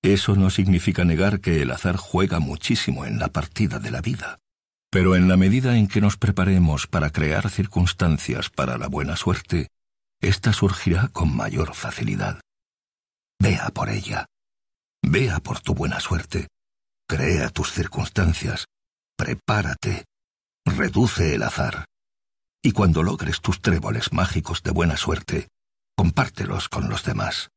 [0.02, 4.40] Eso no significa negar que el azar juega muchísimo en la partida de la vida.
[4.90, 9.68] Pero en la medida en que nos preparemos para crear circunstancias para la buena suerte,
[10.20, 12.42] ésta surgirá con mayor facilidad.
[13.40, 14.26] Vea por ella.
[15.04, 16.48] Vea por tu buena suerte.
[17.08, 18.66] Crea tus circunstancias.
[19.16, 20.06] Prepárate.
[20.66, 21.86] Reduce el azar.
[22.64, 25.48] Y cuando logres tus tréboles mágicos de buena suerte,
[25.96, 27.50] compártelos con los demás.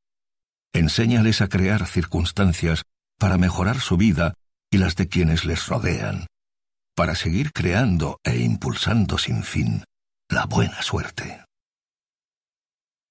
[0.72, 2.84] Enséñales a crear circunstancias
[3.18, 4.34] para mejorar su vida
[4.70, 6.26] y las de quienes les rodean,
[6.96, 9.84] para seguir creando e impulsando sin fin
[10.28, 11.44] la buena suerte.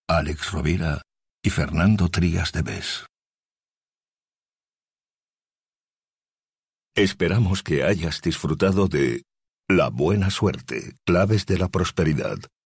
[0.08, 1.02] Alex Rovira
[1.42, 3.06] y Fernando Trías de Bes.
[6.96, 9.24] Esperamos que hayas disfrutado de
[9.76, 12.38] La Buena Suerte, Claves de la Prosperidad